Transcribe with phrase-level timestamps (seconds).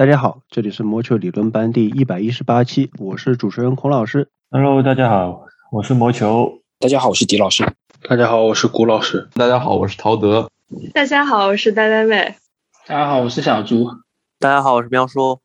[0.00, 4.30] 大家好，这里是魔球理论班第一百一十八期，我是主持人孔老师。
[4.50, 6.62] Hello，大家好，我是魔球。
[6.78, 7.70] 大家好，我是迪老师。
[8.08, 9.28] 大家好，我是谷老师。
[9.34, 10.48] 大家好，我是陶德。
[10.94, 12.34] 大家好，我是呆呆妹。
[12.86, 13.90] 大家好，我是小猪。
[14.38, 15.38] 大家好，我是喵叔。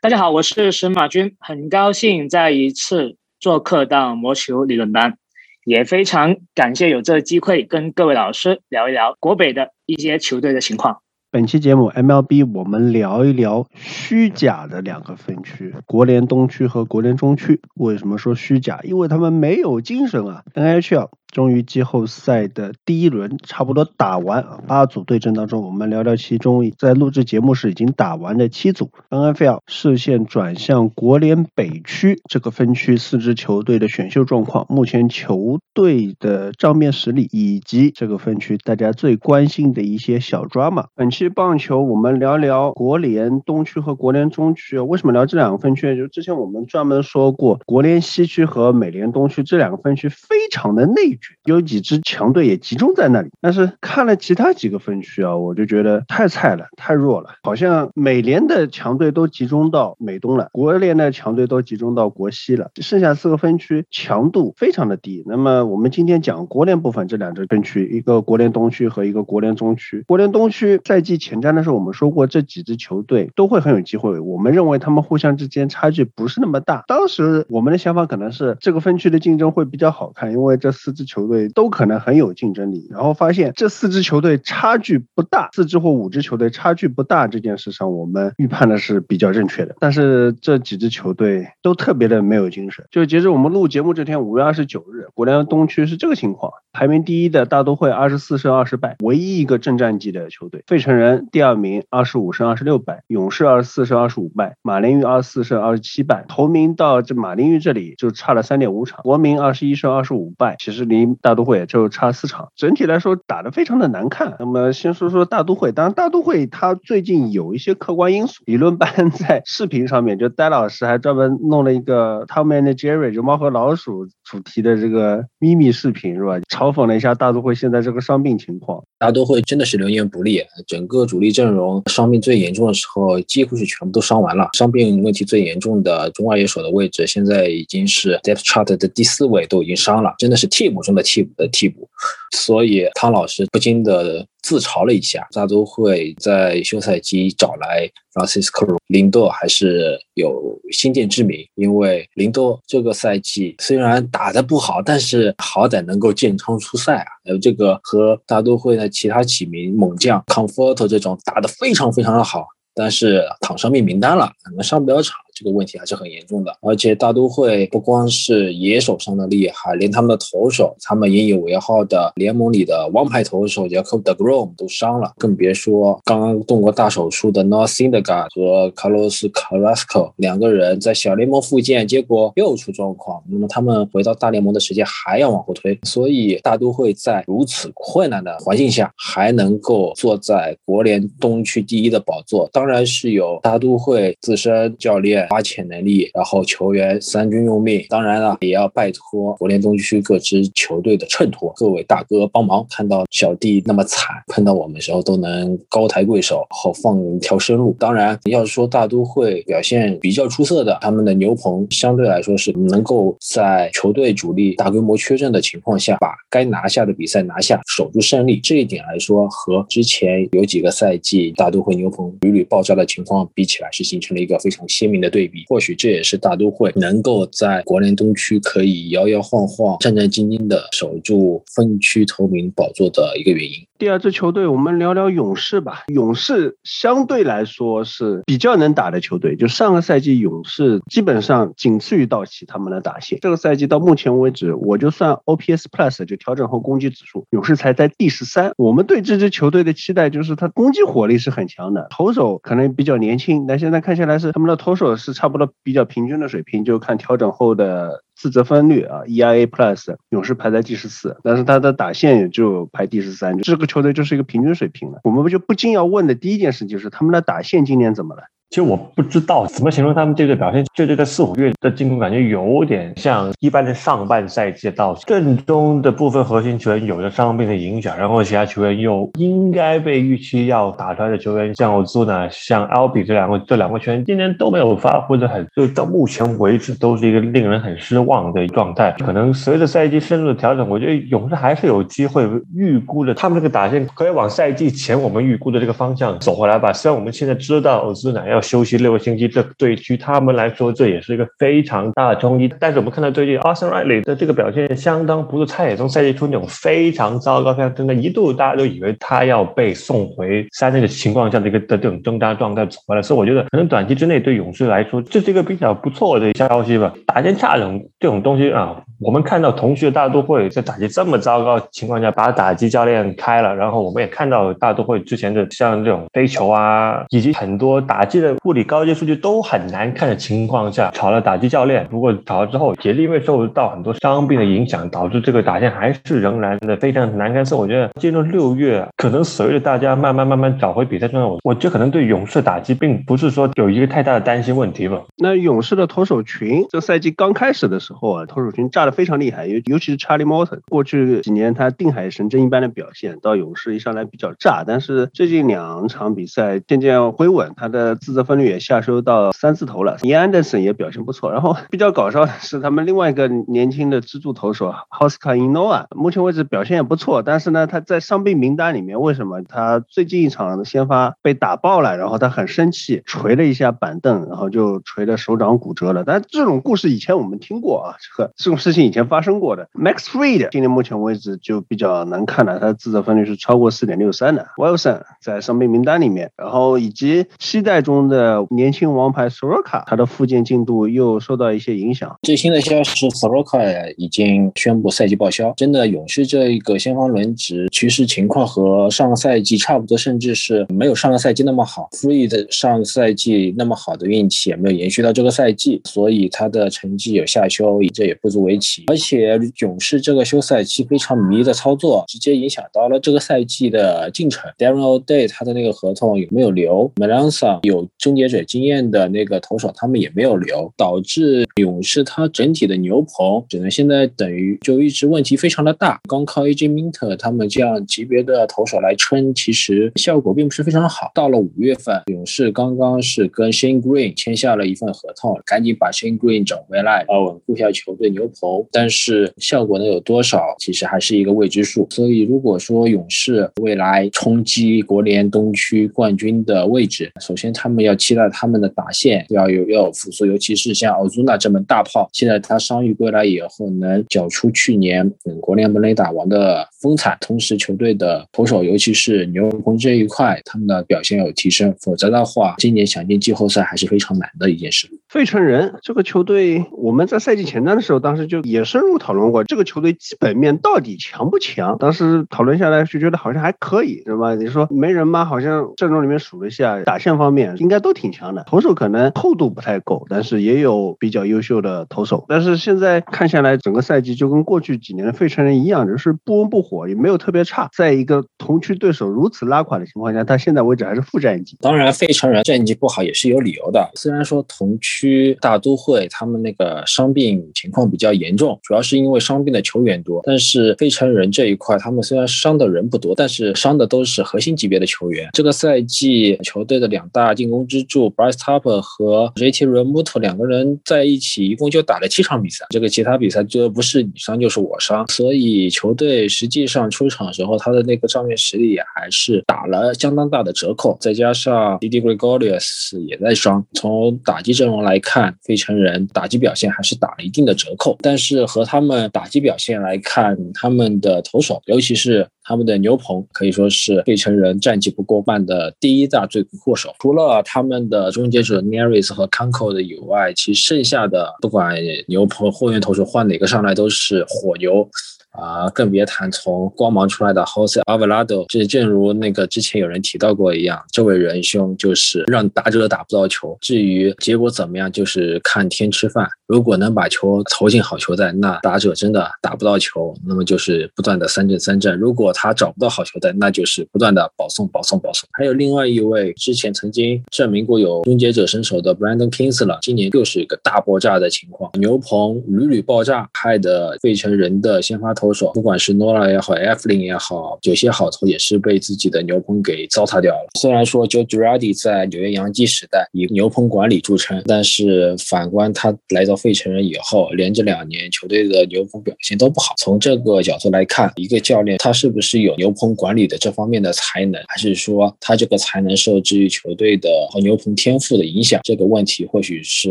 [0.00, 5.18] 大家好，我是石马军，很高兴再一次做客到魔球理论班，
[5.66, 11.02] 也非常感谢有这个机会跟各位老师聊一聊国北的一些球队的情况。
[11.32, 17.60] 本期节目 MLB 我们聊一聊虚假的两个分区，国联东区和国联中区。
[17.76, 18.80] 为什么说虚假？
[18.82, 28.90] 因为他们没有精神啊！NHL 终于季后赛的第一轮差不多打完啊，八组对阵当中，我们聊聊其中在录制节目时已经打完的七组。
[29.10, 40.86] NFL 视线转向国联北区这个分区四支球队的选秀状况，目前球队的账面实力以及这个分区大家最关心的一些小 drama。
[40.94, 44.78] 本期棒球我们聊聊国联东区和国联中区。
[44.78, 45.96] 为什么聊这两个分区？
[45.96, 53.30] 就之前我们专门说过，国联西区和美联东区这两个分区非常的内有几支强队也集中在那里。
[53.40, 57.30] 但是看了其他几个分区啊，我就觉得太菜了，太弱了。
[57.42, 65.22] 好像美联的强队都集中到美东了，国联的强队都集中到国西了，剩下四个分区强度非常的低。
[65.26, 70.04] 那么我们今天讲国联部分这两支分区，一个国联东区和一个国联中区。
[70.06, 74.18] 国联东区赛季前瞻的时候，我们说过这几支球队都会很有机会。
[74.20, 76.84] 我们认为他们互相之间差距不是那么大。
[76.86, 82.86] 当时我们的想法可能是这个分区的竞争会比较好看，因为这四支球队都可能很有竞争力。
[82.90, 89.74] 然后发现这四支球队差距不大，四支或五支球队差距不大这件事上，我们预判的是比较正确的。
[89.80, 92.84] 但是这几支球队都特别的没有精神。
[92.90, 106.24] 就截至我们录节目这天，五月二十九日，国联东区是这个情况：排名第一的大都会二十四胜二十败，唯一一个正战绩的球队；费城人第二名二十五胜二十六败，勇士二十四胜二十五败，马林鱼二十四胜二十七败。
[106.28, 112.48] 头名到这马林鱼这里就差了三点五场，国民二十一胜二十五败，其实离大都会就差四场。
[112.56, 114.36] 整体来说打得非常的难看。
[114.38, 118.42] 那么先说说大都会，当然大都会它最近有一些客观因素。
[118.46, 126.38] 理论班在 视频上面，就戴老师还专门弄了一个 Tom and Jerry 就猫和老鼠主题的这个咪咪视频是吧？
[126.48, 128.82] 嘲讽了一下大都会现在这个伤病情况。
[128.98, 134.48] 大都会真的是流年不利，整个主力阵容伤病最严重的时候，几乎是全部都伤完了。
[134.52, 141.88] 伤病问题最严重的中外野手的位置，现在已经是 depth chart 的第四位都已经伤了，真的是替补中的替补的替补。
[142.32, 157.06] 所以汤老师不禁的自嘲了一下，大都会在休赛期找来 Francisco 林多还是有先见之明，因为林多这个赛季虽然打得不好，但是好歹能够健康出赛啊。
[157.24, 165.16] 还有，这个和大都会的其他几名猛将 Comfort 这种打得非常非常的好，但是躺伤病名单了，可能上不了场。
[165.40, 183.22] 这个问题还是很严重的，而且大都会不光是野手上的厉害，连他们的投手，他们引以为豪的联盟里的王牌投手 Jacob Degrom 都伤了，更别说刚刚动过大手术的 Noah Syndergaard 和 Carlos Carrasco 两个人在小联盟复健，结果又出状况。
[183.30, 195.26] 那么他们回到大联盟的时间还要往后推，所以大都会在如此困难的环境下还能够坐在国联东区第一的宝座，当然是有大都会自身教练。
[195.30, 202.66] 花钱能力，然后球员三军用命，当然了，也要拜托国联东区各支球队的衬托，各位大哥帮忙。
[202.68, 207.76] 看到小弟那么惨，碰到我们时候都能高抬贵手，好放一条生路。
[207.78, 218.40] 当然，要是说大都会表现比较出色的，他们的牛棚相对来说是能够在球队主力大规模缺阵的情况下，把该拿下的比赛拿下，守住胜利。
[218.40, 225.19] 这一点来说，和之前有几个赛季大都会牛棚屡屡爆炸的情况比起来，是形成了一个非常鲜明的对。
[225.20, 233.69] 对比，或许这也是大都会能够在国联东区可以摇摇晃晃、战战兢兢的守住分区头名宝座的一个原因。
[233.80, 235.84] 第二支球队，我们聊聊勇士吧。
[235.86, 243.18] 勇士相对来说是比较能打的球队，就上个赛季勇士基本上仅次于道奇他们的打线。
[243.22, 248.52] 这个赛季到目前为止，我就算 OPS Plus 就调整后攻击指数，勇士才在第十三。
[248.58, 258.02] 我们对这支球队的期待就是他攻击火力是很强的，投手可能比较年轻，但现在看下来是他们的投手是差不多比较平均的水平，就看调整后的。
[258.20, 265.00] 自责分率啊，ERA Plus，勇士排在第十四，但是他的打线也就排第十三，这个球队就是一个平均水平了。
[265.04, 268.24] 我们不就不禁要问的第一件事就是他们的打线今年怎么了？
[268.50, 288.90] 其实我不知道怎么形容他们这队表现，就这个四五月的进攻感觉有点像一般的上半赛季到阵中的部分核心球员有着伤病的影响，然后其他球员又应该被预期要打出来的球员，像欧祖呢，像 L B 这两个这两个球员今年都没有发挥的很，就到目前为止都是一个令人很失望的状态。
[288.98, 296.72] 可能随着赛季深入的调整，我觉得勇士还是有机会预估的，他们这个打线可以往赛季前我们预估的这个方向走回来吧。
[296.72, 302.52] 虽然我们现在知道欧兹呢要休息六个星期，这对于他们来说这也是一个非常大的冲击。
[302.58, 313.02] 但是我们看到最近 Austin Riley 的这个表现相当不错，他也从赛季初那种非常糟糕、非常真的，一度大家都以为他要被送回三内的情况下，的一个的这种挣扎状态走回来。
[313.02, 316.92] 所以我觉得可能短期之内对勇士来说这是一个比较不错的消息吧。
[317.06, 331.86] 打进差这种这种东西啊，我们看到同区的大都会在打击这么糟糕情况下把打击教练开了，然后我们也看到大都会之前的像这种飞球啊，以及很多打击的物理高阶数据都很难看的情况下，炒了打击教练。
[331.90, 337.44] 不过炒了之后，也是因为受到很多伤病的影响，导致这个打线还是仍然的非常难看。
[337.44, 345.00] 所以我觉得进入六月，可能随着大家慢慢慢慢找回比赛状态，我我觉得可能对勇士打击并不是说有一个太大的担心问题吧。
[345.16, 359.98] 那勇士的投手群，这赛季刚开始的时候啊，投手群炸了非常厉害，尤尤其是查理·莫特，过去几年他定海神针一般的表现，到勇士一上来比较炸，但是最近两场比赛渐渐回稳，他的自责分率也下收到三字头了。
[360.02, 376.04] 尼安德森也表现不错，然后比较搞笑的是他们另外一个年轻的支柱投手奥斯卡·伊诺瓦，目前为止表现也不错，但是呢他在伤病名单里面，为什么他最近一场先发被打爆了，然后他很生气，捶了一下板凳，然后就捶的手掌骨折了。
[376.04, 379.68] 但这种故事以前我们听过啊，这个这种事情以前发生过的。
[379.74, 384.46] Max Fried 今年目前为止就比较难看了，他的自责分率是超过四点六三的。
[384.56, 392.16] Wilson 在伤病名单里面，然后以及期待中的年轻王牌 Soroka，他的复健进度又受到一些影响。
[392.22, 395.52] 最新的消息是 Soroka 已经宣布赛季报销。
[395.56, 401.88] 真的，勇士这一个先发轮值趋势情况和上个赛季差不多，甚至是没有上个赛季那么好。
[401.92, 408.69] Fried 上个赛季那么好的运气也没有延续到这个赛季，所以他的成绩有下修，这也不足为奇。
[408.86, 414.50] 而且勇士这个休赛期非常迷的操作，直接影响到了这个赛季的进程。
[414.58, 426.00] Darren O'Day 他的那个合同有没有留？Melanson 有终结者经验的那个投手，他们也没有留，导致勇士他整体的牛棚只能现在等于就一直问题非常的大。
[426.08, 431.10] 光靠 AJ Minter 他们这样级别的投手来撑，其实效果并不是非常好。
[431.14, 438.59] 到了五月份，勇士刚刚是跟 Shane Green 签下了一份合同，赶紧把 Shane Green 找回来，啊，稳固下球队牛棚。
[438.72, 441.86] 但是效果能有多少，其实还是一个未知数。
[441.90, 457.16] 所以如果说勇士未来冲击国联东区冠军的位置，首先他们要期待他们的打线要有要有复苏，尤其是像奥祖纳这门大炮，现在他伤愈归来以后，能缴出去年嗯国联门雷打王的风采。
[457.20, 464.88] 同时，球队的投手，尤其是牛棚这一块，他们的表现有提升，否则的话，今年想进季后赛还是非常难的一件事。
[465.08, 471.76] 费城人这个球队，我们在赛季前段的时候，当时就也深入讨论过这个球队基本面到底强不强。
[471.78, 474.34] 当时讨论下来就觉得好像还可以，对吧？
[474.34, 475.24] 你说没人吗？
[475.24, 482.24] 好像阵容里面数了一下，打线方面应该都挺强的，投手可能厚度不太够，但是也有比较优秀的投手。
[482.28, 487.68] 但是现在看下来，整个赛季就跟过去几年的费城人一样，就是不温不火，也没有特别差。
[487.72, 491.56] 在一个同区对手如此拉垮的情况下，他现在为止还是负战绩。
[491.60, 493.90] 当然，费城人战绩不好也是有理由的。
[493.94, 500.20] 虽然说同区大都会他们那个伤病情况比较严严重，主要是因为伤病的球员多。
[500.24, 505.28] 但是费城人这一块，他们虽然伤的人不多，但是伤的都是核心级别的球员。
[505.32, 512.66] 这个赛季球队的两大进攻支柱 Bryce Harper 和 JT Realmuto 两个人在一起，一共就打了七场比赛。
[512.70, 520.96] 这个其他比赛就不是你伤就是我伤，所以球队实际上出场时候，他的那个账面实力也还是打了相当大的折扣。
[521.00, 527.96] 再加上 Didi Gregorius 也在伤，从打击阵容来看，费城人打击表现还是打了一定的折扣。
[528.00, 536.94] 但是和他们打击表现来看，他们的投手，尤其是他们的牛棚，可以说是费城人战绩不过半的第一大罪魁祸首。
[536.98, 544.88] 除了他们的终结者 Neris 和 Conco 的以外，其剩下的不管牛棚后援投手换哪个上来都是火牛。
[545.32, 548.44] 啊，更别谈从光芒出来的 Jose Avelado。
[548.48, 556.28] 这正如那个之前有人提到过一样，这位仁兄就是让打者打不到球，至于结果怎么样，就是看天吃饭。
[556.46, 561.96] 如果能把球投进好球带，那打者真的打不到球，那么就是不断的三振三振。
[561.96, 565.28] 如果他找不到好球带，那就是不断的保送保送保送。
[565.32, 580.48] 还有另外一位之前曾经证明过有终结者身手的 Brandon Kingsler，今年又是一个大爆炸的情况，牛棚屡屡爆炸，害得费城人的先发投手，不管是诺拉也好，Eflin 也好，有些好投也是被自己的牛棚给糟蹋掉了。
[580.58, 589.74] 虽然说 joe giardi 在纽约洋基时代以牛棚管理著称，但是反观他来到费城人以后，连着两年球队的牛棚表现都不好。
[589.76, 598.60] 从这个角度来看，一个教练他是不是有牛棚管理的这方面的才能，还是说他这个才能受制于球队的和牛棚天赋的影响？
[598.64, 599.90] 这个问题或许是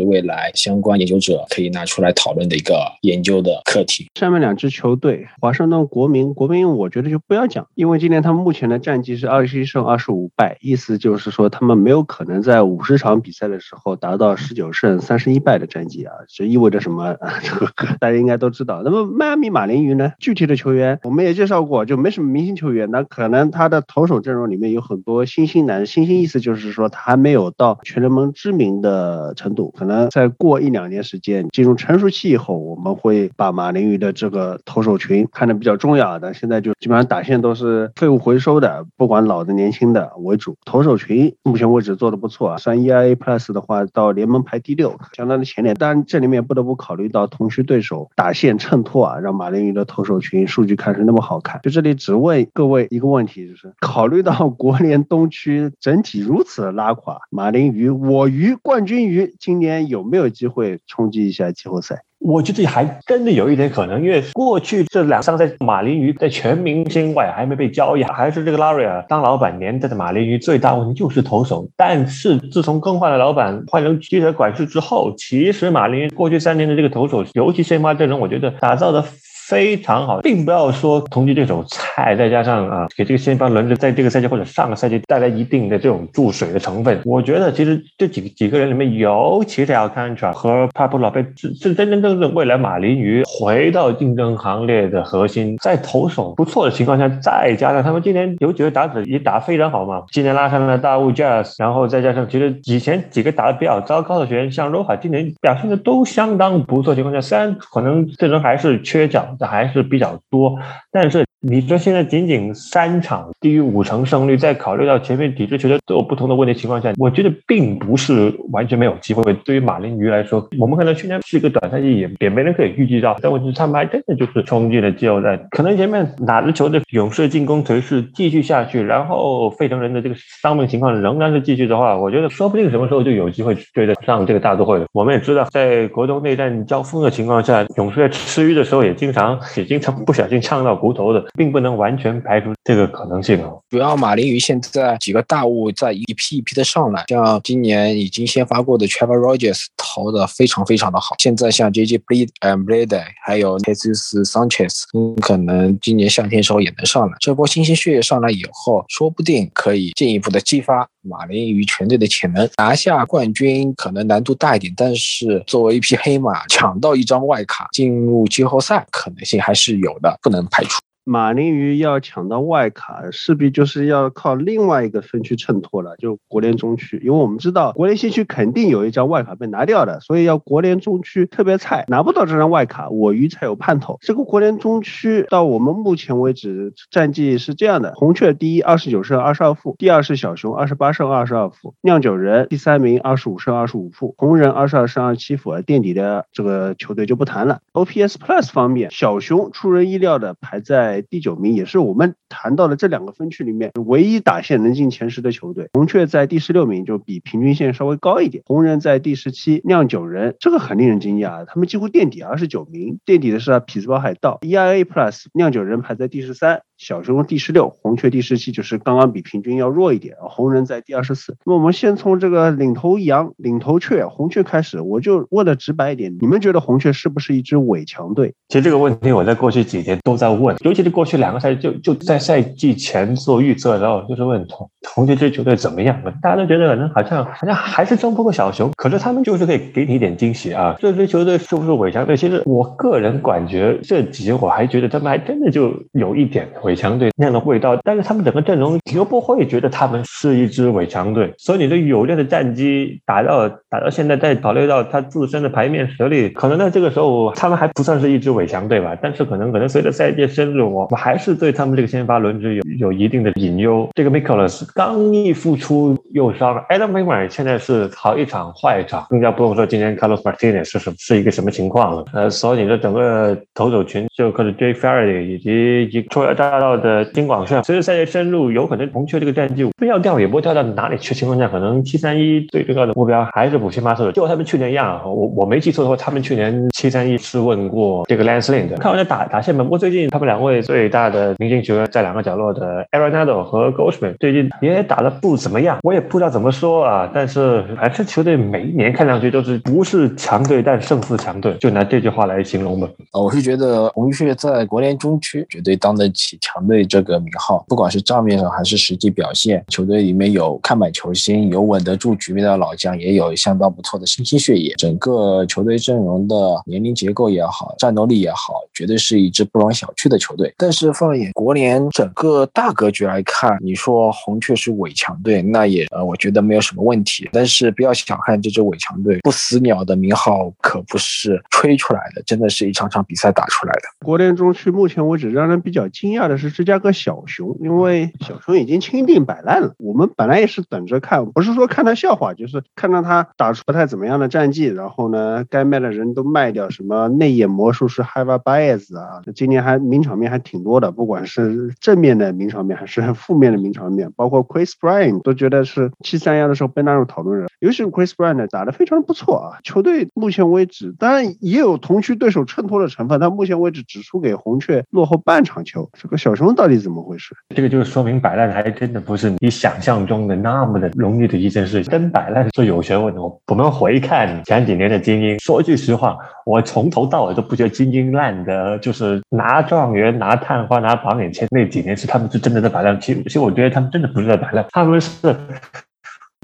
[0.00, 4.06] 未来相关研究者可以拿出来讨论的一个研究的课题。
[4.18, 17.16] 下面两支球队，华盛顿国民，国民我觉得就不要讲，因为今年他们目前的战绩是二十一胜二十五败，意思就是说他们没有可能在五十场比赛的时候达到十九胜三十一败的战绩啊，这意味着什么？
[17.42, 17.66] 这个
[17.98, 18.82] 大家应该都知道。
[18.84, 20.12] 那么迈阿密马林鱼呢？
[20.18, 36.32] 具体的球员我们也介绍过，就没什么明星球员，那可能他的投手阵容里面有很多新星男，新星意思就是说他还没有到全联盟知名的程度，可能再过一两年时间进入成熟期以后，我们会把马林鱼的这个投手群看得比较重要的。
[36.34, 40.56] 现在就基本上打线都是废物回收的，不管老的年轻的为主。
[40.64, 45.74] 投手群目前为止做的不错啊，算 ERA Plus 的话到联盟排第六，相当的前列。
[45.74, 51.60] 当然这里面不得不考虑到同区对手打线衬托啊，让马林鱼的投手群数据看是那么好看。
[51.62, 62.02] 就这里只问各位一个问题，就是 考虑到国联东区整体如此的拉垮，马林鱼我鱼冠军鱼今年有没有机会冲击一下季后赛？
[62.20, 71.66] 我觉得还真的有一点可能，因为过去这两三赛季，马林鱼在全明星外还没被交易，还是这个拉瑞尔当老板年代的马林鱼最大问题就是投手。
[71.76, 79.02] 但是自从更换了老板，换成记者管事之后，其实马林鱼过去三年的这个投手，尤其先发阵容，我觉得打造的。
[79.50, 87.00] 非常好，并不要说同级对手菜，再加上啊，给这个先发轮子在这个赛季或者上个赛季带来一定的这种注水的成分。
[87.04, 95.56] 我觉得其实这几个几个人里面，尤其是 Alcantara 和帕布洛佩是是真真正正未来马林鱼回到竞争行列的核心。
[95.60, 109.26] 在投手不错的情况下，再加上他们今年有几个打者也打非常好嘛，今年拉上了大雾 Jazz，然后再加上其实以前几个打得比较糟糕的球员，像 Roha，今年表现的都相当不错情况下，虽然可能阵容还是缺角。
[109.46, 110.58] 还是比较多，
[110.90, 111.29] 但是。
[111.42, 119.32] 你说现在仅仅三场低于五成胜率，在考虑到前面几支球队都有不同的问题情况下，我觉得并不是完全没有机会。
[119.42, 123.16] 对于马林鱼来说，我们可能去年是一个短赛季，也也没人可以预计到。
[123.22, 125.38] 但问题是他们还真的就是冲击了季后赛。
[125.50, 134.84] 可能前面哪支球队勇士进攻颓势继续下去，然后费城人的这个伤病情况仍然是继续的话，我觉得说不定什么时候就有机会追得上这个大都会了。
[134.92, 141.24] 我们也知道，在国中内战交锋的情况下，勇士在吃鱼的时候也经常也经常不小心呛到骨头的。
[141.36, 143.40] 并不能完全排除这个可能性。
[143.68, 151.14] 主要马林鱼现在几个大物在一批一批的上来，像今年已经先发过的 Trevor Rogers 投的非常非常的好。
[151.18, 157.16] 现在像 JJ Bleed and Blade 还有 Jesus Sanchez，嗯，可能今年夏天时候也能上来。
[157.20, 170.80] 这波新鲜血液上来以后，说不定可以进一步的激发马林鱼全队的潜能，拿下冠军可能难度大一点，但是作为一匹黑马，抢到一张外卡进入季后赛可能性还是有的，不能排除。
[171.04, 177.00] 马林鱼要抢到外卡，势必就是要靠另外一个分区衬托了，就国联中区。
[177.04, 183.98] 因为我们知道国联西区肯定有一张外卡被拿掉的，所以要国联中区特别菜，拿不到这张外卡，我鱼才有盼头。
[184.02, 195.60] 这个国联中区到我们目前为止战绩是这样的：红雀第一，二十九胜二十二负；第二是小熊，二十八胜二十二负；酿酒人第三名，二十五胜二十五负；红人二十二胜二十七负。
[195.62, 197.60] 垫底的这个球队就不谈了。
[197.72, 200.89] OPS Plus 方面，小熊出人意料的排在。
[200.90, 205.68] 在第九名，也是我们谈到的这两个分区里面唯一打线能进前十的球队。
[205.72, 208.42] 红雀在第十六名，就比平均线稍微高一点。
[208.44, 214.38] 红人在第十七，酿酒人这个很令人惊讶，他们几乎垫底二十九名，垫底的是匹兹堡海盗。
[214.42, 216.62] EIA Plus，酿酒人排在第十三。
[216.80, 220.16] 小熊第十六，红雀第十七，就是刚刚比平均要弱一点。
[220.18, 221.36] 红人在第二十四。
[221.44, 228.32] 那么我们先从这个领头羊、领头雀红雀开始，我就问的直白一点，你们觉得红雀是不是一支伪强队？
[228.48, 236.02] 其实这个问题我在过去几天都在问，尤其是过去两个赛季，就就在赛季前做预测然后，就是问红红雀这球队怎么样？
[236.22, 240.74] 大家都觉得可能好像好像还是争不过小熊，可是他们就是可以给你一点惊喜啊。
[240.78, 242.16] 这支球队是不是伪强队？
[242.16, 258.96] 其实我个人感觉这几年我还觉得他们还真的就有一点伪强队那样的味道，但是他们整个阵容你又不会觉得他们是一支伪强队，所以你的有力的战绩打到打到现在，再考虑到他自身的牌面实力，可能在这个时候他们还不算是一支伪强队吧。
[259.02, 263.88] 但是可能可能随着赛季深入，我我还是对他们这个先发轮值有有一定的隐忧。
[263.96, 270.64] 这个 m i c h a e l s 刚一复出又伤，Adam m a r 现在是好一场坏一场，更加不用说今天 Carlos Martinez
[270.64, 272.04] 是什是一个什么情况了。
[272.12, 284.12] 呃，所以你的整个投手群就可能 Jay Faraday 以及以初来到的金广炫，随着赛季深入，有可能红雀这个战绩非要掉也不会掉到哪里去情况下，可能七三一最最高的目标还是补先发投手。
[284.12, 288.76] 就他们去年一样，我我没记错的话，他们去年七三一是问过这个 Lance Lynn 的。
[288.76, 297.10] 看完在打打线吧，不过最近他们两位最大的明星球员在两个角落的 aronado 和 Goldschmidt 最近也打得不怎么样，我也不知道怎么说啊。
[297.12, 302.88] 但是反正球队每一年看上去都是不是强队，但胜似强队，就拿这句话来形容吧。
[303.12, 314.74] 呃，我是觉得红雀在国联中区绝对当得起强队这个名号，不管是账面上还是实际表现，球队里面有看板球星，有稳得住局面的老将，也有相当不错的新兴血液。
[314.76, 316.34] 整个球队阵容的
[316.66, 320.52] 年龄结构也好，战斗力也好，绝对是一支不容小觑的球队。
[320.56, 327.28] 但是放眼国联整个大格局来看，你说红雀是伪强队，那也呃，我觉得没有什么问题。
[327.32, 333.82] 但是不要小看这支伪强队，不死鸟的名号可不是吹出来的，真的是一场场比赛打出来的。
[334.04, 339.74] 国联中区目前为止让人比较惊讶的是芝加哥小熊，因为小熊已经钦定摆烂了。
[339.78, 358.34] 我们本来也是等着看，不是说看他笑话，就是看到他打出不太怎么样的战绩，然后呢，该卖的人都卖掉，什么内野魔术师 Hava Bias 啊，今年还名场面还挺多的，不管是正面的名场面还是负面的名场面，包括 Chris b r y a n 都觉得是七三幺的时候被纳入讨论人，尤其是 Chris b r y a
[358.34, 359.58] n 打得非常不错啊。
[359.62, 365.90] 球队目前为止，当然也有同区对手衬托的成分，但目前为止只输给红雀，落后半场球。
[365.92, 367.34] 这个小熊到底怎么回事？
[367.56, 371.90] 这个就是说明摆烂还真的不是你想象中的那么的容易的一件事情。
[371.90, 373.20] 真摆烂是有学问的。
[373.22, 383.00] 我们回看前几年的精英，说句实话，我从头到尾都不觉得精英烂的，就是拿状元、拿探花、拿榜眼签那几年是他们是真的在摆烂。
[383.00, 385.34] 其实，其实我觉得他们真的不是在摆烂，他们是。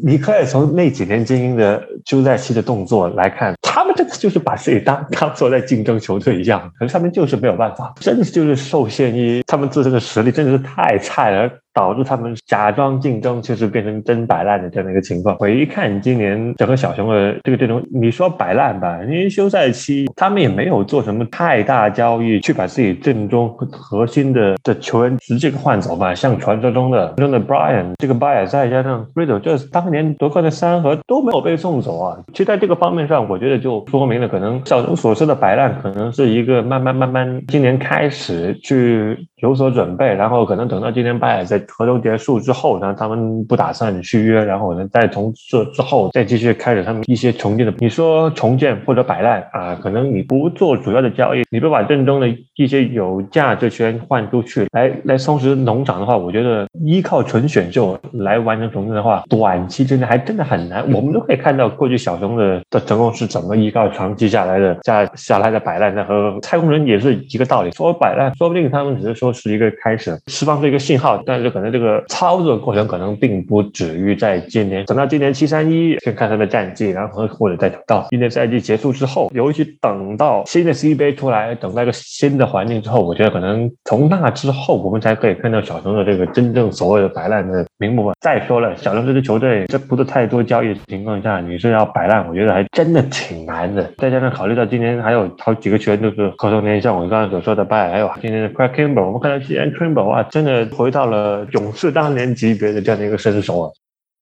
[0.03, 3.55] 你可以从那几年精英的休赛期的动作来看，
[3.97, 11.51] 这个就是把自己当当做在竞争球队一样，可是他们就是没有办法，真的就是受限于他们自身的实力，真的是太菜了。
[11.77, 15.37] 导致他们假装竞争，其实变成真摆烂的这样的一个情况。
[15.39, 26.15] 我一看今年整个小熊的这个阵容，你说摆烂吧，因为休赛期他们也没有做什么太大交易，去把自己阵中核心的的球员直接换走吧。
[26.15, 32.19] 像传说中的中的 Brian 这个巴尔再加上 Riddle，就是当年夺冠的三核都没有被送走啊。
[32.33, 47.73] 其实在这个方面上，我觉得就说明了，可能小熊所说的摆烂，可能是一个慢慢慢慢今年开始去有所准备，然后可能等到今年巴尔在合同结束之后呢，他们不打算续约，然后呢，再从这之后再继续开始他们一些重建的。
[47.79, 60.85] 你说重建或者摆烂啊，可能你不做主要的交易，你不把正中的一些有价值圈换出去，来来充实农场的话，我觉得依靠纯选秀来完成重建的话，短期之内还真的很难。
[60.93, 67.71] 我们都可以看到过去小熊的的成功是怎么依靠长期下来的下下来的摆烂，那和太空人也是一个道理。
[67.71, 71.56] 说摆烂，说不定他们只是说是一个开始，释放出一个信号，但是。
[71.57, 88.13] 可能这个操作过程可能并不止于在今年，等到今年七三一先看他的战绩，然后或者再等到今年赛季结束之后，尤其等到新的 C 杯出来，等待一个新的环境之后，我觉得可能从那之后，我们才可以看到小熊的这个真正所谓的摆烂的名目。
[88.21, 93.91] 再说了，小熊这支球队这不是太多交易的情况下，你是要摆烂，我觉得还真的挺难的。
[93.97, 101.36] 再加上考虑到今年还有好几个球员都是合同年，像我刚才所说的拜，还有今年的 Craig Kimbrel，我们看到今年 Kimbrel 啊，真的回到了。
[101.53, 103.71] 勇士当年级别的这样的一个身手啊。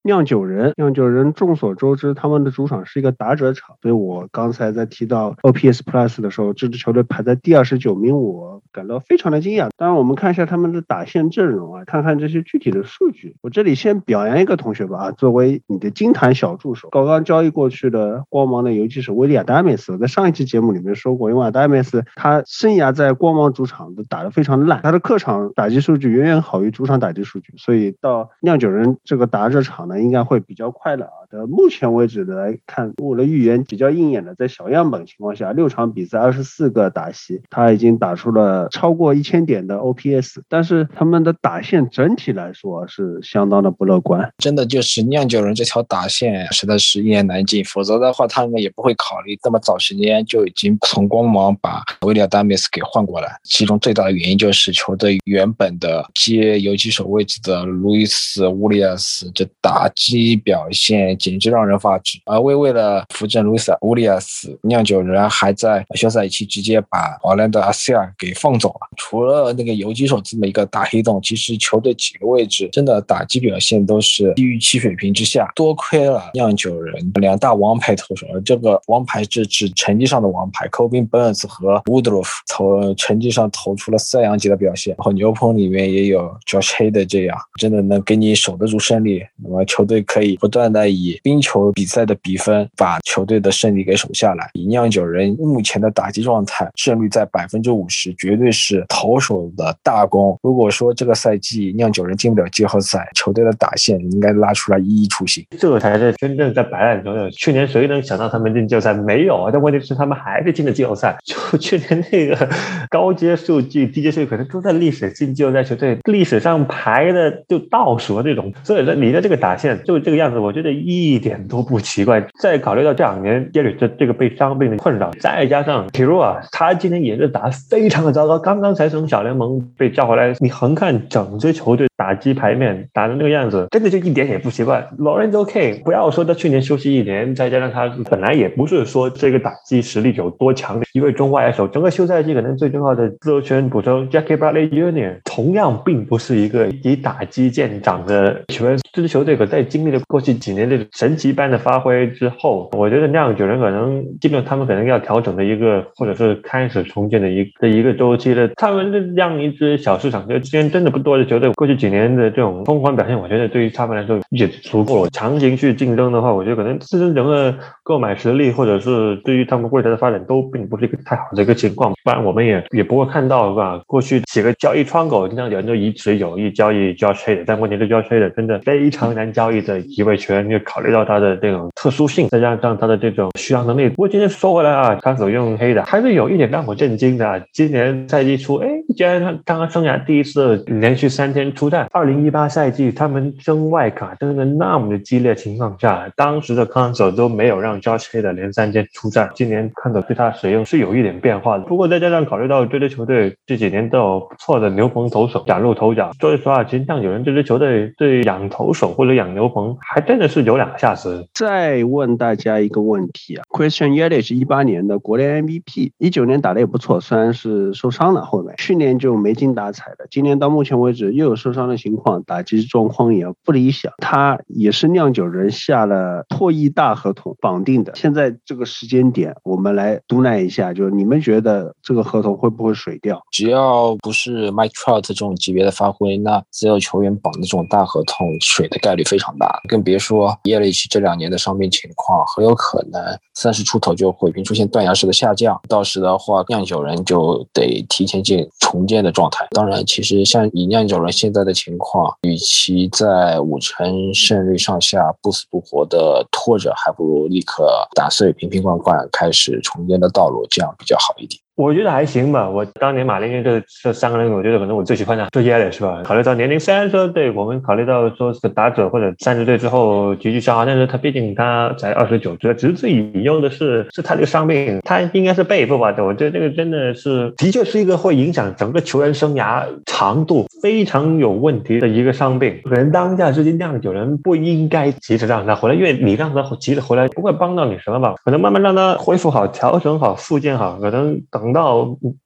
[0.07, 9.69] 酿酒人，酿酒人众所周知，他们的主场是一个打者场，所以我刚才在提到 OPS Plus 的时候，这支球队排在第二十九名，我感到非常的惊讶。
[9.77, 13.37] 当然，我们看一下他们的打线阵容啊，看看这些具体的数据。
[13.41, 31.13] 我这里先表扬一个同学吧，啊，作为你的金坛小助手，刚刚交易过去的光芒的游击手威利亚达梅斯，我在上一期节目里面说过，因为达梅斯他生涯在光芒主场都打得非常烂，他的客场打击数据远远好于主场打击数据，所以到酿酒人这个打者场呢，应该会比较快乐啊。
[31.31, 44.31] 呃，目前为止来看，我的预言比较应验的，在小样本情况下，六场比赛二十四个打席，他已经打出了超过一千点的 OPS，但是他们的打线整体来说是相当的不乐观。
[44.39, 53.37] 真的就是酿酒人这条打线实在是一言难尽，否则的话他们也不会考虑这么早时间就已经从光芒把威利亚丹梅斯给换过来。
[53.45, 60.95] 其中最大的原因就是球队原本的接游击手位置的路易斯·乌利亚斯这打击表现。
[61.19, 62.19] 简直让人发指！
[62.27, 68.89] 而为为了扶正路易斯·乌利亚斯，酿酒人还在休赛期直接把奥兰德·阿西尔给放走了。
[68.97, 75.51] 除了那个游击手这么一个大黑洞，其实球队几个位置真的打击表现都是低于其水平之下。
[75.55, 84.95] 多亏了酿酒人两大王牌投手，而这个王牌是指成绩上的王牌，Kobe Burns 和 Woodruff 投成绩上投出了赛扬级的表现。
[84.99, 89.23] 然后牛棚里面也有 Josh Hay 的这样，真的能给你守得住胜利。
[89.43, 94.51] 那么球队可以不断的以冰球比赛的比分把球队的胜利给守下来。
[94.55, 100.39] 以酿酒人目前的打击状态，胜率在百分之五十，绝对是投手的大功。
[100.43, 107.31] 如果说这个赛季酿酒人进不了季后赛，球队的打线应该拉出来一一出行，这才是真正在摆烂中的。
[107.31, 108.95] 去年谁能想到他们进季后赛？
[108.95, 109.51] 没有啊！
[109.53, 111.17] 但问题是他们还是进了季后赛。
[111.25, 112.49] 就 去年那个
[112.91, 118.53] 高阶数据、低阶数据可能都在历史进季后赛球队历史上排的就倒数的这种。
[118.63, 122.25] 所以说你的这个打线就这个样子，我觉得一点都不奇怪。
[122.41, 130.35] 再考虑到这两年耶里这这个被伤病的困扰，再加上皮鲁啊，他今年也是打非常的糟糕，刚刚才从小联盟被叫回来。
[130.41, 134.87] 你横看整支球队打击牌面打的那个样子，真的就一点也不奇怪。
[134.99, 145.21] Lorenzo K，不要说他去年休息一年，再加上他本来也不是说这个打击实力有多强的一位中外手，整个休赛季可能最重要的自由球员补充 Jackie Bradley Jr.
[145.25, 148.79] 同样并不是一个以打击见长的球员。
[148.93, 158.49] 这支球队可在经历了过去几年这个神奇般的发挥之后，我觉得酿酒人可能基本上他们可能要调整的一个，或者是开始重建的一的一个周期了。
[158.57, 165.11] 他们这样一支小市场，就之前真的不多的球队，过去几年的这种疯狂表现，我觉得对于他们来说也足够了。
[165.11, 171.93] 强行去竞争的话，我觉得可能自身整个购买实力，或者是对于他们未来的发展，都并不是一个太好的一个情况。
[172.05, 173.81] 不然我们也也不会看到，是吧？
[173.87, 183.89] 过去几个交易窗口，经常有人就一直有意交易 Josh Hader，但问题是 Josh Hader 真的非常难交易的一位球员，就考虑到他的这种特殊性，再加上他的这种续航能力。
[183.89, 187.43] 不过今天说回来啊，他所用黑的还是有一点让我震惊的。
[187.53, 191.89] 今年赛季初，哎，既然他刚刚生涯第一次连续三天出战。
[191.93, 199.31] 二零一八赛季他们争外卡争的那么的激烈情况下，当时的康手都没有让 Josh Hader 连三天出战。
[199.35, 201.65] 今年看到对他使用是有一点变化的。
[201.65, 211.27] 不过再加上考虑到这支球队这几年都有不错的牛棚投手崭露头角，说实话，其实像有人这支球队对养投手或者养牛棚还真的是有两下子。
[211.35, 223.93] 再问大家一个问题啊，Christian Yelich 一八年的国联 MVP，一九年打的也不错，虽然是受伤了，后面去年就没精打采的，今年到目前为止又有受伤的情况，打击状况也不理想。
[223.99, 233.23] 他也是酿酒人下了破亿大合同绑定的，现在这个时间点，我们来读奶一下，就是你们觉得这个合同会不会水掉？
[233.31, 243.01] 只要不是 Mike Trout 这种级别的发挥，那自由球员绑的这种大合同水的概率非常大，更别说耶利奇这两年的伤病情况，很有可能
[243.35, 249.47] 三十出头就会出现断崖式的下降，到时的话，酿酒人就得提前进重建的状态。
[249.51, 261.44] 当然，其实像以酿酒人现在的情况，与其在五成胜率上下不死不活的拖着，还不如立刻打碎瓶瓶罐罐，开始重建的道路，这样比较好一点。
[261.57, 262.51] 我觉得还行吧。
[262.51, 266.03] 我当年马林鱼这这三个人，我觉得可能我最喜欢的是耶利是吧？
[266.05, 275.95] 考虑到年龄，虽然说对我们考虑到说是打者或者三十岁之后急剧消耗，但是他毕竟他才二十九岁，只是最引诱的是是他这个伤病，他应该是背部吧？
[275.99, 282.61] 我觉得这个真的是的确是一个会影响整个球员生涯长度非常有问题的一个伤病。
[282.65, 288.15] 可能当下之间酿酒人不应该急着让他回来，因为你让他急着回来不会帮到你什么吧？
[288.25, 291.44] 可能慢慢让他恢复好、调整好、复健好，可能等。
[291.45, 291.85] 等到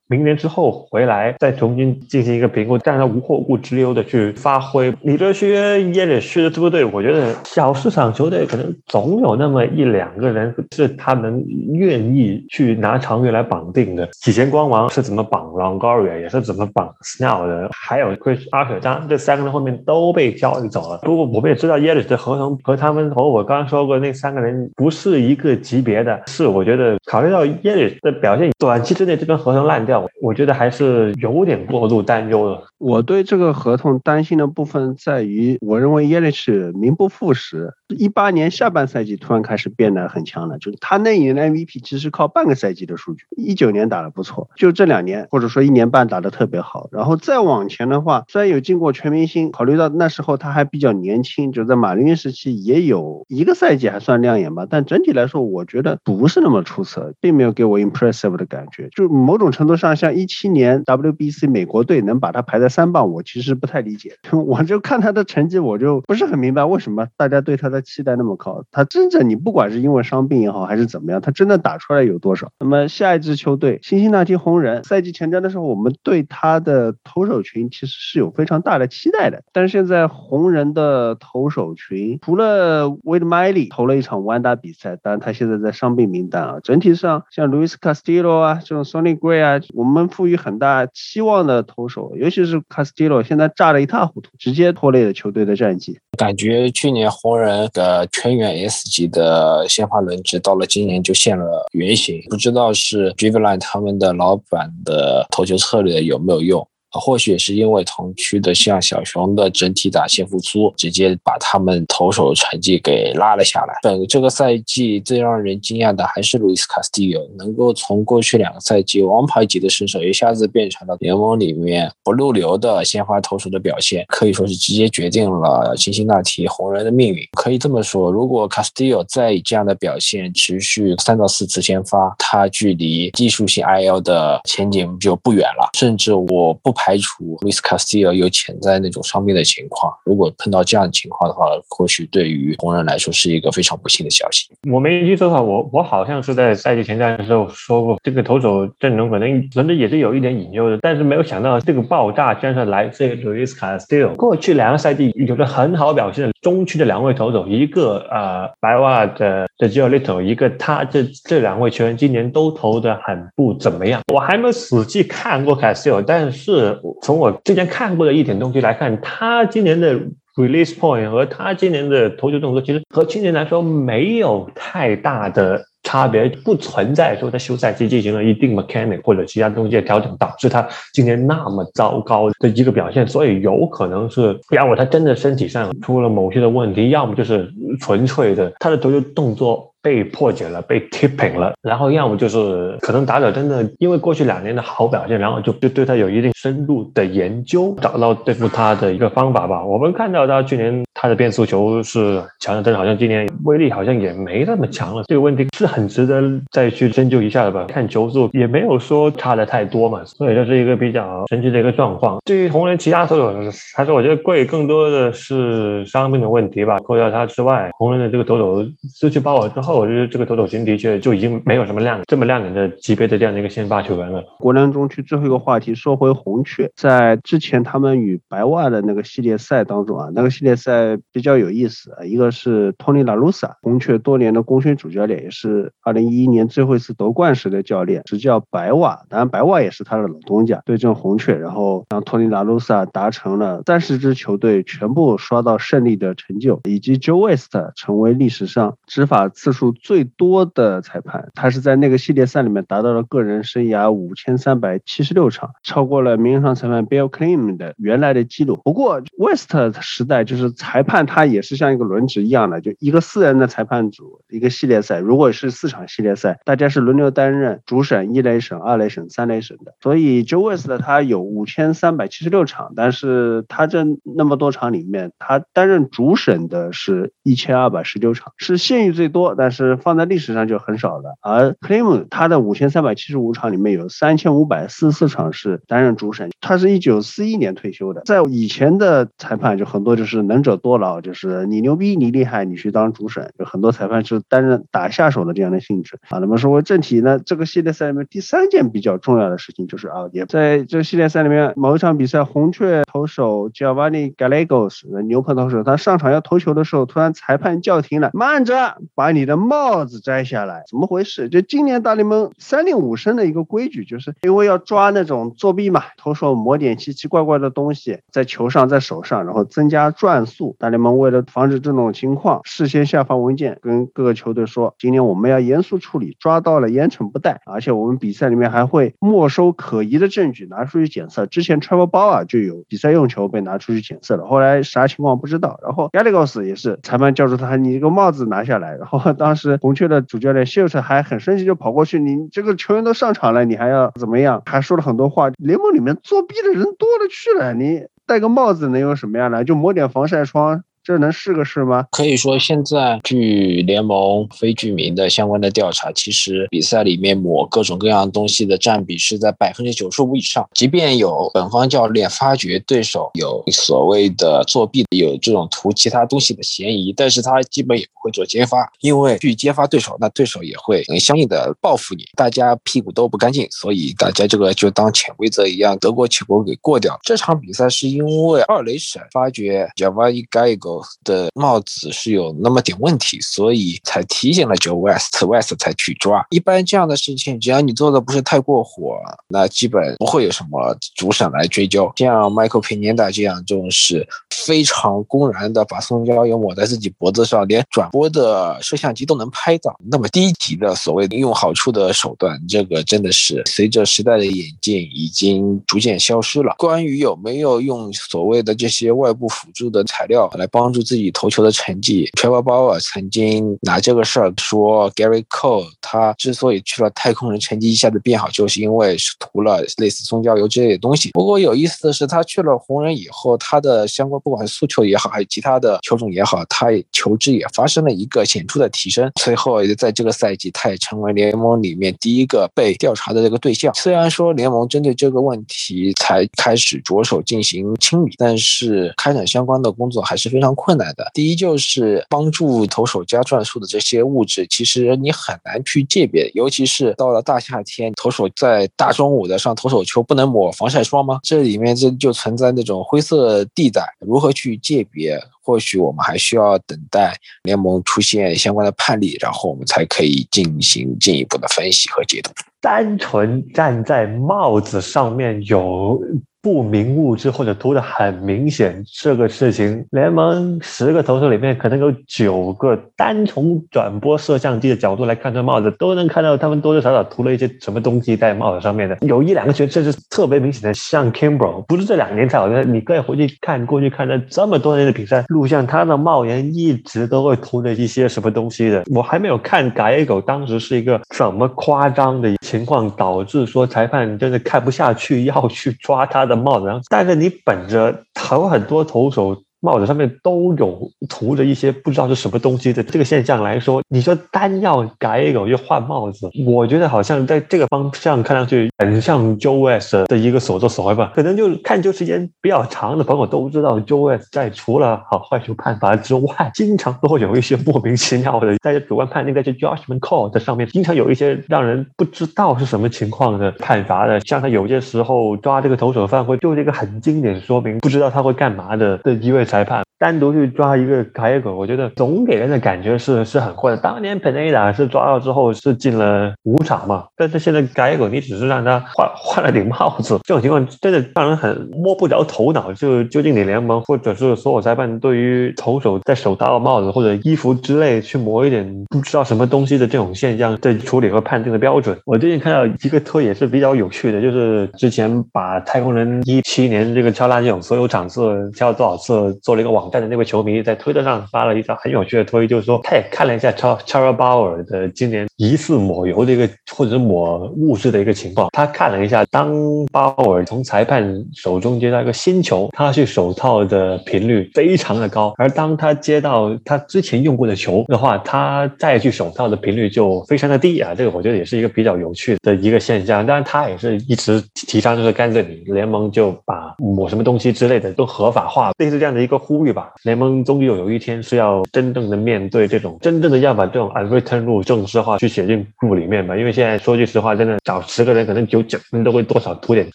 [0.08, 4.92] 明年之后回来再重新进行一个评估，让他无后顾之忧的去发挥。
[5.02, 14.08] 你这些耶里去的支队，我觉得小市场球队可能总有那么一两个人是他们愿意去拿长约来绑定的。
[14.26, 20.98] 以前光芒是怎么绑 Longoria，也是怎么绑 Snell 的，还有 Chris Archer，当然这三个人后面都被交易走了。
[21.02, 32.62] 不过我们也知道耶里的合同和他们和我刚刚说过那三个人不是一个级别的，是我觉得考虑到耶里的表现，短期之内这边合同烂掉，我觉得还是有点过度担忧了。
[32.78, 37.72] 我对这个合同担心的部分在于，我认为耶利奇名不副实。
[37.88, 43.24] 一八年下半赛季突然开始变得很强了，就是他那一年的 MVP 其实靠半个赛季的数据。
[43.36, 46.88] 一九年打得不错，就这两年或者说一年半打得特别好。
[46.92, 54.66] 然后再往前的话，虽然有进过全明星，考虑到那时候他还比较年轻，就在马林时期也有一个赛季还算亮眼吧。
[54.68, 58.88] 但整体来说，我觉得不是那么出色，并没有给我 impressive 的感觉。
[58.94, 64.12] 就某种程度上，那像一七年 WBC 美国队能把他排在三棒，我其实不太理解。
[64.46, 68.62] 我就看他的成绩，我就不是很明白为什么大家对他的期待那么高。
[68.70, 72.52] 他真正你不管是因为伤病也好，还是怎么样，他真的打出来有多少？
[72.60, 79.42] 那么下一支球队辛辛那提红人，赛季前瞻的时候，我们对他的投手群其实是有非常大的期待的。
[79.54, 86.56] 但是现在红人的投手群除了 Wade Miley 投了一场完打比赛，当然他现在在伤病名单啊。
[86.62, 95.96] 整体上像 Luis Castillo 啊，这种 Sonny Gray 啊，我们赋予很大期望的投手，尤其是 Castillo，现在炸得一塌糊涂，直接拖累了球队的战绩。
[96.16, 106.68] 感觉去年红人的全员 S 级的鲜花轮值，到了今年就现了原形，不知道是 d r i v e l i n e 他们的老板的投球策略有没有用。
[106.92, 113.74] 或许是因为同区的像小熊的整体打线复苏，直接把他们投手成绩给拉了下来。
[113.82, 127.22] 本这个赛季最让人惊讶的还是路易斯卡斯蒂奥，能够从过去两个赛季王牌级的身手，一下子变成了联盟里面不入流的先发投手的表现，可以说是直接决定了辛辛那提红人的命运。
[127.32, 135.68] 可以这么说，如果卡斯蒂奥再以这样的表现持续三到四次先发，他距离技术性 IL 的前景就不远了。
[135.76, 136.74] 甚至我不。
[136.78, 144.48] 排排除 Luis Castillo 有潜在那种伤病的情况，如果碰到这样的情况的话，或许对于红人来说是一个非常不幸的消息。
[144.72, 154.14] 我没记错的话，我我好像是在赛季前瞻的时候说过，这个投手阵容可能可能也是有一点隐忧的，但是没有想到这个爆炸居然是来自 Luis Castillo。
[154.14, 164.00] 过去两个赛季有着很好表现的中区的两位投手，一个呃白袜的的 j o Little，一个他这这两位球员今年都投的很不怎么样。
[164.10, 166.67] 我还没仔细看过 Castillo，但是。
[167.02, 169.94] 从我之前看过的一点东西来看，他今年的
[170.36, 183.06] release point 和他今年的投球动作，其实和去年来说没有太大的差别，不存在说在休赛期进行了一定 mechanic 或者其他东西的调整，导致他今年那么糟糕的一个表现。
[183.06, 187.50] 所以有可能是，要么他真的身体上出了某些的问题，要么就是
[187.80, 189.72] 纯粹的他的投球动作。
[189.80, 199.64] 被破解了，被 tipping 了，然后要么就是可能打者真的因为过去两年的好表现，然后就就对他有一定深入的研究，找到对付他的一个方法吧。
[199.64, 205.04] 我们看到他去年他的变速球是强的，但是好像今年威力好像也没那么强了。
[205.06, 207.64] 这个问题是很值得再去深究一下的吧？
[207.68, 212.18] 看球速也没有说差的太多嘛，所以这是一个比较神奇的一个状况。
[212.24, 213.32] 对于红人其他投手，
[213.76, 216.78] 还是我觉得贵更多的是伤病的问题吧。
[216.80, 218.64] 扣掉他之外，红人的这个投手
[218.98, 219.67] 失去包尔之后。
[219.76, 224.22] 我觉得这个投手群的确就已经没有什么亮这么亮眼的级别的这样的一个先发球员了。
[224.38, 232.04] 国联中区最后一个话题，说回红雀，在之前他们与白袜的那个系列赛当中啊，那个系列赛比较有意思啊。
[232.04, 249.57] 一个是托尼拉鲁萨，红雀多年的功勋主教练，也是二零一一年最后一次夺冠时的教练，执教白袜，当然白袜也是他的老东家，对阵红雀，然后让托尼拉鲁萨达成了三十支球队全部刷到胜利的成就，以及 Joe West 成为历史上执法次数。
[249.58, 258.60] 数最多的裁判，他是在那个系列赛里面达到了个人生涯五千三百七十六场，超过了名人堂裁判 Bill Clime 的原来的记录。
[258.62, 269.74] 不过 West 时代就是裁判他也是像一个轮值一样的，就一个四人的裁判组，一个系列赛，如果是四场系列赛，大家是轮流担任主审、一垒审、二垒审、三垒审的。
[269.82, 273.84] 所以 Jo West 他有五千三百七十六场，但是他这
[274.16, 279.47] 那么多场里面，他担任主审的是一千二百十九场，是县域最多，但。
[279.48, 281.08] 但是放在历史上就很少的。
[281.22, 288.02] 而克雷姆他的五千三百七十五场里面有三千五百四十四场是担任主审，他是一九四一年退休的。
[288.04, 296.18] 在以前的裁判就很多就是能者多劳，就是你牛逼你厉害你去当主审，就很多裁判是担任打下手的这样的性质啊。
[296.18, 311.28] 那么说回正题呢，这个系列赛里面第三件比较重要的事情就是啊，也在这系列赛里面某一场比赛，红雀投手 Giovanni Gallegos 牛棚投手他上场要投球的时候，突然裁判叫停了，慢着，把你的帽子摘下来，怎么回事？
[311.28, 320.56] 就今年大联盟三令五申的一个规矩，就是因为要抓那种作弊嘛，投手抹点奇奇怪怪的东西在球上、在手上，然后增加转速。
[320.58, 331.26] 大联盟为了防止这种情况，事先下发文件跟各个球队说，今年我们要严肃处理，抓到了严惩不贷，而且我们比赛里面还会没收可疑的证据，拿出去检测。
[331.26, 335.58] 之前 Travel Ball 就有比赛用球被拿出去检测了，后来啥情况不知道。
[335.62, 338.76] 然后 Gallegos 也是裁判叫住他，你这个帽子拿下来。
[338.76, 344.42] 然后当当时红雀的主教练 s h i l t 还很生气，就跑过去，你这个球员都上场了，你还要怎么样？
[344.46, 345.28] 还说了很多话。
[345.36, 349.44] 联盟里面作弊的人多了去了，你戴个帽子能有什么样呢？
[349.44, 350.62] 就抹点防晒霜。
[350.88, 351.84] 这能是个事吗？
[351.90, 360.48] 可以说，现在据联盟非居民的相关的调查，其实比赛里面抹各种各样东西的占比是在百分之九十五以上。
[360.54, 372.06] 即便有本方教练发觉对手有所谓的作弊，有这种涂其他东西的嫌疑，但是他基本也不会做揭发，因为去揭发对手，那对手也会相应的报复你。
[372.16, 376.98] 大家屁股都不干净，所以大家这个就当潜规则一样，得过且过给过掉。
[377.02, 380.56] 这场比赛是因为二雷神发觉 Java 该
[381.04, 386.24] 的帽子是有那么点问题，所以才提醒了 Joe West，West 才去抓。
[386.30, 391.90] 一般这样的事情，只要你做的不是太过火，那基本不会有什么主审来追究。
[391.96, 399.74] 像 Michael Pineda 这样这种是非常公然的把松胶油抹在自己脖子上，连转播的摄像机都能拍到。
[399.90, 406.54] 那么低级的所谓利用好处的手段，这个真的是随着时代的演进已经逐渐消失了。
[406.58, 410.57] 关于有没有用所谓的这些外部辅助的材料来帮。
[410.58, 421.12] 帮助自己投球的成绩，Trevor Bauer 曾经拿这个事儿说，Gary Cole 他之所以去了太空人，成绩一下子变好，就是因为是涂了类似松胶油之类的东西。
[421.12, 429.08] 不过有意思的是，他去了红人以后，他的相关不管是速球也好，还有其他的球种也好，他球质也发生了一个显著的提升。
[429.20, 433.72] 随后也在这个赛季，他也成为联盟里面第一个被调查的这个对象。
[433.74, 440.47] 虽然说联盟针对这个问题才开始着手进行清理，但是开展相关的工作还是非常。
[440.54, 451.18] 困难的，第一就是帮助投手加转速的这些物质，其实你很难去鉴别，尤其是到了大夏天，投手在大中午的上投手球，不能抹防晒霜吗？
[451.22, 455.18] 这里面这就存在那种灰色地带，如何去鉴别？
[455.40, 462.30] 或许我们还需要等待联盟出现相关的判例，然后我们才可以进行进一步的分析和解读。
[462.60, 465.98] 单纯站在帽子上面有。
[466.40, 478.96] 不明物质或者涂的很明显，这个事情联盟十个投手里面可能有九个单从转播摄像机的角度来看这帽子，都能看到他们多多少少涂了一些什么东西在帽子上面的。
[479.00, 488.84] 有一两个球甚至特别明显的，像 Kimbro，不是这两年才好的，你可以回去看过去看了这么多年的比赛录像，他的帽檐一直都会涂着一些什么东西的。
[488.94, 496.36] 我还没有看改野狗当时是一个什么夸张的情况，导致说裁判真的看不下去要去抓他的。
[496.36, 499.42] 帽子，然后戴着你本着投很多投手。
[499.60, 511.12] 帽子上面都有涂着一些不知道是什么东西的这个现象来说，你说单要改一个就换帽子，我觉得好像在这个方向看上去很像 Joe West 的一个所作所为吧。
[511.14, 524.20] 可能就看球时间比较长的朋友都知道，Joe West 在除了好坏球判罚之外，经常都会有一些莫名其妙的在主观判定在这 Judgment Call 的上面，经常有一些让人不知道是什么情况的判罚的。
[524.20, 529.47] 像他有些时候抓这个投手犯规，就是一个很经典说明，不知道他会干嘛的的一位。
[529.48, 533.76] 裁判单独去抓一个卡耶狗，我觉得总给人的感觉是是很坏的。
[533.78, 542.72] 当年 Peneda 是抓到之后是进了五场嘛，但是现在卡耶狗你只是让他换换了顶帽子，这种情况真的让人很摸不着头脑。
[542.72, 551.98] 就究竟你联盟或者是所有裁判对于投手在手套帽子或者衣服之类去磨一点不知道什么东西的这种现象的处理和判定的标准？
[552.04, 559.08] 我最近看到一个推也是比较有趣的，就是之前把太空人一七年这个敲垃圾桶所有场次敲了多少次。
[559.42, 568.50] 做了一个网网站的那位球迷在推特上发了一条很有趣的推，就是说他也看了一下超超尔鲍尔的今年疑似抹油的一个或者是抹物质的一个情况。
[568.52, 569.50] 他看了一下，当
[569.90, 580.94] 鲍尔从裁判手中接到一个新球，他去手套的频率非常的高，而当他接到他之前用过的球的话，他再去手套的频率就非常的低啊。
[580.94, 583.24] 这个我觉得也是一个比较有趣的一个现象。
[583.24, 589.77] 当然，他也是一直提倡就是干脆你联盟就把抹什么东西之类的都合法化，类似这样的一个呼吁吧。
[590.02, 596.36] 联盟终于有有一天是要真正的面对这种真正的要把这种 unwritten rule 正式化，去写进入里面吧。
[596.36, 599.88] 因为现在说句实话，真的找十个人，可能有九分都会多少涂点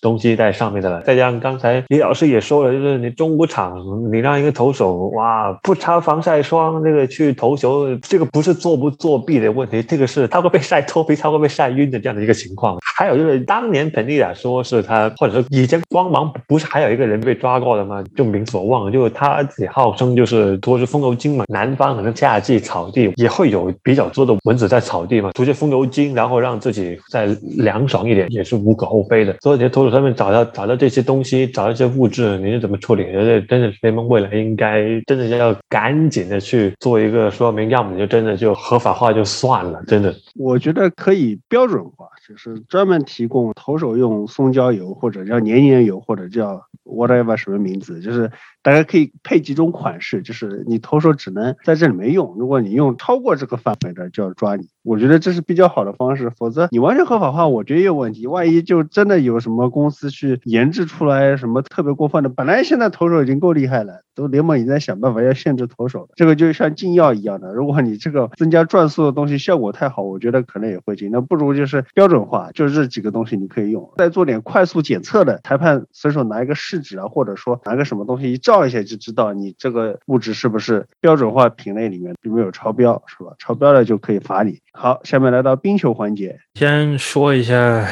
[0.02, 1.02] 东西在上面的了。
[1.02, 12.78] 再加上刚才李老师也说了，就是你中午场你让一个投手哇不擦防晒霜，这个去投球，这个不是作不作弊的问题，这个是他会被晒脱皮，他会被晒晕的这样的一个情况。
[12.96, 18.04] 还有就是当年彭丽亚说是他，或者说以前光芒不是还有一个人被抓过的吗？
[18.16, 21.46] 就名字我忘，就是他自己号称就是说是风油精嘛。
[21.50, 27.26] 南方可能夏季草地也会有比较多的蚊子在草地嘛，涂些风油精，然后让自己再
[27.58, 29.36] 凉爽一点，也是无可厚非的。
[29.42, 33.04] 所以你在投手上面找到找到这些东西，找到一些物质，你是怎么处理？
[33.06, 40.14] 觉得真的是联盟未来应该真的要赶紧的去做一个说明，要么你就真的就合法化就算了，真的。
[40.36, 48.30] 我觉得可以标准化，就是专门提供投手用松焦油，或者叫黏黏油，或者叫 whatever 什么名字，就是
[48.62, 54.68] 大家可以配几种种款式，就是你投手只能在这里面用，如果你用超过这个范围的，就要抓你。
[54.84, 58.28] 我觉得这是比较好的方式，否则你完全合法化，我觉得也有问题。
[58.28, 66.10] 万一就真的有什么公司去研制出来什么特别过分的，本来现在投手已经够厉害了，都联盟已经在想办法要限制投手了。
[66.16, 71.10] 这个就像禁药一样的，如果你这个增加转速的东西效果太好，我觉得可能也会禁。
[71.12, 83.34] 那不如就是标准化，就这几个东西你可以用，再做点快速检测的，裁判随手拿一个试纸啊，或者说拿个什么东西一照一下就知道你这个物质是不是标准化品类里面并没有超标，是吧？
[83.38, 84.60] 超标了就可以罚你。
[84.72, 87.88] 好，下面来到冰球环节，先说一下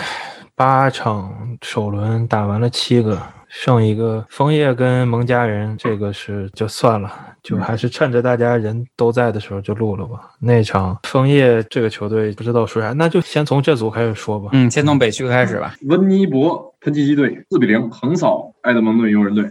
[0.56, 3.22] 八场首轮打完了七个，
[3.54, 7.12] 剩一个枫叶跟蒙家人，这个是就算了，
[7.44, 10.22] 就还是趁着大家人都在的时候就录了吧。
[10.40, 14.52] 那场枫叶这个球队不知道说啥，那就先从这组开始说吧。
[14.54, 15.76] 嗯，先从北区开始吧。
[15.90, 19.44] 温尼伯喷气机队四比零横扫埃德蒙顿游人队，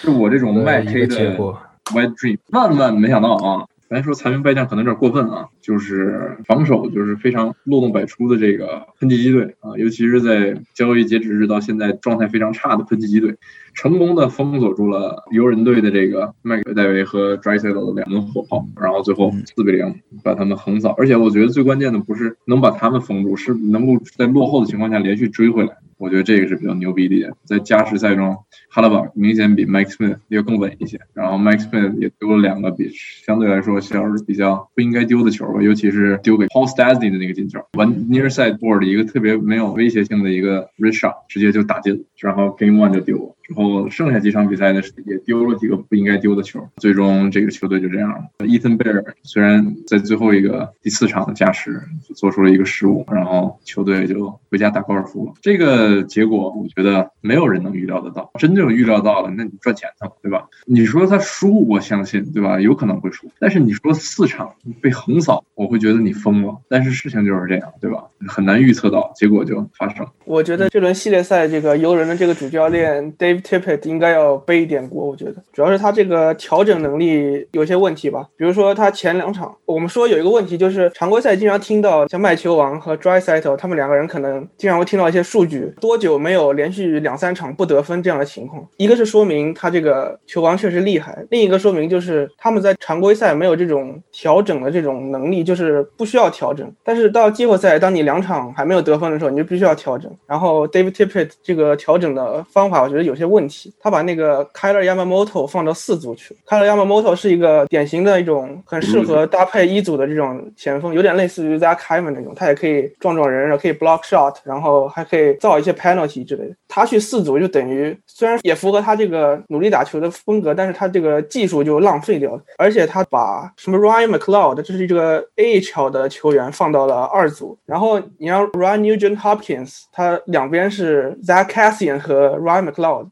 [0.00, 3.66] 是我这种卖黑的 White Dream，万万没想到啊！
[3.88, 13.36] 咱说残兵败将可能有点过分啊，就是防守就是非常漏洞百出的这个喷气机队啊，尤其是在交易截止日到现在状态非常差的喷气机队，
[13.72, 20.94] 成功的封锁住了游人队的这个麦克戴维和 d r y s e 的两门火炮，然后最后四比零把他们横扫。
[20.98, 25.78] 而且我觉得最关键的不是能把他们封住，是能够在落后的情况下连续追回来。
[25.98, 28.36] 我觉得这个是比较牛逼的一点，在加时赛中，
[28.70, 40.92] 哈勒堡明显比 Max Smith 要更稳一些，然后 Max Smith 也丢了两个比相对来说小比较不应该丢的球吧，尤其是丢给 Paul Stastny 的那个进球，完 near side board 一个特别没有威胁性的一个 r i
[40.92, 43.34] s h a 直接就打进，然后 Game One 就丢了。
[43.48, 48.46] 之后剩下几场比赛呢，也丢了几个不应该丢的球，最终这个球队就这样了。
[48.46, 51.80] 伊森贝尔虽然在最后一个第四场的加时
[52.14, 55.32] 做出了一个失误，然后球队就回家打高尔夫了。
[55.40, 60.46] 这个结果我觉得没有人能预料得到，真正预料到了，那你赚钱了，对吧？
[60.66, 62.60] 你说他输，我相信，对吧？
[62.60, 66.54] 有可能会输，但是你说四场被横扫，我会觉得你疯了。
[66.68, 68.04] 但是事情就是这样，对吧？
[68.26, 70.06] 很难预测到，结果就发生。
[70.26, 75.04] 我觉得这轮系列赛这个游人的这个主教练 Dave Tippett 应该要背一点锅。
[75.04, 78.26] 我觉得主要是他这个调整能力有些问题吧。
[78.36, 88.66] 比如说他前两场，我们说有一个问题就是常规赛经常听到像麦球王和 Dry Settle 他们两个人可能经常会听到一些数据，多久没有连续两三场不得分这样的情况。
[88.76, 96.70] 一个是说明他这个球王确实厉害，另一个说明就是他们在常规赛没有这种调整的这种能力，就是不需要调整。
[96.84, 100.10] 但是到季后赛，当你两场还没有得分的时候，你就必须要调整。
[100.26, 103.72] 然后 David Tippett 这个调整的方法，我觉得有些问题。
[103.80, 106.36] 他把那个 Kyler Yamamoto 放到四组去。
[106.46, 116.54] Kyler Yamamoto 是一个典型的一种很适合搭配一组的这种前锋，有点类似于 Zach Hyman 那种，他也可以撞撞人，然后可以 block shot，然后还可以造一些 penalty 之类的。
[116.66, 122.42] 他去四组就等于虽然也符合他这个努力打球的风格，但是他这个技术就浪费掉了。
[122.56, 133.08] 而且他把什么 Ryan McLeod，这是这个 AHL 的球员放到了二组，然后你让 Ryan Nugent Hopkins，他两边是 Zach Cassian 和 Ryan McLeod。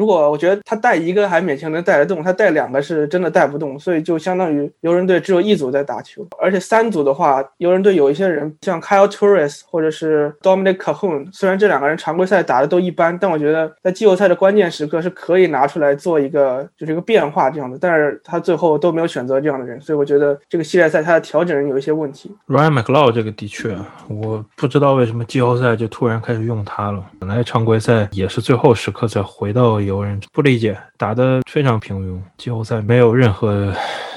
[0.00, 22.34] 如果我觉得他带一个还勉强能带得动，他带两个是真的带不动，所以就相当于游人队只有一组在打球，而且三组的话，游人队有一些人像 Kyle Torres 或者是 Dominic Cahoon，虽然这两个人常规赛打的都一般，但我觉得在季后赛的关键时刻是可以拿出来做一个就是一个变化这样的，但是他最后都没有选择这样的人，所以我觉得这个系列赛他的调整有一些问题。
[22.48, 23.76] Ryan McLeod 这个的确，
[24.08, 33.74] 我不知道为什么季后赛就突然开始用他了，本来常规赛也是最后时刻再回到有人，不理解，打得非常平庸，季后赛没有任何。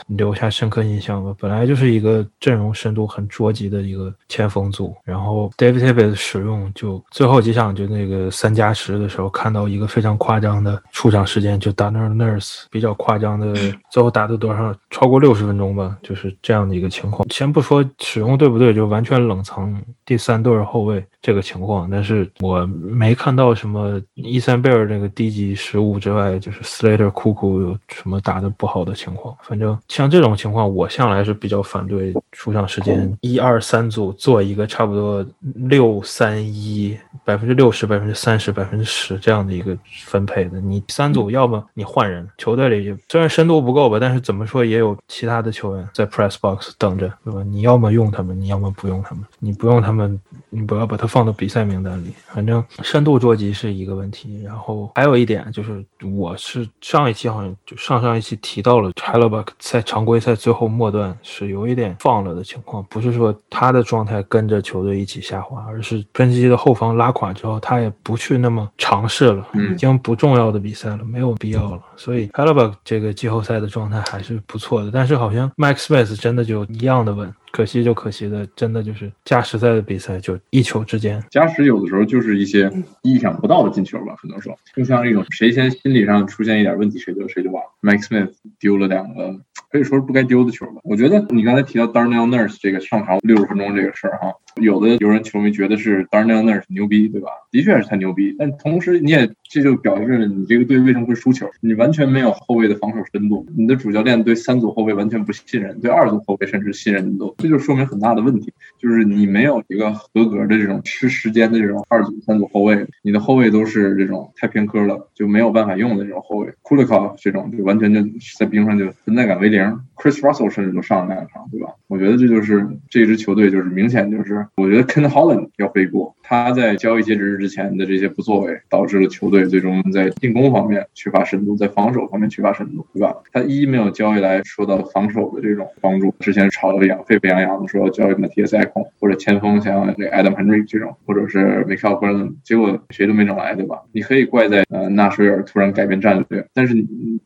[0.08, 1.36] 留下深刻印象吧。
[1.40, 13.54] 本来就是一个阵容深度很捉急的一个前锋组，然后 David t a b e t 的使用就最后几场就那个三加十的时候，看到一个非常夸张的出场时间，就 Darnell Nurse 比较夸张的，
[13.90, 17.28] 最后打的多少超过六十分钟吧，就是这样的一个情况。
[17.30, 29.78] 先不说使用对不对，就完全冷藏第三对后卫这个情况，但是我没看到什么伊森贝尔那个低级失误之外，就是 Slater 库库有什么打的不好的情况，反正。
[29.94, 35.24] 像这种情况，我向来是比较反对出场时间一二三组做一个差不多
[35.68, 40.60] 六三一百分之六十百分之三十百分之十这样的一个分配的。
[40.60, 47.44] 你三组，要么你换人，球队里虽然深度不够吧，但是怎么说也有其他的球员在 press box 等着，对吧？
[47.44, 49.24] 你要么用他们，你要么不用他们。
[49.38, 50.20] 你不用他们，
[50.50, 52.12] 你不要把他放到比赛名单里。
[52.26, 54.42] 反正深度捉急是一个问题。
[54.44, 55.86] 然后还有一点就是，
[56.16, 59.83] 我是上一期好像就上上一期提到了 h e l l b u c k 在。
[59.84, 71.82] 常规赛最后末段是有一点放了的情况，不是说他的状态跟着球队一起下滑，而是分析的后方拉垮之后，他也不去那么尝试了，已经不重要的比赛了，没有必要了。
[71.96, 77.34] 所以 h a l b a 这个季后赛的状态还是不错的，但是好像 Max Smith 真的就一样的稳。
[77.52, 81.24] 可惜就可惜的，真的就是加时赛的比赛就一球之间。
[81.30, 82.68] 加时有的时候就是一些
[83.04, 87.64] 意想不到的进球吧，可能说就像一种谁先心理上出现一点问题，谁就谁就完。
[87.84, 89.36] Max Smith 丢了两个
[89.74, 90.82] 可以说是不该丢的球吧。
[90.84, 97.30] 我觉得你刚才提到 Darnell Nurse 这个上场六十分钟这个事儿哈，有的有人球迷觉得是 Darnell Nurse 牛逼，对吧？
[97.50, 101.50] 的确是他牛逼，但同时你也这就表示了你这个队为什么会输球？
[101.60, 107.34] 你完全没有后卫的防守深度，你的主教练对三组后卫完全不信任，对二组后卫甚至信任度。
[107.40, 116.54] 这就说明很大的问题，就是你没有一个合格的这种吃时间的这种二组、三组后卫，你的后卫都是这种太偏科了，就没有办法用的这种后卫。
[116.62, 118.02] 库里卡这种就完全就
[118.38, 119.63] 在冰上就存在感为零
[119.96, 121.74] ，Chris Russell 甚至都上了那场，对吧？
[121.88, 133.16] 我觉得这就是这支球队就是明显就是，我觉得 Ken Holland 要背锅，他在交易截止日之前的这些不作为，导致了球队最终在进攻方面缺乏深度，在防守方面缺乏深度，对吧？
[133.32, 143.82] 他一没有交易来说到防守的这种帮助，之前炒的养沸沸扬扬的说要交易 Matias e c o 或者前锋像这 Adam Henry 这种，或者是 Michael Gordon，结果谁都没整来，对吧？
[143.92, 146.76] 你可以怪在呃纳什尔突然改变战略，但是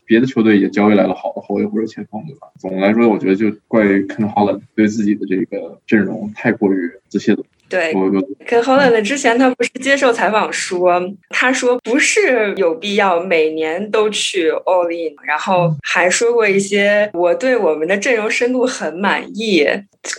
[0.05, 2.21] 别的球队也交易来了好的后卫或者前锋，
[2.59, 7.43] 总的来说，我觉得就怪于 Ken Holland 对自己的这个阵容太过于自信了。
[7.70, 7.93] 对，
[8.47, 19.68] 跟 Holland 之前他不是接受采访说，他说不是有必要每年都去 All In，然后还说过一些我对我们的阵容深度很满意。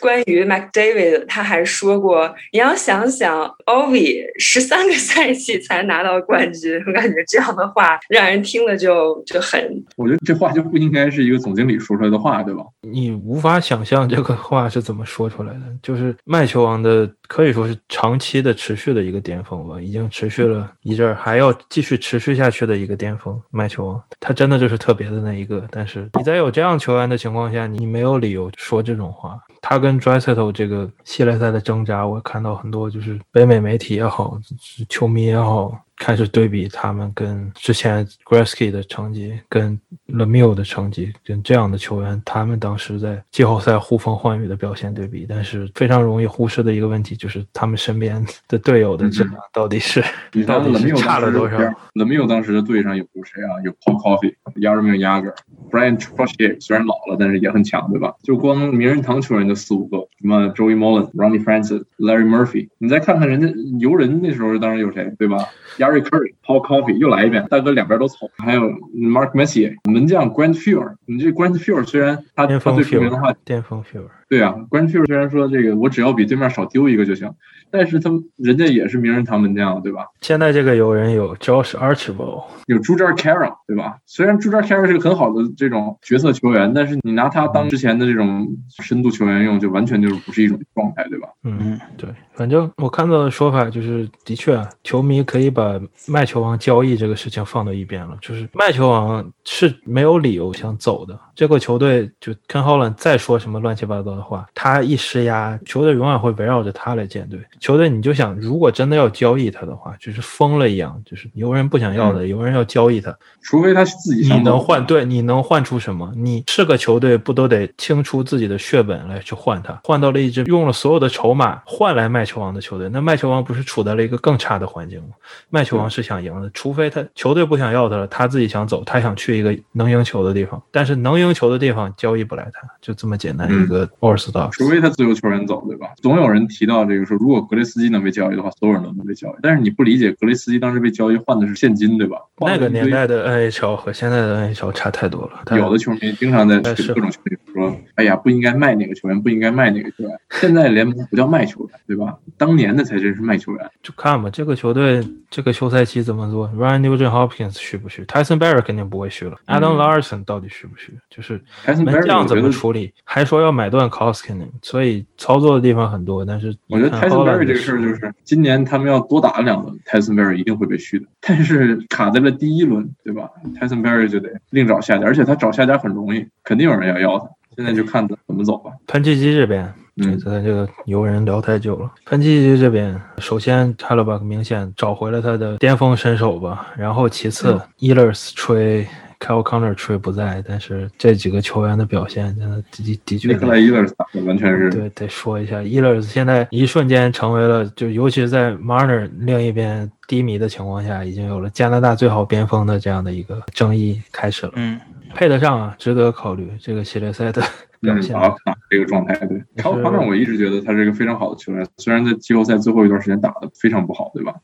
[0.03, 9.83] 关于 McDavid，他还说过，你要想想 Ovi 十三个赛季才拿到冠军，我感觉这样的话让人听了就就很。
[9.97, 12.63] 我觉得这话就不应该是一个总经理说出来的话，对吧？
[12.83, 17.11] 你无法想象这个话是怎么说出来的，就是麦球王的。
[17.29, 23.39] 可以说是长期的、持续的一个巅峰吧，已经持续了一阵儿，还要继续持续下去的一个巅峰。
[23.51, 25.63] 麦球王，他真的就是特别的那一个。
[25.71, 29.39] 但是你在有这样球员的情况下，你没有理由说这种话。
[29.69, 34.41] 他跟 Drysettle 这个系列赛的挣扎，我看到很多就是北美媒体也好，
[34.89, 35.79] 球迷也好。
[36.01, 50.01] 开始对比他们跟之前 Gretzky 的成绩，跟 Lemieux 的成绩，跟这样的球员，他们当时在季后赛呼风唤雨的表现对比，但是非常容易忽视的一个问题就是他们身边的队友的质量到底是
[50.47, 51.59] 到底是差了多少
[51.95, 53.59] ？Lemieux 当时的队上有有谁啊？
[53.65, 55.35] 有 Paul Coffey、Yarmir Yager、
[55.69, 58.15] Brian Trusty，虽然老了，但是也很强，对吧？
[58.23, 63.49] 就光名人堂球员就四五个，什么 Joey Mullen、Ronnie Francis、Larry Murphy，你再看看人家
[63.79, 65.45] 游人那时候，当然有谁，对吧
[65.77, 68.63] ？Gary Curry、Paul Coffey 又来一遍，大哥两边都凑，还有
[68.95, 77.33] Mark Messier 门将 Grant Fuhr，你这 Grant Fuhr 虽然他他最出名的话，巅峰 Fuhr，对啊，Grant Fuhr 虽然说这个我只要比对面少丢一个就行，
[77.71, 80.07] 但是他们人家也是名人堂门将，对吧？
[80.21, 83.99] 现在这个有人有 Josh Archibald，有 j u j a r Carroll，对吧？
[84.05, 88.49] 虽然 j u j a r Carroll 是个很好的这种角色球员，但是你拿他当之前的这种
[88.83, 91.29] 深度球员用，就完全就就是不是一种状态，对吧？
[91.45, 101.19] 嗯，对，反正我看到的说法就是，的确啊，球迷可以把卖球王交易这个事情放到一边了，就是卖球王是没有理由想走的。
[101.35, 107.39] 这个球队就 Ken Holland 再说什么乱七八糟的话，他一施压，球队永远会围绕着他来建队。
[107.61, 116.13] 球队你就想，如果真的要交易他的话，就是疯了一样，就是有人不想要的，有人要交易他，除非他是自己你能换对，你能换出什么？
[116.17, 119.81] 你是个球队，不都得清出自己的血本来去换他？
[119.85, 125.11] 换到了一支用了所有的筹码换来卖球王的球队，那卖球王不是处在了一个更差的环境吗？
[125.49, 131.29] 卖球王是想赢的，除非他球队不想要他了，他自己想走，他想去一个能赢球的地方，但是能赢。
[131.39, 135.89] 球的地方交易不来他，就这么简单一个 r o x 除非他自由球员走，对吧？
[136.03, 139.35] 总有人提到这个说，如果格雷斯基能被交易的话，所有人都能被交易。
[139.43, 142.19] 但是你不理解，格雷斯基当时被交易换的是现金，对吧？
[142.41, 145.57] 那个年代的 NHL 和现在的 NHL 差太多了。
[145.57, 152.17] 有的球迷经常在各种球迷说：“哎呀，不应该卖哪个球员，不应该卖哪个球员。”现在联盟不叫卖球员，对吧？
[152.37, 153.71] 当年的才真是卖球员。
[153.83, 159.37] 就看吧，这个球队这个休赛期怎么做？Ryan Nugent Hopkins 续不续？Tyson Barry 肯定不会续了。
[159.47, 160.97] Adam Larson 到底续不续？
[161.11, 161.43] 就是
[161.85, 162.93] 门将怎么处理？
[163.05, 166.25] 还说要买断 Koskinen，所以操作的地方很多。
[166.25, 171.07] 但是我觉得 Tyson Barry 这个事儿就是，今年他们要多打两轮，Tyson Barry 一定会被续的。
[171.21, 173.29] 但是卡在了第一轮，对吧
[173.61, 177.29] ？Tyson Barry 就得另找下家，而且他找下家很容易，肯定有人要要他。
[177.57, 178.71] 现在就看他怎么走吧。
[178.87, 179.75] 喷气机这边。
[180.01, 181.91] 嗯，咱这个游人聊太久了。
[182.05, 186.69] 喷气机这边，首先 h e l b u c k 明显找回了他的巅峰身手吧。
[186.77, 188.87] 然后其次 e l e r s 吹
[189.21, 193.35] ，Kyle Connor 吹不在，但是这几个球员的表现真的的的确。
[193.35, 193.95] 看来 e l e r s
[194.25, 194.71] 完全是。
[194.71, 204.53] 对，得说一下 e l e r s 现在一瞬间成为了，就尤其是在 Marner 另一边低迷的情况下，已经有了加拿大最好边锋的这样的一个争议开始了。
[204.57, 204.81] 嗯，
[205.15, 207.43] 配得上啊，值得考虑这个系列赛的。
[207.81, 208.35] 表现啊，
[208.71, 209.43] 这个状态对。
[209.57, 214.35] 超夸张，我一直觉得他是一个非常好的球员，虽然在季后赛最后一段时间打的非常不好，对吧？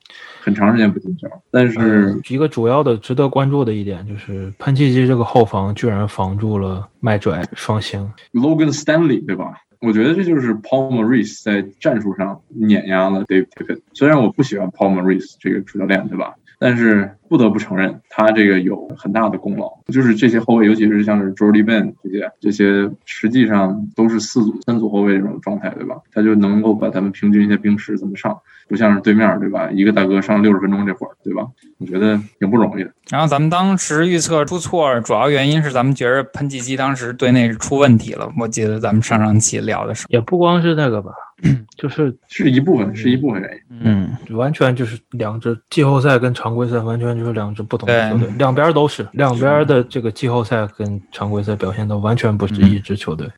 [0.40, 9.54] 很长时间不进球，但是一个主要的值得关注的一点就是喷气机这个后防居然防住了麦拽双星 Logan Stanley，对吧？
[9.80, 13.80] 我觉得这就是 Paul Maurice 在战术上碾压了 Dave Tippett。
[13.92, 16.34] 虽然我不喜欢 Paul Maurice 这个主教练，对吧？
[16.64, 19.70] 但是不得不承认，他这个有很大的功劳。
[19.88, 25.96] 就是这些后卫，尤其是像是 Jordy Ben 这些，这些实际上都是四组、三组后卫这种状态，对吧？
[26.10, 29.70] 他就能够把他们平均一些兵时怎么上，不像是对面，对吧？
[29.70, 31.46] 一个大哥上六十分钟这会儿，对吧？
[31.78, 32.90] 我觉得挺不容易的。
[33.10, 38.30] 然后咱们当时预测出错，主要原因是咱们觉得喷气机当时队内是出问题了。
[38.38, 41.12] 我记得咱们上上期聊的时候，也不光是那个吧。
[41.76, 43.78] 就是是一部分，是一部分原因。
[43.82, 53.28] 嗯，完全就是两支季后赛跟常规赛完全就是两支不同的球队，两边都是，两边的这个季后赛跟常规赛表现都完全不是一支球队。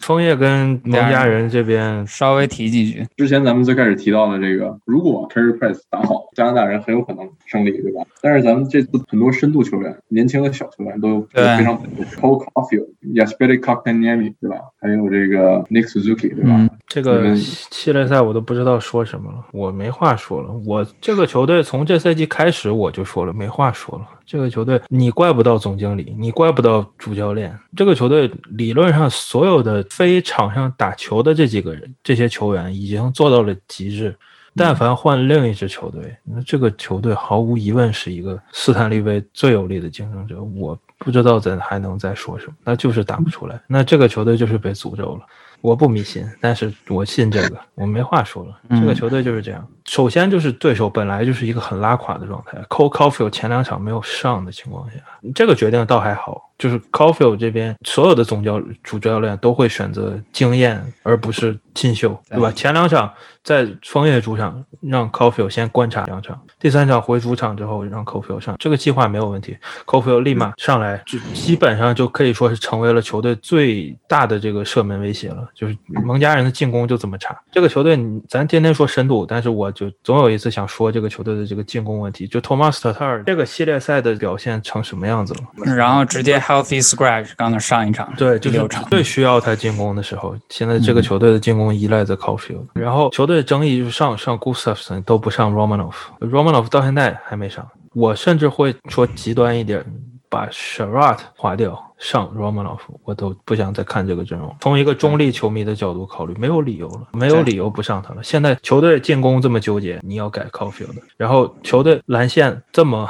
[0.00, 3.06] 枫叶跟蒙家人这边稍微提几句。
[3.16, 8.02] 之前咱们最开始提到的这个，如果 Carey Price 打好，加拿大人很有可能胜利，对吧？
[8.20, 12.04] 但是咱们这次很多深度球员，年轻的小球员都非常稳定。
[12.20, 14.56] Paul Caulfield、Yesperi Kotkaniemi，对吧？
[14.80, 16.68] 还有这个 Nick Suzuki，对吧？
[16.86, 20.50] 这个系列赛我都不知道说什么了，我没话说了。
[20.64, 24.04] 我这个球队从这赛季开始我就说了，没话说了。
[24.26, 27.56] 这个球队你怪不到总经理，你怪不到主教练。
[27.76, 34.14] 这个球队理论上所有的非场上打球的这几个人，这些球员已经做到了极致。
[34.58, 40.42] 但凡换另一支球队，那这个球队毫无疑问是一个斯坦利杯最有力的竞争者。
[40.42, 43.60] 我不知道咱还能再说什么，那就是打不出来。
[43.66, 45.26] 那这个球队就是被诅咒了。
[45.60, 48.58] 我不迷信，但是我信这个，我没话说了。
[48.70, 49.66] 这个球队就是这样。
[49.86, 54.96] 首先就是对手本来就是一个很拉垮的状态，Cole Caulfield 前两场没有上的情况下，
[55.34, 62.50] 这个决定倒还好，就是 Caulfield 这边所有的总教主教练都会选择经验而不是进秀，对吧？
[62.50, 63.12] 前两场
[63.44, 77.96] 在枫叶主场让 Caulfield 先观察两场，第三场回主场之后让 Caulfield 上，这个计划没有问题，Caulfield 立马上来就基本上就可以说是成为了球队最大的这个射门威胁了，就是蒙家人的进攻就这么差，这个球队
[78.28, 79.66] 咱天天说深度，但是我。
[79.76, 85.74] 就总有一次想说这个球队的这个进攻问题，就 Thomas Tatar 这个系列赛的表现成什么样子了？
[85.74, 92.66] 然后直接 healthy scratch，刚刚上一场对，就是最需要他进攻的时候，现在这个球队的进攻依赖在 Caulfield。
[92.74, 97.66] 然后球队争议就是上上 Gustafson 都不上 Romanov，Romanov 到现在还没上。
[97.94, 99.84] 我甚至会说极端一点。
[100.28, 104.54] 把 Sharat 划掉，上 Romanov，我都不想再看这个阵容。
[104.60, 108.22] 从一个中立球迷的角度考虑，没有理由了，没有理由不上他了。
[108.24, 113.08] 现在球队进攻这么纠结，你要改 Caulfield，然后球队蓝线这么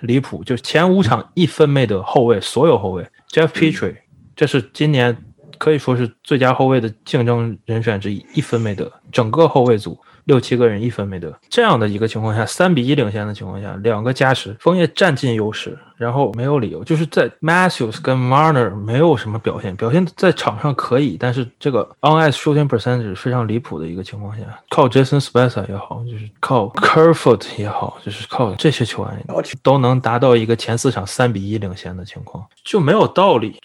[0.00, 3.96] 离谱，就前五场一分没得，后卫所有后卫 Jeff Petrie，
[4.34, 5.16] 这是今年
[5.58, 9.98] 可以说是最佳后卫的竞争人选之一，一分没得，整个后卫组。
[10.24, 29.26] 六七个人一分没得，这样的一个情况下，三比一领先的情况下，两个加时，枫叶占尽优势，然后没有理由，就是在 Matthews 跟 Marner 没有什么表现，表现在场上可以，但是这个 on ice shooting percentage 非常离谱的一个情况下，靠 Jason Spezza 也好，就是靠 Kerfoot 也好，就是靠这些球员
[29.62, 33.58] 都能达到一个前四场三比一领先的情况，就没有道理。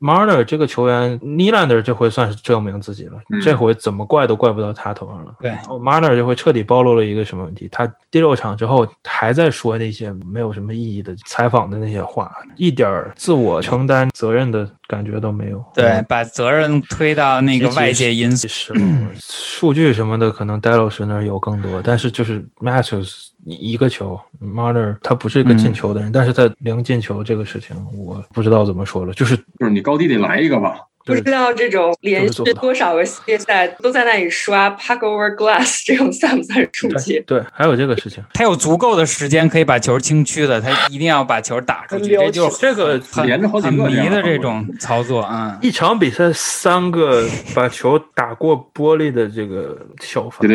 [0.00, 5.34] Marner 这个球员 n e l a n d e r 这回算是证明自己了，这回怎么怪都怪不到他头上了。
[5.40, 7.68] 对，Marner 就会彻底暴露了一个什么问题？
[7.72, 15.64] 他第六场之后还在说那些没有什么意义的采访的那些话，一点自我承担责任的感觉都没有。
[15.74, 18.74] 对，把责任推到那个外界因素。
[19.20, 30.80] 数据什么的可能 l o s 那儿有更多，但是就是 Matthews 一个球，Marner 他不是一个进球的人，但是他零进球这个事情，我不知道怎么说了，就是就是你高低得来一个吧。
[31.04, 37.20] 不知道这种连续多少个系列赛都在那里刷 puck over glass 这种算不算出界？
[37.26, 45.58] 对，还有这个事情，他有足够的时间可以把球清区的，他一定要把球打出去，这就这个连着好几个迷的这种操作啊！
[45.62, 50.46] 一场比赛三个把球打过玻璃的这个小罚。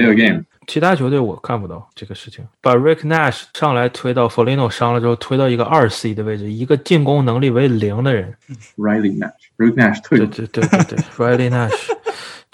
[0.68, 8.36] 其他球队我看不到这个事情，把 Rick Nash 上来推到 Folino 伤了之后，推到一个二 C 的位置，一个进攻能力为零的人
[8.78, 11.92] ，Riley Nash，Rick Nash 退对对对对对，Riley Nash。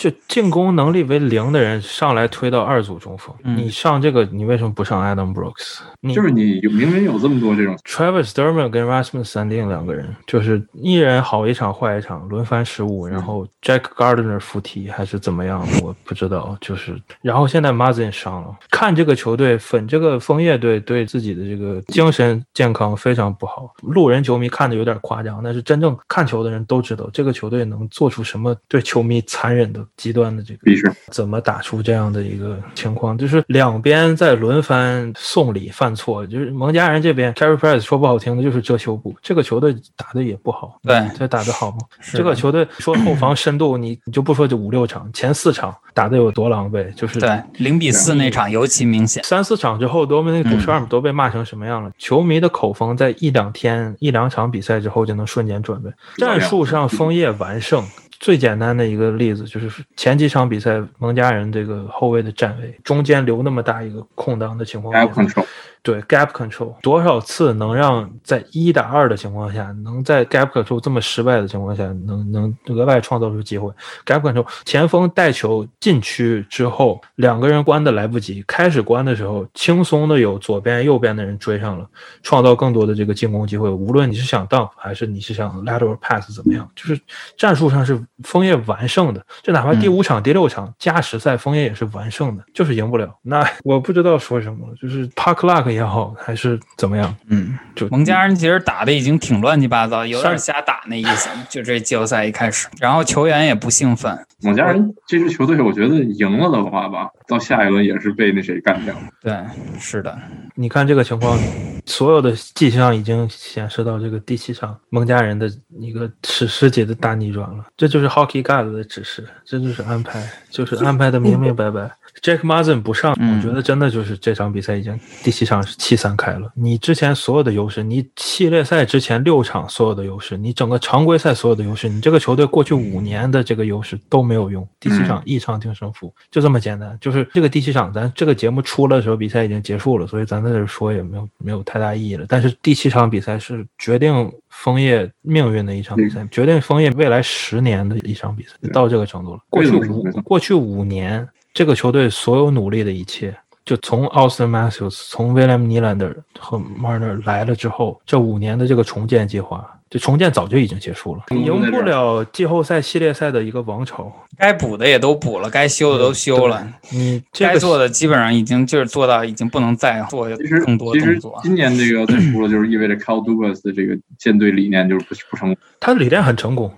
[0.02, 5.82] 就进攻能力为零的人上来推到二组中锋，你上这个，你为什么不上 Adam Brooks？
[6.12, 16.58] 就是你有明明有这么多这种 Travis Dermott 跟 Rasmus Sandin 两个人，就是一人好一场坏一场，轮番失误，然后 Jack Gardner 附体还是怎么样，我不知道。
[16.60, 23.72] 就是然后现在 Mazin 伤了，看这个球队粉这个枫叶队对自己的这个精神健康非常不好。
[23.84, 29.86] 路人球迷看的有点夸张，但是真正看球的人都知道这个球队能做出什么对球迷残忍的。
[29.98, 33.18] 极端的这个，怎么打出这样的一个情况？
[33.18, 40.80] 就是两边在轮番送礼犯错，就是蒙家人这边 c a r r y Price 说不好听的就是遮羞布，这个球队打的也不好。
[40.84, 41.78] 对，这打的好吗？
[42.14, 46.94] 这个球队说后防深度，你你就不说这五六场，前四场打的有多狼狈？
[46.96, 49.24] 就是对零比四那场尤其明显。
[49.24, 51.92] 三四场之后，多米尼克·杜 m 都被骂成什么样了？
[51.98, 55.94] 球迷的口风在一两天、一两场比赛之后就能瞬间转变。
[56.18, 57.84] 战术上枫叶完胜。
[58.22, 65.43] 最简单的一个例子就是前几场比赛，蒙家人这个后卫的站位中间留那么大一个空档的情况下。
[65.84, 73.71] 对 gap control 多少次能让在一打二的情况下，能在 gap control 这么失败的情况下，能能额外创造出机会
[74.05, 81.88] ？gap control 前锋带球禁区之后，两个人关的来不及，开始关的时候，轻松的有左边右边的人追上了，
[82.21, 83.67] 创造更多的这个进攻机会。
[83.67, 87.01] 无论你是想 dump 还是你是想 lateral pass 怎么样，就是
[87.36, 89.25] 战术上是枫叶完胜的。
[89.41, 93.11] 就哪怕第五场、第六场加时赛，枫叶也是完胜的，就是赢不了。
[93.23, 95.70] 那 我不知道说什么了，就是 park luck。
[95.72, 97.15] 也好还是怎么样？
[97.28, 101.30] 嗯，就蒙家人其实打的已经挺乱七八糟，有点瞎打那意思。
[101.49, 104.17] 就这季后赛一开始，然后球员也不兴奋。
[104.43, 108.95] 蒙家人这支球队，我觉得赢了的话吧，到下一轮也是被那谁干掉。
[109.22, 109.34] 对，
[109.80, 110.17] 是的。
[110.55, 111.38] 你看这个情况，
[111.86, 115.49] 所有的迹象已经显示到这个第七场蒙家人的
[115.80, 117.65] 一个史诗级的大逆转了。
[117.78, 121.89] 这就是 Hockey God 的指示，这就是安排，就是安排的明明白白。
[122.22, 126.51] Jack Mazen 不上，我觉得真的就是这场比赛已经第七场是七三开了。
[126.55, 134.68] 你之前所有的优势，你系列赛之前六场所有的优势，你整个常规赛所有的优势，你这个球队过去五年的这个优势都没有用。
[134.80, 136.95] 第七场一场定胜负，就这么简单。
[137.01, 142.26] 就是这个第七场，咱这个节目出了的时候，比赛已经结束了，所以咱在这说也没有没有太大意义了。
[142.30, 149.39] 但是第七场比赛是决定枫叶命运的一场比赛，决定枫叶未来十年的一场比赛，到这个程度了。
[149.49, 151.28] 过去五过去五年。
[151.54, 153.36] 这个球队所有努力的一切，
[153.66, 159.78] 就从 Austin Matthews、从 William Nylander 和 Marner 来了之后，这五年的这个重建计划。
[159.92, 170.30] 这重建早就已经结束了，赢不了季后赛系列赛的一个王朝，该补的也都补了，该修的都修了，你该做的基本上已经就是做到，已经不能再做
[170.66, 171.38] 更多动作。
[171.44, 175.58] 今年这个再输了，就是意味着 Cal Dubas 的这个舰队理念就是不不成功。
[175.82, 176.72] 他的理念很成功，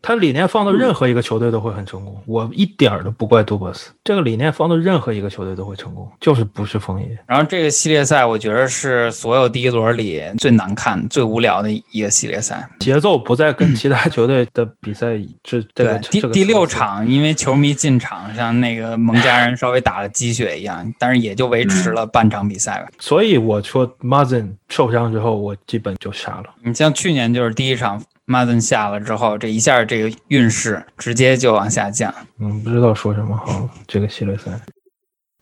[0.00, 2.22] 他理念放到任何一个球队都会很成功。
[2.26, 7.18] 我一点儿都不怪 Dubas，这个理念放到任何一个球队都会成功，就是不是枫叶。
[7.26, 12.59] 然后这个系列赛，我觉得是所有第一轮里最难看、最无聊的一个系列赛。
[12.78, 22.88] 节奏不再跟其他球队的比赛这对第第六场，因为球迷进场，像那个蒙家人稍微打了鸡血一样，但是也就维持了半场比赛吧。
[22.98, 26.44] 所以我说 Mazen 受伤之后，我基本就下了。
[26.62, 32.14] 你像去年就是第一场马登下了之后，这一下这个运势直接就往下降。
[32.38, 33.68] 嗯，不知道说什么好。
[33.88, 34.52] 这个系列赛，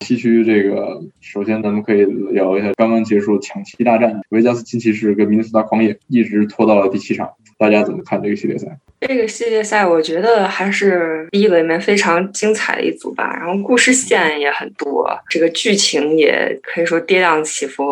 [0.01, 7.29] 西区这个，首先咱们可以聊一下刚刚结束抢七大战，维加斯金骑士跟明尼苏达狂野一直拖到了第七场，
[7.59, 8.79] 大家怎么看这个系列赛？
[9.01, 13.37] 这个系列赛，我觉得还是第一轮里面非常精彩的一组吧。
[13.39, 17.85] 然后故事线也很多，这个剧情也可以说跌宕起伏。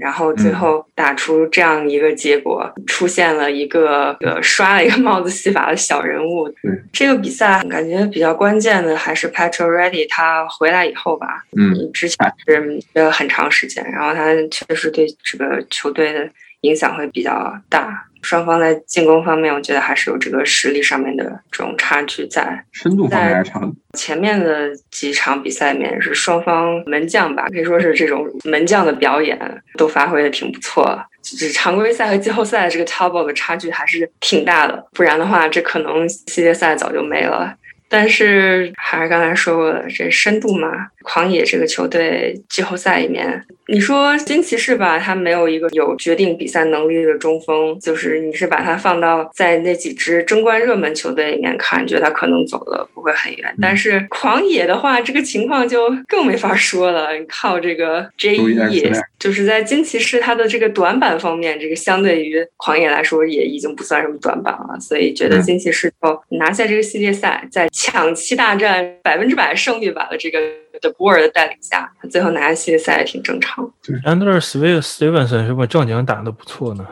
[0.00, 6.52] 然后最后打出这样一个结果，出现了一个呃刷了一个帽子戏法的小人物。
[6.92, 11.44] 这个比赛感觉比较关键的还是 Patrick Ready 他回来以后吧。
[11.56, 16.28] 嗯，之前是呃很长时间，然后他确实对这个球队的
[16.62, 18.06] 影响会比较大。
[18.22, 22.64] 双方在进攻方面，我觉得还是有这个实力上面的这种差距在。
[22.72, 23.60] 深度方面还是差。
[23.94, 29.38] 前面的几场比赛里面是双方门将吧，可以说是这种门将的表演
[29.76, 30.98] 都发挥的挺不错。
[31.22, 37.54] 就是常规赛和季后赛的这个 top 的差距还是挺大的，不然的话，这可能系列赛早就没了。
[37.90, 40.68] 但是还是刚才说过的，这深度嘛，
[41.02, 43.44] 狂野这个球队季后赛里面。
[43.68, 53.54] 你说金骑士吧，他没有一个有决定比赛能力的中锋，就是你是把他放到在那几支争冠热门球队里面看，觉得他可能走的不会很远。
[53.62, 57.16] 但是狂野的话，这个情况就更没法说了。
[57.16, 64.76] 你靠这个 J E，就是在金骑士他的这个短板方面，这个相对于狂野来说也已经不算什么短板了。
[64.80, 70.40] 所以觉得金骑士就拿下这个系列赛，在抢七大战百分之百胜率吧的这个。
[70.80, 73.70] 的波尔的带领下，他最后拿下系列赛也挺正常。
[74.04, 76.86] Andrew Stevenson 是不是正经打的不错呢？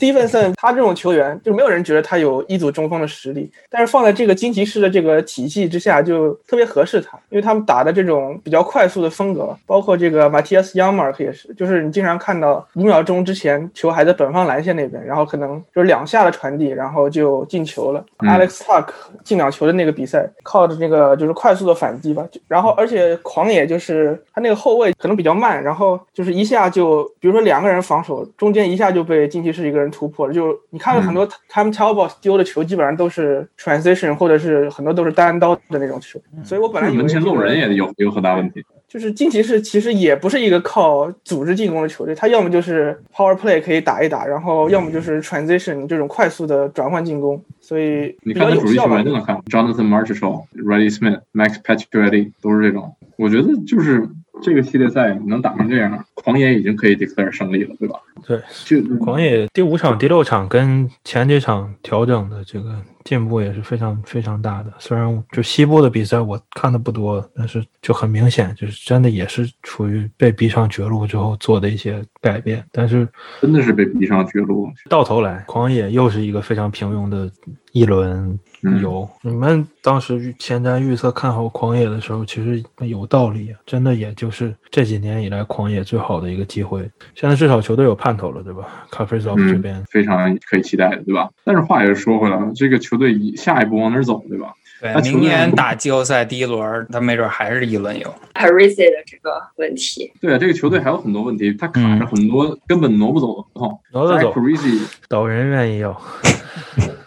[0.00, 18.02] 斯蒂芬森他这种球员，就没有人觉得他有一组中锋的实力，但是放在这个金骑士的这个体系之下，就特别合适他，因为他们打的这种比较快速的风格，包括这个马蒂亚斯·扬马尔克也是，就是你经常看到五秒钟之前球还在本方蓝线那边，然后可能就是两下的传递，然后就进球了。
[18.20, 18.86] Alex Tuck
[19.22, 29.89] 进两球的那个比赛，靠着那个就是快速的反击吧，然后而且狂野就是他那个后卫可能比较慢，然后就是一下就，比如说两个人防守，中间一下就被金骑士一个人。
[29.90, 36.20] 突破了，就你看了很多他们 Talbot 丢的球，基本上都是 transition，或者是很多都是单刀的那种球。
[36.44, 38.64] 所以我本来门前漏人也有有很大问题。
[38.88, 47.40] 就是金骑士其实也不是一个靠组织进攻的球队，他要么就是 power play 可以打一打，然后要么就是 transition 这种快速的转换进攻。
[47.60, 52.94] 所以你看主力球员就能看，Jonathan Marshall、Ready Smith、Max Pacioretty 都是这种。
[53.16, 54.08] 我觉得就是。
[54.42, 57.98] 这个系列赛能打成这样，狂野已经可以 declare 胜利了，对吧？
[58.26, 64.72] 对，就狂野第五场、第六场跟前几场调整的这个进步也是非常非常大的。
[64.78, 72.64] 虽然就西部的比赛我看的不多，但是就很明显，就是真的也是处于被逼上绝路之后做的一些改变。
[72.72, 73.08] 但是
[73.40, 77.30] 真的是被逼上绝路，到头来狂野又是一个非常平庸的
[77.72, 78.38] 一轮。
[78.62, 86.80] 有你们当时前瞻预测看好狂野的时候，其实有道理，真的也就是这几年以来狂野最好的一个机会。
[87.14, 88.86] 现在至少球队有盼头了，对吧？
[88.90, 91.28] 卡弗索夫这边非常可以期待的，对吧？
[91.44, 94.52] 但是话也说回来了，这个球队下一步往哪走，对吧？
[94.80, 98.14] 对，明年打季后赛第一轮，他没准还是一轮游。
[98.34, 103.80] Parisi 的这个问题，对啊，这个球队还有很多问题，他卡着很多根本挪不走的合同。
[103.92, 106.00] 挪得走，Parisi 导人愿意要。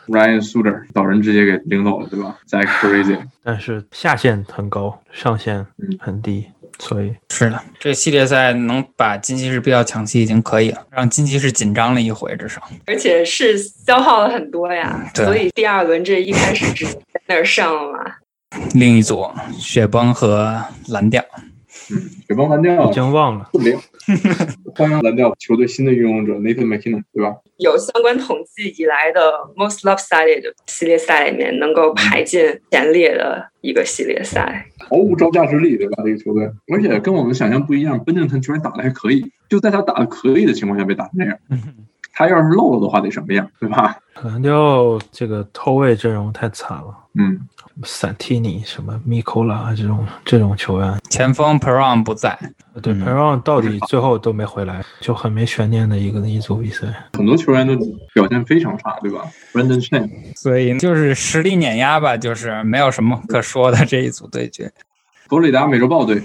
[0.07, 5.65] Ryan Suter 导人直接给领走了，对吧？Zach Crazy，但是下限很高，上限
[5.99, 6.47] 很低，
[6.79, 17.99] 所以是的，这系列赛能把金骑士逼到抢七已经可以了，让金骑士紧张了一回，至少，而且是消耗了很多呀，所以第二轮这一开始直接在那儿上了嘛。
[18.75, 19.27] 另一组
[19.57, 21.23] 雪崩和蓝调。
[21.89, 23.49] 嗯，雪崩蓝调已经忘了。
[23.53, 23.77] 零，
[24.75, 27.35] 欢迎蓝调球队新的运用者 Nathan McKinnon，对吧？
[27.57, 29.21] 有相关统计以来的
[29.55, 36.03] most lopsided 系列赛里面，能够排进前列的一个系列赛，毫无招架之力，对吧？
[36.03, 41.37] 这个球队，而且跟我们想象不一样，奔正腾居然打的还可以，就在他打的可以的情况下被打成那样。
[42.15, 43.97] 他要是漏了的话，得什么样，对吧？
[44.23, 46.95] 蓝调这个后卫阵容太惨了。
[47.17, 47.39] 嗯。
[47.83, 52.37] 散蒂尼什么米科拉这种这种球员，前锋 Peron 不在，
[52.81, 56.87] 对 Peron 到底最后都没回来，就很没悬念的一个一组比赛。
[57.13, 57.75] 很多球员都
[58.13, 64.71] 表现非常差，对吧？Brandon Chen，所以就是实力碾压吧，就是没有什么可说的这一组对决。
[65.27, 66.21] 佛罗里达美洲豹队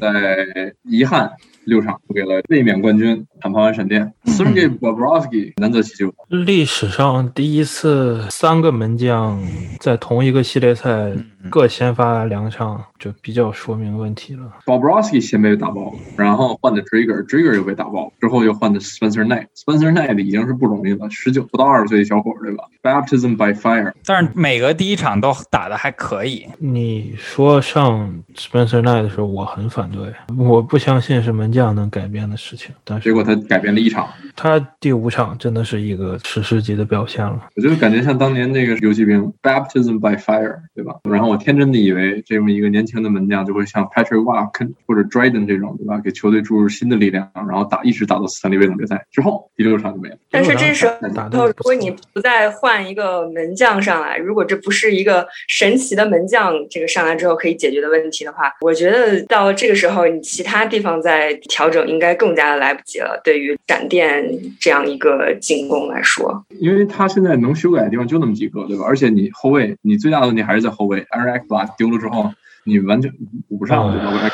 [0.00, 1.32] 在遗憾。
[1.64, 6.12] 六场输给了卫冕冠军坦帕湾闪电，Sergey Bobrovsky 难得其咎。
[6.28, 9.42] 历史上第一次三个门将
[9.78, 11.12] 在同一个系列赛
[11.48, 14.42] 各先发两场就比较说明问题了。
[14.66, 26.46] Bobrovsky 先被打爆，然后换的 Trigger，Trigger 又被打爆，之后又换的 Spencer Knight，Spencer Knight 已经是不容易了，十九不到二十岁的小伙对吧？Baptism by fire，但是每个第一场都打的还可以。
[26.58, 32.74] 你说上 Spencer Knight 的时候，我很反对，我不相信是门将能改变的事情。
[32.84, 37.48] 但是结果他改变了一场，他第五场真的是一个史诗级的表现了。
[37.56, 40.96] 我就感觉像当年那个游骑兵 Baptism by fire，对吧？
[41.04, 46.00] 然后我天真的以为这么一个年轻的门将就会像 Patrick Walk 或者 Dryden 这种，对吧？
[46.02, 50.16] 给球队注入新的力量，然后打一直打到斯坦利杯总决赛之后，第六场就没了。
[50.28, 63.20] 但是这时候，如果你不再换一个门将上来，如果这不是一个神奇的门将，这个上来之后可以解决的问题的话，我觉得到这个时候，你其他地方再调整应该更加的来不及了。
[63.22, 64.28] 对于闪电
[64.58, 68.84] 这样一个进攻来说，因为他现在能修改的地方就那么几个，对吧？
[68.84, 71.06] 而且你后卫，你最大的问题还是在后卫。
[71.20, 72.32] Eric 把丢了之后，
[72.64, 73.10] 你完全
[73.48, 73.92] 补不上？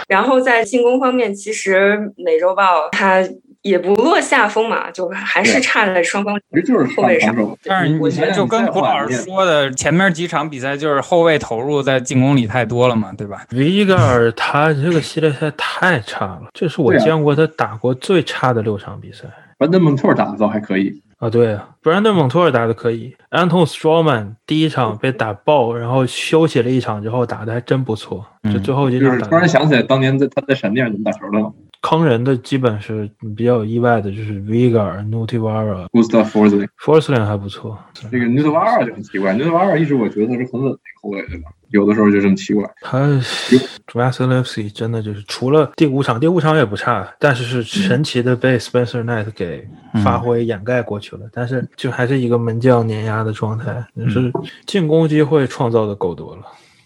[0.09, 3.23] 然后在进攻方面，其实美洲豹他。
[3.63, 7.35] 也不落下风嘛，就还是差在双方其实就是后卫上。
[7.65, 13.45] 但是我觉得就跟胡老师说的，前面几场比赛就是后卫投入在进攻里太多了嘛，对吧？
[13.51, 19.25] 维格尔他这个系列赛太差了，这是我见过他打过最差的六场比赛。
[19.59, 23.17] 班德蒙特尔打的倒还可以啊，对啊，布兰登蒙托尔打的可以。
[23.31, 29.19] 安东斯托曼第一场被打爆，然后休息了一场之后打的还真不错，就最后一场。
[29.21, 31.53] 突然想起来当年在他在闪电怎么打球的。
[31.83, 37.79] 坑人的基本是比较有意外的，就是 Vigar、n u t i v a r a Gustav Forsling，Forsling 还不错。
[38.11, 39.65] 这个 n u t i v a r a 就很奇怪 n u t i v a
[39.65, 41.51] r a 一直我觉得他是很稳的后卫，对吧？
[41.77, 42.65] 有的时候就这么奇怪。
[42.81, 42.99] 他
[43.93, 49.67] Vasilevsky 真的就是除了第五场，第五场也不差，但是是神奇的被 Spencer Knight 给
[50.03, 51.23] 发挥掩盖过去了。
[51.33, 54.33] 但是就还是一个门将碾压的状态，就是
[54.67, 56.43] 进攻机会创造的够多了。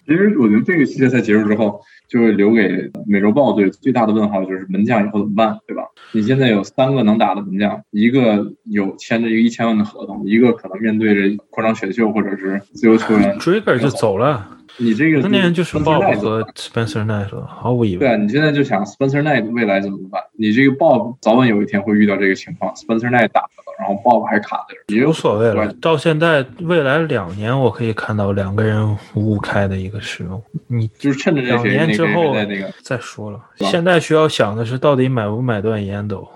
[0.07, 1.80] 其实我觉得这个系列赛结束之后。
[2.11, 5.84] 就会留给美洲豹队最大的问号，就是门将以后怎么办，对吧？
[6.11, 14.59] 你现在有三个能打的门将，一个有签着一个一千万的合同，一个可能面对着扩张选秀或者是自由球员，Trigger 就走了。
[14.81, 18.01] 你这个今年就是鲍和 Spencer Knight 了，毫无疑问。
[18.01, 20.22] 对啊，你现在就想 Spencer Knight 未来怎么办？
[20.37, 25.70] 你这个鲍早晚有一天会遇到这个情况，Spencer Knight 打了，然后鲍还卡在这，也无所谓了。
[25.74, 30.43] 到现在未来两年，我可以看到两个人五五开的一个使用。
[30.66, 33.39] 你就是趁着两年之后那个再说了。
[33.57, 36.26] 现在需要想的是，到底买不买断 Endo？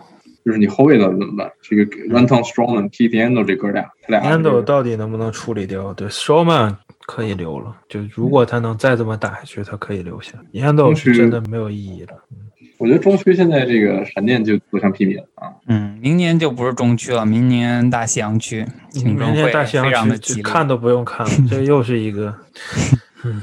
[0.45, 1.51] 就是你后卫的怎么办？
[1.62, 1.84] 这个
[2.14, 5.95] Anton Strongman、Keith Endo 这哥俩，他俩 Endo 到底能不能处理掉？
[5.95, 6.74] 对，Strongman。
[7.07, 10.32] 可以留了，就如果他能再这么打下去，他可以留下。
[10.52, 12.14] 烟斗是真的没有意义了。
[12.78, 15.52] 我觉得中区现在这个闪电就走向平民啊。
[15.68, 20.42] 嗯，明年就不是中区了，明年大西洋区竞争会非常的激烈。
[20.42, 22.34] 看都不用看了，这又是一个。
[23.24, 23.40] 嗯，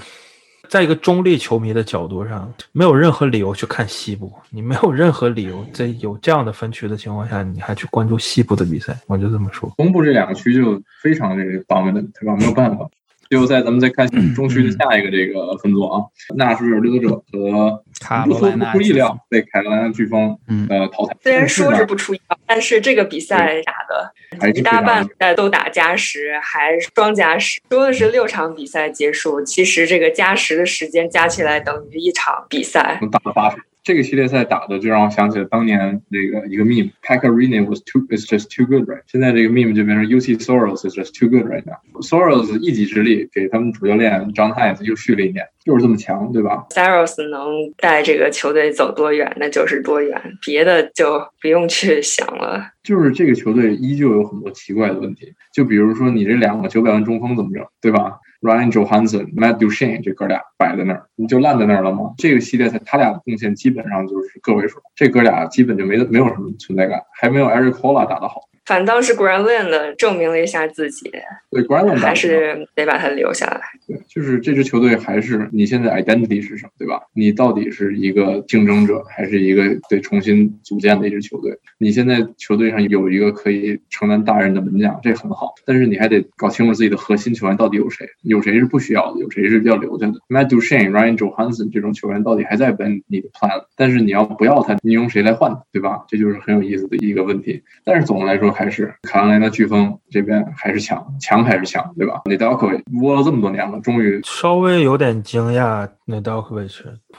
[0.67, 4.31] 在一个中立球迷的角度上，没有任何理由去看西部。
[4.49, 8.97] 你没有任何理由在有这样的分区的情况下，你还去关注西部的比赛。
[9.07, 9.71] 我就这么说。
[9.77, 12.35] 东部这两个区就非常这个倒霉的，对吧？
[12.35, 12.89] 没有办法。
[13.31, 14.05] 最后，在咱们再看
[14.35, 16.03] 中区的下一个这个分组啊，
[16.35, 17.81] 纳什维尔掠夺者和
[18.25, 20.37] 不出不出意料被凯罗莱纳飓风
[20.69, 21.15] 呃淘汰。
[21.21, 27.61] 虽然说是不出意料，但是这个比赛打的一大半都打加时，还双加时。
[27.69, 32.99] 说的是六场比赛结束，其实这个加时的时间加起来等于一场比赛。
[33.09, 33.55] 打了八十。
[33.83, 39.01] 这个系列赛打的就让我想起了当年那个一个 meme，Packarina was too is just too good right。
[39.07, 41.77] 现在这个 meme 就变成 UC Soros is just too good right now。
[42.01, 52.63] Soros 一己之力给他们主教练 John Hynes 又续了一年，就是这么强，对吧？Soros 能带这个球队走多远，那就是多远，别的就不用去想了。
[52.83, 62.13] 就是这个球队依旧有很多奇怪的问题，就比如说你这两个九百万中锋怎么整，对吧？Ryan Johansson、Matt Duchene 这哥俩摆在那儿，你就烂在那儿了吗？
[62.17, 68.41] 这个系列赛他俩的贡献基本上就是个位数，这哥俩基本就没没有什么存在感，还没有 Eric Hola 打得好。
[68.71, 71.11] 反倒是 Granlund 证明了一下自己，
[71.49, 73.59] 对 Granlund 还是得把他留下来。
[73.85, 77.01] 对，就是这支球队还是你现在 identity 是什么，对吧？
[77.13, 81.51] 你到底是一个竞争者，还是一个得重新组建的一支球队？
[81.79, 90.13] 你现在球队上有一个可以承担大任的门将，这很好，但是你还得搞清楚自己的核心球员到底有谁，有谁是不需要的，有谁是要留下的。
[90.29, 96.05] Matt Duchene、Ryan Johansson 这种球员到底还在本你的 plan，但是你要不要他，你用谁来换，对吧？
[96.07, 97.61] 这就是很有意思的一个问题。
[97.83, 98.49] 但是总的来说。
[98.60, 102.21] 还是卡罗莱纳飓风这边还是强，强还是强，对吧？
[102.25, 105.89] 那 d a l k o v i 窝了这么多年了，终于稍微有点惊讶。
[106.05, 106.67] 那 d a l k o v i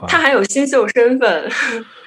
[0.06, 1.50] 他还有新秀身份，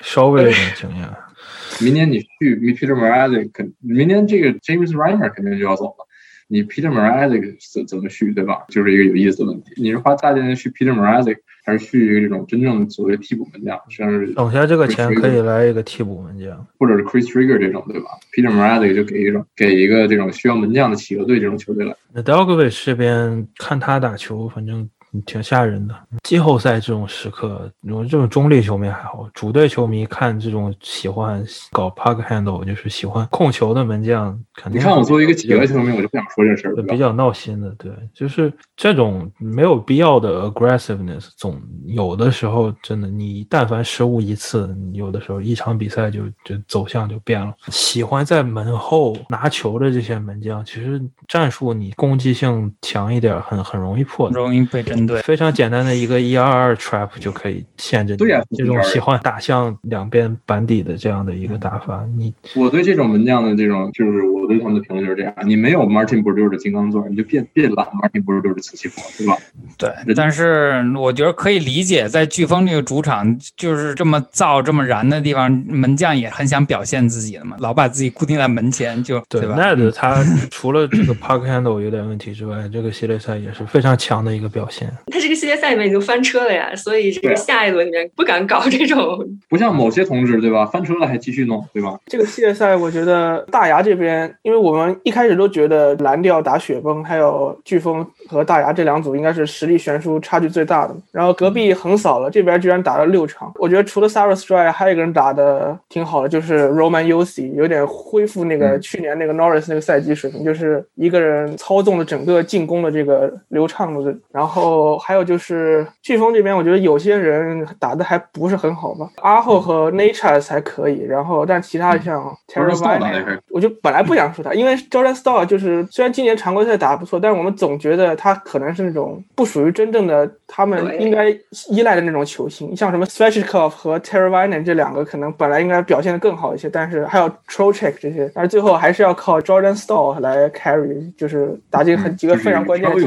[0.02, 1.10] 稍微有点惊讶。
[1.84, 6.08] 明年你去 Peter m a r a z i 肯，明年这个 James Reimer 肯定就要走了。
[6.48, 8.66] 你 Peter Mrazek 怎怎么续，对吧？
[8.70, 9.74] 就是一个有意思的问题。
[9.78, 13.80] 你是花大价钱去 Peter Mrazek，还是去一个这种真正的所谓替补门将？
[13.90, 21.96] 像是等下这个钱可以来一个替补门将，或者是 Chris Trigger 这种，对吧？Peter Mrazek 就给一种给一个这种需要门将的企鹅队这种球队来。
[22.14, 24.90] 那 d o g v i c 这边看他打球，反正。
[25.22, 25.96] 挺吓人的。
[26.24, 34.82] 季后赛这种时刻，如果这种中立球迷还好，主队球迷看这种喜欢搞 puck handle，就是喜欢控球的门将，肯定。
[34.82, 36.76] 你看我作为一个企鹅球迷，我就不想说这事儿。
[36.84, 47.54] 比较闹心的，对，就是这种没有必要的 aggressiveness，总有的时候真的，你但凡失误一次，有的时候一场比赛就就走向就变了。
[47.68, 55.16] 喜欢在门后拿球的这些门将，其实战术你攻击性强一点，很很容易破，容易被针。
[55.16, 58.16] 对，非常简单的一个一二二 trap 就可以限制。
[58.16, 69.38] 对呀，这种喜欢打向两边板底的这样的一个打法，你我对这种门将的这种，就是我对他们的评论就是这样：你没有 Martin b r u 的金刚钻，你就别别揽 Martin b r u 的瓷器活，对吧？
[69.78, 69.90] 对。
[70.16, 79.56] 但是我觉得可以理解，在飓风这个主场就是这么燥、这么燃的地方，门将也很想表现自己的嘛，老把自己固定在门前，就对吧？
[79.58, 84.95] 那的他除了这个 Park Handle 有点问题之外，这个系列赛也是非常强的一个表现。
[85.08, 89.20] 他这个系列赛里面已经翻车了呀，所以这个下一轮里面不敢搞这种。
[89.50, 90.66] 不像某些同志对吧？
[90.66, 91.98] 翻车了还继续弄对吧？
[92.06, 100.96] 这个系列赛我觉得大牙这边，因为我们一开始都觉得蓝调打雪崩，还有飓风和大牙这两组应该是实力悬殊差距最大的。
[101.12, 103.52] 然后隔壁横扫了，这边居然打了六场。
[103.56, 114.16] 我觉得除了 Sarah Stray，还有一个人打的挺好的，就是 Roman Uzi，有点恢复那个去年那个 Norris 那个赛季水平，就是一个人操纵了整个进攻的这个流畅的。
[114.32, 119.10] 然后还有就是飓风这边，我觉得有些人打的还不是很好吧。
[119.22, 131.30] 阿后和 Natures 还可以，然后但其他像 Terry Vine，我就本来不想说他，因为 Jordan Star 就是虽然今年常规赛打的不错，但是我们总觉得他可能是那种不属于真正的他们应该
[131.70, 132.76] 依赖的那种球星。
[132.76, 143.06] 像什么 Svechnikov 和 Terry Vine 这两个可能本来应该表现的更好一些，但是还有 Trocheck 这些，但是最后还是要靠 Jordan Star 来 carry，就是打进很几个非常关键的球。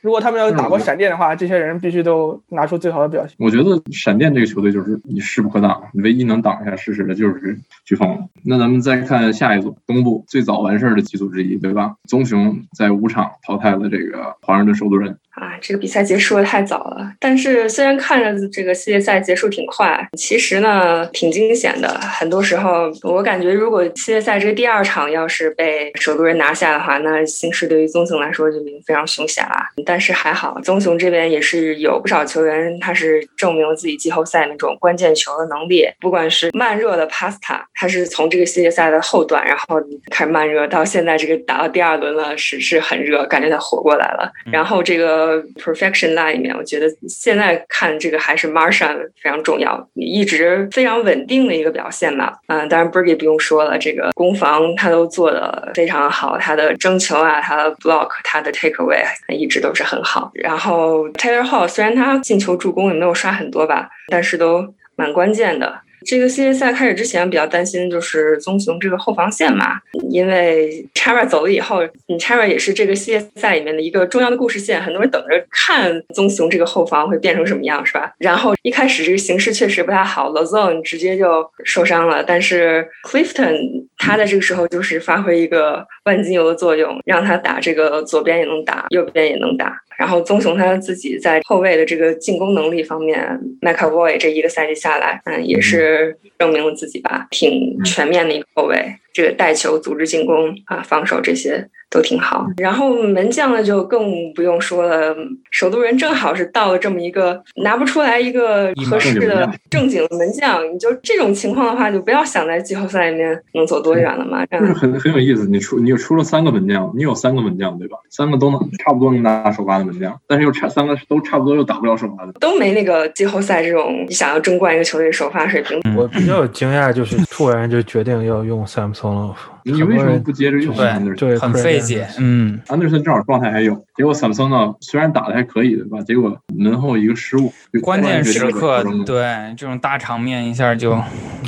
[0.00, 3.36] 如果他们要打过闪电的话，这些人必须都拿出最好的表现。
[3.38, 8.28] 我觉得闪电这个球队就是你势不可挡，唯一能挡一下事实的就是飓风。
[8.42, 11.94] 那咱们再看下一组，东部最早完事儿的几组之一，对吧？
[12.08, 15.16] 棕熊在五场淘汰了这个华盛顿首都人。
[15.30, 17.12] 啊，这个比赛结束的太早了。
[17.18, 21.88] 但是虽然看着这个系列赛结束挺快，其实呢挺惊险的。
[22.00, 29.54] 很多时候，我感觉如果系列赛这第二场要是被首都人拿下的话，那形势对于棕熊来说就已经非常凶险了。
[29.86, 35.88] 但是还好，棕熊这边也是有不少球员，他是证明了自己季后赛那种关键球的能力。
[36.00, 44.30] 不管是慢热的 Pasta，他是从这个系列赛的后段，然后开始慢热，到现在这个打到第二轮了，是是很热，感觉他活过来了。
[44.50, 45.19] 然后这个。
[45.20, 52.32] 呃 Perfection line 里面，我觉得现在看这个还是 Marsha 非常重要，一直非常稳定的一个表现吧。
[52.48, 60.30] 嗯，当然 Bergie 不用说了，这个攻防他都做的非常好，他的争球啊，他的 block，他的 take away 一直都是很好。
[60.34, 65.80] 然后 Taylor Hall 虽然他进球助攻也没有刷很多吧，但是都蛮关键的。
[66.04, 69.80] 这个系列赛开始之前，比较担心就是棕熊这个后防线嘛，
[70.10, 78.12] 因为 Chara 走了以后，你 Chara 也是这个系列赛里面的一个重要的故事线，很多人等着看棕熊这个后防会变成什么样，是吧？
[78.18, 89.80] 然后一开始这个形势确实不太好 l a z o n 直接就受伤了，但是 Clifton 他在这个时候就是发挥一个万金油的作用，让他打这个左边也能打，右边也能打。
[90.00, 101.68] 然后棕熊他自己在后卫的这个进攻能力方面，McAvoy 这一个赛季下来，嗯，也是证明了自己吧，挺全面的一个后卫，这个带球、组织进攻啊、防守这些。
[101.90, 105.14] 都挺好，然后门将呢就更不用说了。
[105.50, 114.46] 首都人正好是到了这么一个拿不出来一个合适的正经的门将，你就这种情况的话，就不要想在季后赛里面能走多远了嘛。
[114.46, 117.96] 就是很很有意思，你出你又出了三个门将，你有三个门将对吧？
[118.08, 125.80] 三个都能差不多能拿首发的门将，但是又差三个都差不多又打不了首发的，都没那个季后赛这种你想要争冠一个球队首发水平。
[125.96, 129.32] 我比较惊讶，就是突然就决定要用 Samsung。
[129.64, 130.74] 你为什么不接着用？
[131.16, 132.06] 对，很费解。
[132.18, 136.00] 嗯，Anderson 正好状态还有，结果 Samson 呢，虽然打的还可以，对吧？
[136.02, 137.52] 结果门后一个失误，
[137.82, 139.24] 关键时刻，对
[139.56, 140.92] 这种大场面一下就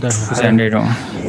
[0.00, 0.84] 出现这种。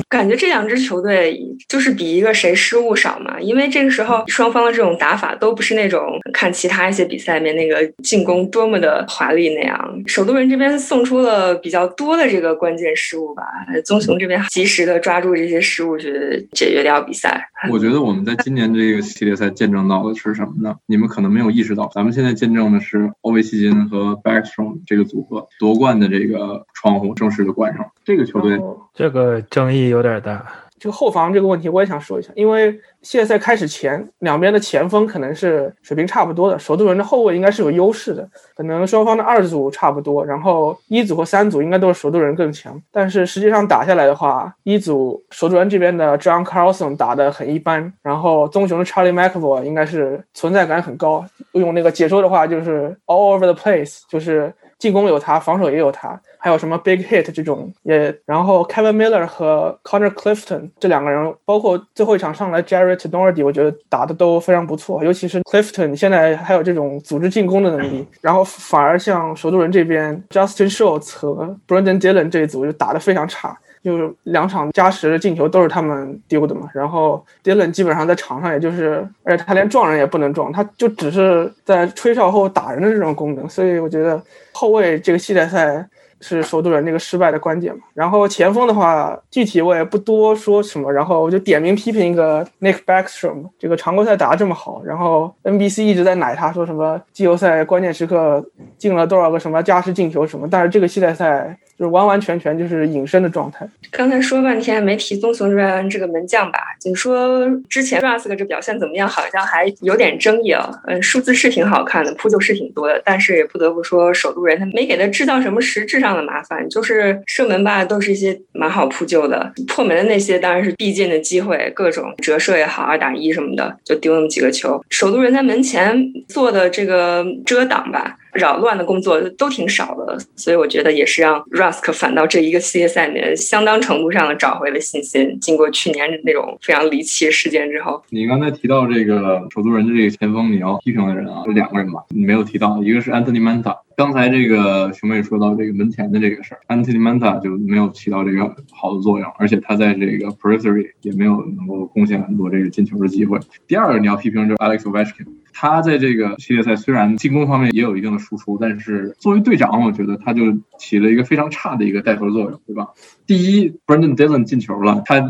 [0.10, 9.74] 感觉这两支球队就是比一个谁失误少嘛，因为这个时候双方的这种打法都不是那种看其他一些比赛里面那个进攻多么的华丽那样。
[10.06, 13.44] 首都人这边送出了比较多的这个关键失误吧，
[13.86, 20.76] 棕熊这边及时的抓住这些失误去解决掉比赛，我觉得我们在今年这个系列赛见证到的是什么呢？
[20.88, 27.86] 你们可能没有意识到，咱们现在见证的是欧维希金和 Backstrom 这个组合夺冠的这个窗户正式的关上。
[28.04, 28.60] 这个球队，
[28.94, 30.46] 这个争议有点大。
[30.80, 42.82] 这个后防这个问题我也想说一下，因为系列赛开始前，两边的前锋可能是水平差不多的，首都人的后卫应该是有优势的，可能双方的二组差不多，然后一组和三组应该都是首都人更强。
[42.92, 56.20] 但是实际上打下来的话，一组首都人这边的 John Carlson 打得很一般，然后棕熊的 Charlie McAvoy 应该是存在感很高，用那个解说的话就是 all over the place，就是进攻有他，防守也有他。
[56.44, 70.70] 还有什么 Big Hit 这种也，然后 Kevin Miller 和 Connor Clifton 这两个人，包括最后一场上来 Jared Nordy，我觉得打的都非常不错，尤其是 Clifton 现在还有这种组织进攻的能力， 然后反而像首都人这边 Justin
[70.70, 73.58] Schultz 和 Brandon Dillon 这一组就打的非常差。
[73.82, 85.88] 就是两场加时的进球都是他们丢的嘛，然后 Dylan 基本上在场上也就是，而且他连撞人也不能撞，他就只是在吹哨后打人的这种功能，所以我觉得后卫这个系列赛。
[86.24, 87.82] 是首都人那个失败的关键嘛？
[87.94, 98.44] 然后前锋的话，具体我也不多说什么，然后我就点名批评一个 Nick Backstrom，这个常规赛打得这么好，然后 NBC 一直在奶他说什么季后赛关键时刻
[98.78, 101.56] 进了多少个什么加时进球什么，但是这个系列赛。
[101.84, 103.68] 就完完全全就是隐身的状态。
[103.92, 106.58] 刚才说半天没提棕熊这边这个门将吧？
[106.80, 109.06] 就说之前 Rusk 这表现怎么样？
[109.06, 110.72] 好像还有点争议啊。
[110.88, 119.52] 嗯，数字是挺好看的，扑救是挺多的，但是也不得不说，首都人他没给他制造什么实质上的麻烦，就是射门吧，都是一些蛮好扑救的。
[119.68, 124.82] 破门的那些当然是必进的机会，各种折射也好，二打一什么的，就丢那么几个球。
[124.90, 128.16] 首都人在门前做的这个遮挡吧。
[128.34, 135.38] 扰乱的工作都挺少的，所以我觉得也是让 Rusk 反倒这一个系列赛里面相当程度上的找回了信心。
[135.40, 143.78] 经过去年那种非常离奇事件之后，你刚才提到这个首都人的这个前锋，你要批评的人啊，有两个人吧，你没有提到，一个是 Anthony Manta。
[143.96, 148.40] 刚才这个熊妹说到这个门前的这个事儿，Anthony Manta 就没有起到这个
[148.72, 153.40] 好的作用，而且他在这个 Periphery 也没有能够贡献很多这个进球的机会。
[153.68, 155.28] 第二个你要批评就是 Alex Ovechkin。
[155.54, 160.42] 他在这个系列赛虽然进攻方面也有一定的输出，但是作为队长，我觉得他就
[160.78, 162.88] 起了一个非常差的一个带头作用，对吧？
[163.26, 165.22] 第一，Brandon Dillon 进球了，他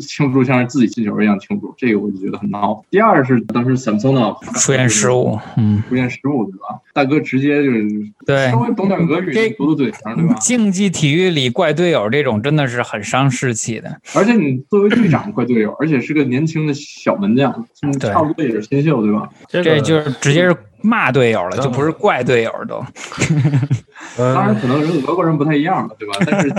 [0.00, 2.84] 庆祝像是自己进球一样庆祝，这个我就觉得很闹。
[2.90, 6.80] 第二是当时 Samsonov 出现失误，嗯，出现失误，对吧？
[6.92, 7.86] 大哥直接就是
[8.24, 10.34] 对稍微懂点俄语，读读嘴上，对吧？
[10.40, 14.00] 竞技体育里怪队友这种真的是很伤士气的。
[14.14, 17.52] 而且你作为队长怪队友，而且是个年轻的小门将，
[18.00, 19.28] 差不多也是新秀，对吧？
[19.46, 20.56] 这就是直接是。
[20.82, 22.84] 骂队友了，就不是怪队友都。
[24.16, 26.14] 当然，可能人俄国人不太一样了，对吧？
[26.26, 26.50] 但是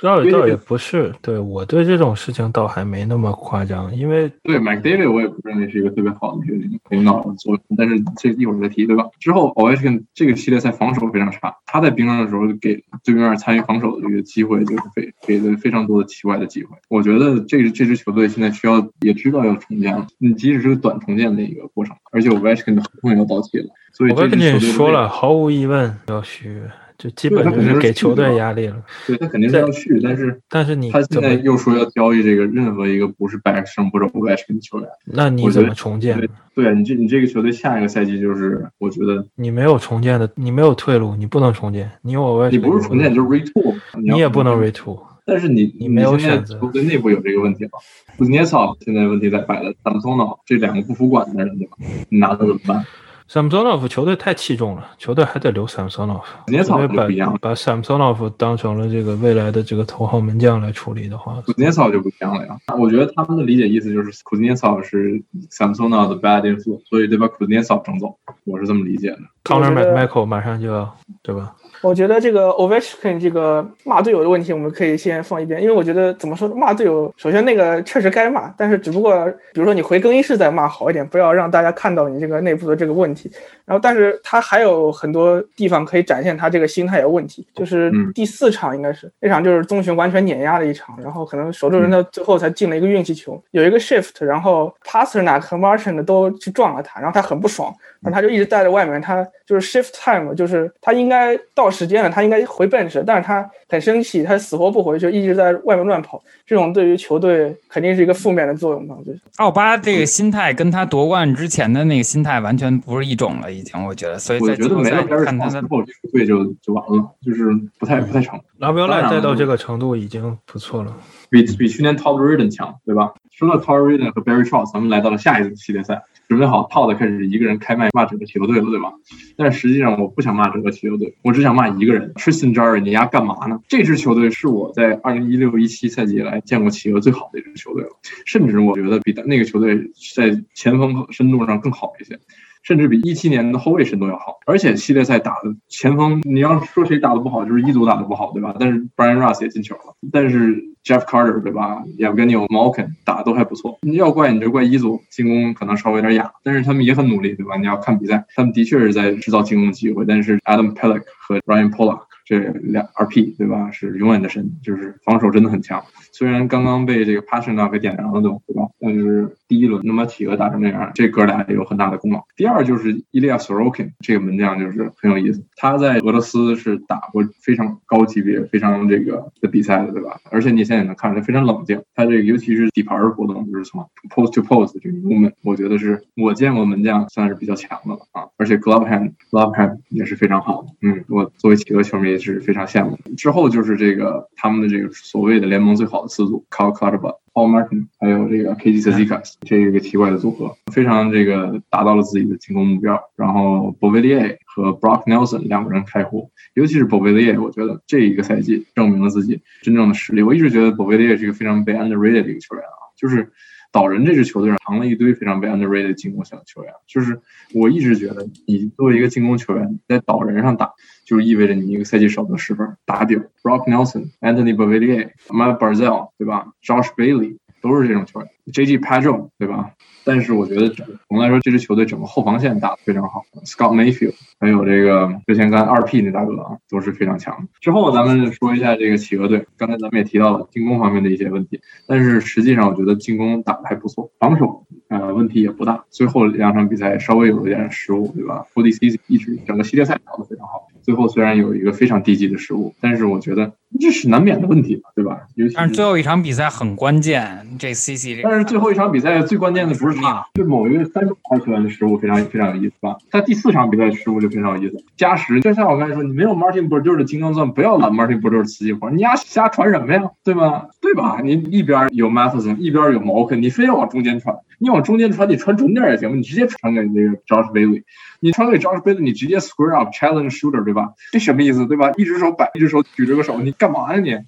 [0.00, 7.62] 倒 倒也不是，对我对这种事情倒还没那么夸张，因为对 McDavid 我也不认为是一个特别好的一个领导的作用。
[7.76, 9.06] 但是这一会儿再提，对吧？
[9.20, 16.76] 之后 Ovechkin 这个系列赛防守非常差，他在冰上的时候给对面参与防守的这个机会就是非给了非常多的奇怪的机会。
[16.88, 23.66] 我觉得这这支球队现在需要也知道要重建了，你即使是个短重建的一个过程，而且 Ovechkin 的合同也要到期了。
[23.94, 26.62] 所以我跟你说了，毫无疑问要续，
[27.02, 28.76] 就基本就是给球队压力了。
[29.08, 36.16] 对他肯定是要去，但是但是你他现在又说要交易这个任何一个不是 back 胜或者不 back 的球员，那你怎么重建？
[36.54, 41.90] 对啊，你这你这个球队下一个赛季就是，我觉得你没有重建的，你没有退路，你不能重建。
[42.02, 45.02] 你有外，你不是重建就是 retool，你也不能 retool。
[45.24, 47.70] 但是你你没有选择，球队内部有这个问题吗？
[48.18, 51.76] 库兹涅草现在问题在摆了，萨姆松诺这两个不服管的人对吧？
[52.08, 52.84] 你拿他怎么办
[53.30, 56.22] ？Samsonov 球队太器重了，球队还得留 Samsonov。
[56.46, 62.56] 年草就不一样，把 Samsonov 当成了这个未来的这个头号门将来处理的话，年草就不一样了呀。
[62.78, 68.16] 我觉得他们的理解意思就是，库兹涅草是 Samsonov 的 bad influence，所以得把库兹涅草整走。
[68.44, 69.18] 我是这么理解的。
[69.44, 71.54] Connor McMichael 马上就要，对吧？
[71.82, 83.28] 我觉得这个 Ovechkin 这个骂队友的问题，我们可以先放一边，因为我觉得怎么说骂队友，首先那个确实该骂，但是只不过比如说你回更衣室再骂好一点，不要让大家看到你这个内部的这个问题。
[83.64, 101.71] 然后，但是他还有很多地方可以展现他这个心态有问题，就是第四场应该是那场就是棕熊完全碾压的一场，然后可能守住人的最后才进了一个运气球，有一个 shift，然后 Pasternak 和 Martin 都去撞了他，然后他很不爽，然后他就一直待在外面，他就是 shift time，就是他应该到。
[101.72, 106.22] 时间了，他应该回 bench，但是他很生气，他死活不回，就一直在外面乱跑。
[106.46, 108.94] 这种对于球队肯定是一个负面的作用吧？
[108.98, 113.72] 我觉得奥巴这个心态跟他夺冠之前的那个心态完全不是一种了，已经。
[113.84, 117.44] 我觉得，所以我觉得没了看他之后，这个队就就完了，就是
[117.78, 118.38] 不太不太成。
[118.58, 120.94] 拉比奥赖带到这个程度已经不错了，
[121.30, 123.12] 比比去年 Todd r i d d e n 强，对吧？
[123.42, 128.92] 除了 t o r r i d n 和 Barry Trotz，咱们来到了下一轮系列赛，准备好套的开始一个人开麦骂整个球队了，对吧？
[129.36, 133.58] 但实际上我不想骂整个球队，我只想骂一个人，Tristan Jarry，你丫干嘛呢？
[133.66, 137.90] 这支球队是我在二零一六一七赛季以来见过企鹅最好的一支球队了，
[138.26, 142.20] 甚至我觉得比那个球队在前锋深度上更好一些。
[142.62, 148.54] 甚至比一七年的后卫深度要好，而且系列赛打的前锋，你要说谁打的不好，就是一组打的不好，对吧？
[148.58, 151.82] 但是 Brian Russ 也进球了，但是 Jeff Carter 对吧？
[151.96, 153.78] 也跟你有 Malkin 打的都还不错。
[153.82, 157.56] 你要怪你就怪一组进攻可能稍微有点哑，但是他们也很努力，对吧？
[157.56, 163.70] 你要看比赛，他们的确是在制造进攻机会，但是 Adam Pellick 和 Ryan Pollock 这两 RP 对吧？
[163.70, 165.82] 是永远的神，就是防守真的很强。
[166.12, 168.68] 虽然刚刚被这个 Passion 给点燃了，对吧？
[168.80, 172.24] 但是第一轮那么企鹅打成那样，这哥俩有很大的功劳。
[172.36, 180.18] 第二就是伊利亚 Sorokin 这个门将就是很有意思，他在俄罗斯是打过非常高级别、非常这个的比赛的，对吧？
[180.30, 181.82] 而且你现在也能看出来非常冷静。
[181.94, 188.28] 他这个尤其是底盘的活动，就是从 post to post 这个 movement，我觉得是我见过门将算是比较强的了啊。
[188.38, 190.68] 而且 glove hand glove hand 也是非常好的。
[190.80, 192.98] 嗯，我作为企鹅球迷也是非常羡慕。
[193.18, 196.08] 之后就是这个他们的这个所谓的联盟最好的。
[196.08, 203.00] 四组 c a r l c l a r b a Paul Martin，还有这个 KG Zizikas，这个奇怪的组合，非常这个达到了自己的进攻目标。
[203.16, 207.10] 然后 b o v i l i e r 和 Brock Nelson 两个人开火，尤其是 b o v
[207.10, 210.22] i l i e r 我觉得这一个赛季证明了自己真正的实力。
[210.22, 213.32] 我一直觉得 b o v i l i e r 是一个非常被 underrated 的一个球员啊，就是
[213.72, 216.72] 导人这支球队上藏了一堆非常被 underrated 进攻型球员。
[216.86, 217.20] 就是
[217.54, 220.72] 我一直觉得，你作为一个进攻球员，在导人上打。
[221.04, 223.16] 就意味着你一个赛季少得十分，打底。
[223.42, 228.28] Brock Nelson、Anthony b a v i l i e r Matt Barzell，对吧？Josh Bailey 都是这种球员。
[228.52, 228.76] J.G.
[228.78, 229.70] Padron，对吧？
[230.04, 233.22] 但是我觉得总的来说，这支球队整个后防线打得非常好。
[233.44, 237.46] Scott Mayfield，还有这个之前刚二 P 那大哥啊，都是非常强。
[237.60, 245.84] 之后咱们说一下这个企鹅队，刚才咱们也提到了进攻方面的一些问题，但是实际上我觉得进攻打得还不错，防守呃问题也不大。
[245.88, 250.66] 最后两场比赛稍微有一点失误，对吧 f o r C 一直整个系列赛打得非常好。
[250.82, 255.20] 最后虽然有一个非常低级的失误，但是我觉得这是难免的问题，对吧？
[255.54, 258.20] 但是最后一场比赛很关键，这 CC 这。
[258.22, 262.96] 但是最后一场比赛最关键的不是他，是某一个三中号球员的失误非常非常有意思吧？
[263.10, 270.02] 他第四场比赛失误就非常有意思，加时就像我刚才说，你没有 Martin b u r d e 的金刚钻，不要揽 Martin b u r d e 的瓷器活，你丫瞎传什么呀？
[270.22, 270.66] 对吧？
[270.80, 271.20] 对吧？
[271.22, 277.82] 你一边有 Matheson，一边有 Malkin，你非要往中间传，你往中间传，你传准点也行，你直接传给那个 Josh Bailey。
[278.24, 280.90] 你传给 Josh Bailey，你直接 square up challenge shooter，对吧？
[281.10, 281.90] 这什么意思，对吧？
[281.96, 284.18] 一只手摆，一只手举着个手，你干嘛呀你？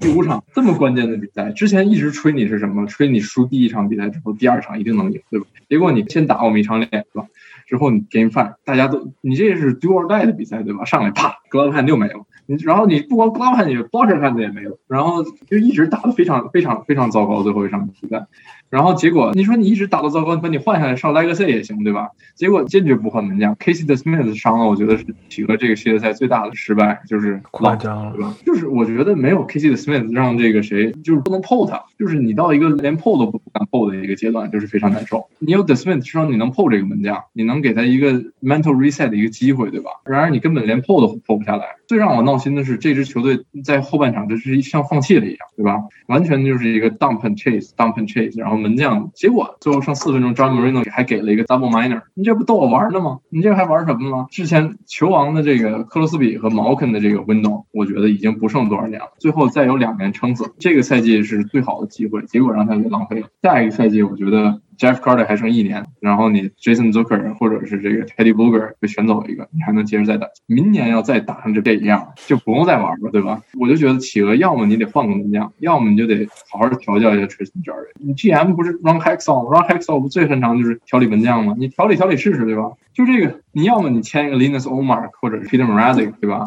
[0.00, 2.84] 第五场这么关键的比赛，之前一直吹你是什么？
[2.86, 5.46] 吹你输第一场比赛之后，第二场一定能赢，对吧？
[5.68, 7.28] 结果你先打我们一场脸，是吧？
[7.68, 10.84] 之后你 game five，大家都你这是 do or die 的比赛，对吧？
[10.84, 12.26] 上来啪，glove hand 就没了。
[12.46, 18.26] 你然后你不光 glove hand，你 blocker hand 也没了，然后就一直打的非常非常非常糟糕，最后一场比赛。
[18.70, 22.08] 然后结果，你说你一直打到糟糕，把你换下来上 Legacy 也行，对吧？
[22.36, 28.34] 结果坚决不换门将，Casey 的 Smith 伤了，我觉得是企鹅这个系列赛最大的失败，就是夸张了，对吧？
[28.46, 35.28] 就是我觉得没有 Casey 的 Smith 让这个谁，就是不能 pull 他，就是你到一个连 pull 都不敢 pull 的一个阶段，就是非常难受。
[35.40, 39.90] 你有 The Smith，至少你能 pull 这个门将，你能给他一个 mental reset 的一个机会，对吧？
[40.04, 41.64] 然而你根本连 pull 都 pull 不下来。
[41.90, 45.76] 最让我闹心的是，这支球队在后半场就是像放弃了一样，对吧？
[46.06, 49.56] 完全就是一个 dump and chase，dump and chase，然后门将结果。
[49.60, 53.18] 最后剩四分钟，John Marino 还给了一个 double minor，你这不逗我玩呢吗？
[53.28, 54.26] 你这还玩什么吗？
[54.30, 59.08] 之前球王的这个克罗斯比和毛肯的这个 window，我觉得已经不剩多少年了。
[59.18, 63.26] 最后再有两年撑死，这个赛季是最好的机会，结果让他给浪费了。
[63.42, 64.60] 下一个赛季，我觉得。
[64.80, 70.26] Jeff Carter 还剩一年，然后你 Jason Zucker 或者是这个 Teddy Booger 被选走一个，你还能接着再打。
[70.46, 73.42] 明年要再打上这这一样，就不用再玩了，对吧？
[73.60, 77.90] 我就觉得企鹅要么你得换个门将，要么你就得好好调教一下 Tristan Jarry。
[77.98, 81.54] 你 GM 不是 Ron Hextall，Ron Hextall 不最擅长就是调理门将吗？
[81.58, 82.72] 你调理调理试试，对吧？
[82.92, 86.44] 就这个，你要么你签一个 Linus Omark 或者是 Peter Mrazek，对吧？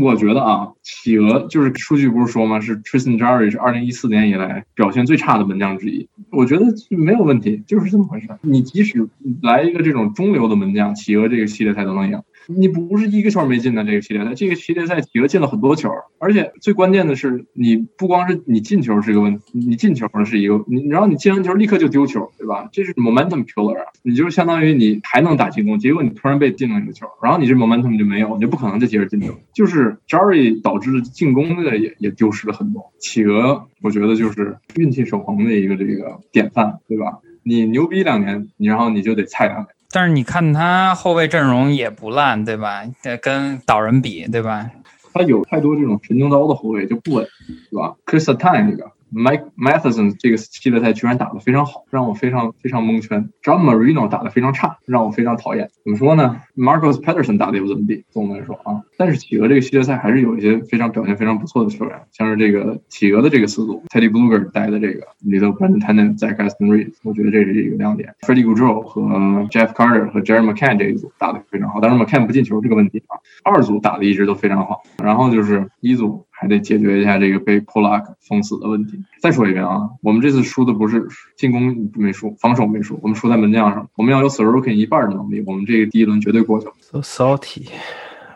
[0.00, 2.58] 我觉得啊，企鹅就是数据不是说吗？
[2.58, 6.08] 是 Tristan Jarry 是二零一四年以来表现最差的门将之一。
[6.32, 8.28] 我觉得没有问题，就是这么回事。
[8.42, 9.08] 你即使
[9.42, 12.20] 来一个这种中流的门将，企鹅这个系列赛都能赢。
[12.48, 22.68] 你不是一个球没进的这个系列赛，这个系列赛企鹅进了很多球，而且最关键的是，你不光是你进球是一个问题，你进球是一个，你然后你进完球立刻就丢球，对吧？
[22.70, 23.76] 这是 momentum killer！
[24.04, 29.34] 你就相当于你还能打进攻，结果你突然被进了一个球，然后你这 momentum 就没有，你就不可能再接着进球。
[29.52, 32.92] 就是 Jerry 导致的进攻的也也丢失了很多。
[33.00, 37.18] 企鹅我觉得就是运气守恒的一个这个典范，对吧？
[37.48, 39.66] 你牛逼两年，你然后你就得菜两年。
[39.92, 42.82] 但是你看他后卫阵容也不烂，对吧？
[43.22, 44.68] 跟岛人比，对吧？
[45.14, 47.26] 他有太多这种神经刀的后卫就不稳，
[47.70, 53.30] 对吧？Chris t a n 这个 Mike Matheson 这个系列赛居然打得非常好，让我非常非常蒙圈。
[53.42, 55.70] John Marino 打得非常差，让我非常讨厌。
[55.84, 58.82] 怎么说呢？Marcus Patterson 打得也不怎么地，总的来说啊。
[58.98, 68.14] 但是企鹅这个系列赛还是有一些非常表现非常不错的球员，像是这个企鹅的这个四组，Teddy Bluger 带的这个里头，Brandon Tannen 在 Gaston Reed，我觉得这是一个亮点。
[68.22, 69.02] Freddie Goudreau 和
[69.50, 73.18] Jeff Carter 和 Jerry McCann 这一组打得非常好，但是 McCann 不进球这个问题啊。
[73.44, 76.26] 二组打的一直都非常好，然后就是一组。
[76.38, 79.02] 还得解决一下这个被 Polak 封死的问题。
[79.20, 81.06] 再说一遍啊，我们这次输的不是
[81.36, 83.88] 进攻没输，防守没输，我们输在门将上。
[83.96, 86.72] 我们要有 Sorokin 一半的能力，我们这个第一轮绝对过去了。
[86.80, 87.68] So salty，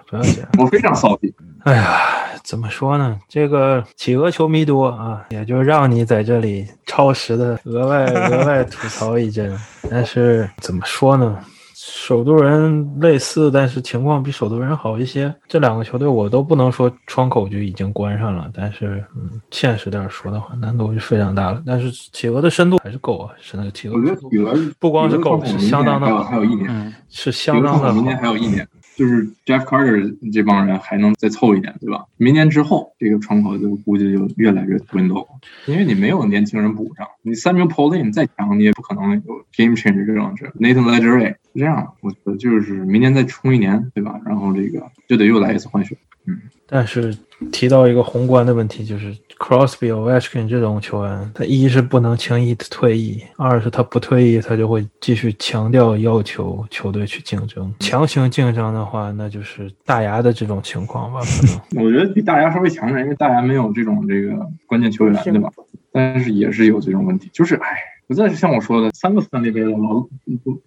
[0.08, 0.48] 不要这样。
[0.58, 1.32] 我非常 salty。
[1.64, 2.00] 哎呀，
[2.42, 3.18] 怎么说呢？
[3.28, 9.54] 这个企鹅球迷多啊，也就让你在这里超时的额外额外吐槽一阵。
[9.90, 11.38] 但是怎么说呢？
[11.82, 15.34] 首都人类似，但是情况比首都人好一些。
[15.48, 21.62] 这两个球队我都不能说窗口就已经关上了，但是嗯，现实点说的话，难度就非常大了。
[21.64, 23.96] 但是企鹅的深度还是够啊，是那个企鹅。
[23.96, 27.90] 我觉得企鹅不光是够，是相当的，还有一年，是相当的。
[27.94, 28.68] 明年还有一年。
[29.00, 32.04] 就是 Jeff Carter 这帮人还能再凑一点，对吧？
[32.18, 35.26] 明年之后这个窗口就估计就越来越 window，
[35.64, 44.20] 因为你没有年轻人补上，你三名 Paulin 再强，你也不可能有 game changer 这种事 Nathan Ledger 是这样，我觉得就是明年再冲一年，对吧？
[44.26, 45.96] 然后这个就得又来一次换血，
[46.26, 46.38] 嗯。
[46.66, 47.16] 但是
[47.50, 61.20] 提到一个宏观的问题，就是 Crosby、Ovechkin 这种球员，他一是不能轻易的退役，二是他不退役，他就会继续强调要求球队去竞争，强行竞争的话，那就是大牙的这种情况吧？
[61.20, 65.50] 可能 我觉得比大牙稍微强点，因为大牙没有这种这个关键球员，对吧？
[65.90, 67.68] 但是也是有这种问题，就是哎。
[68.10, 70.08] 不再是像我说的三个三 A 杯了，老不
[70.42, 70.60] 不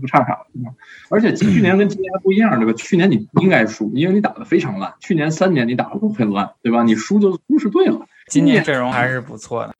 [0.00, 0.74] 不差啥，对吧？
[1.08, 2.72] 而且去年跟今年还不一样，对吧？
[2.72, 4.92] 去年你应该输，因为你打的非常烂。
[4.98, 6.82] 去年三年你打的都很烂，对吧？
[6.82, 8.00] 你输就输是对了。
[8.26, 9.74] 今年阵容还是不错的。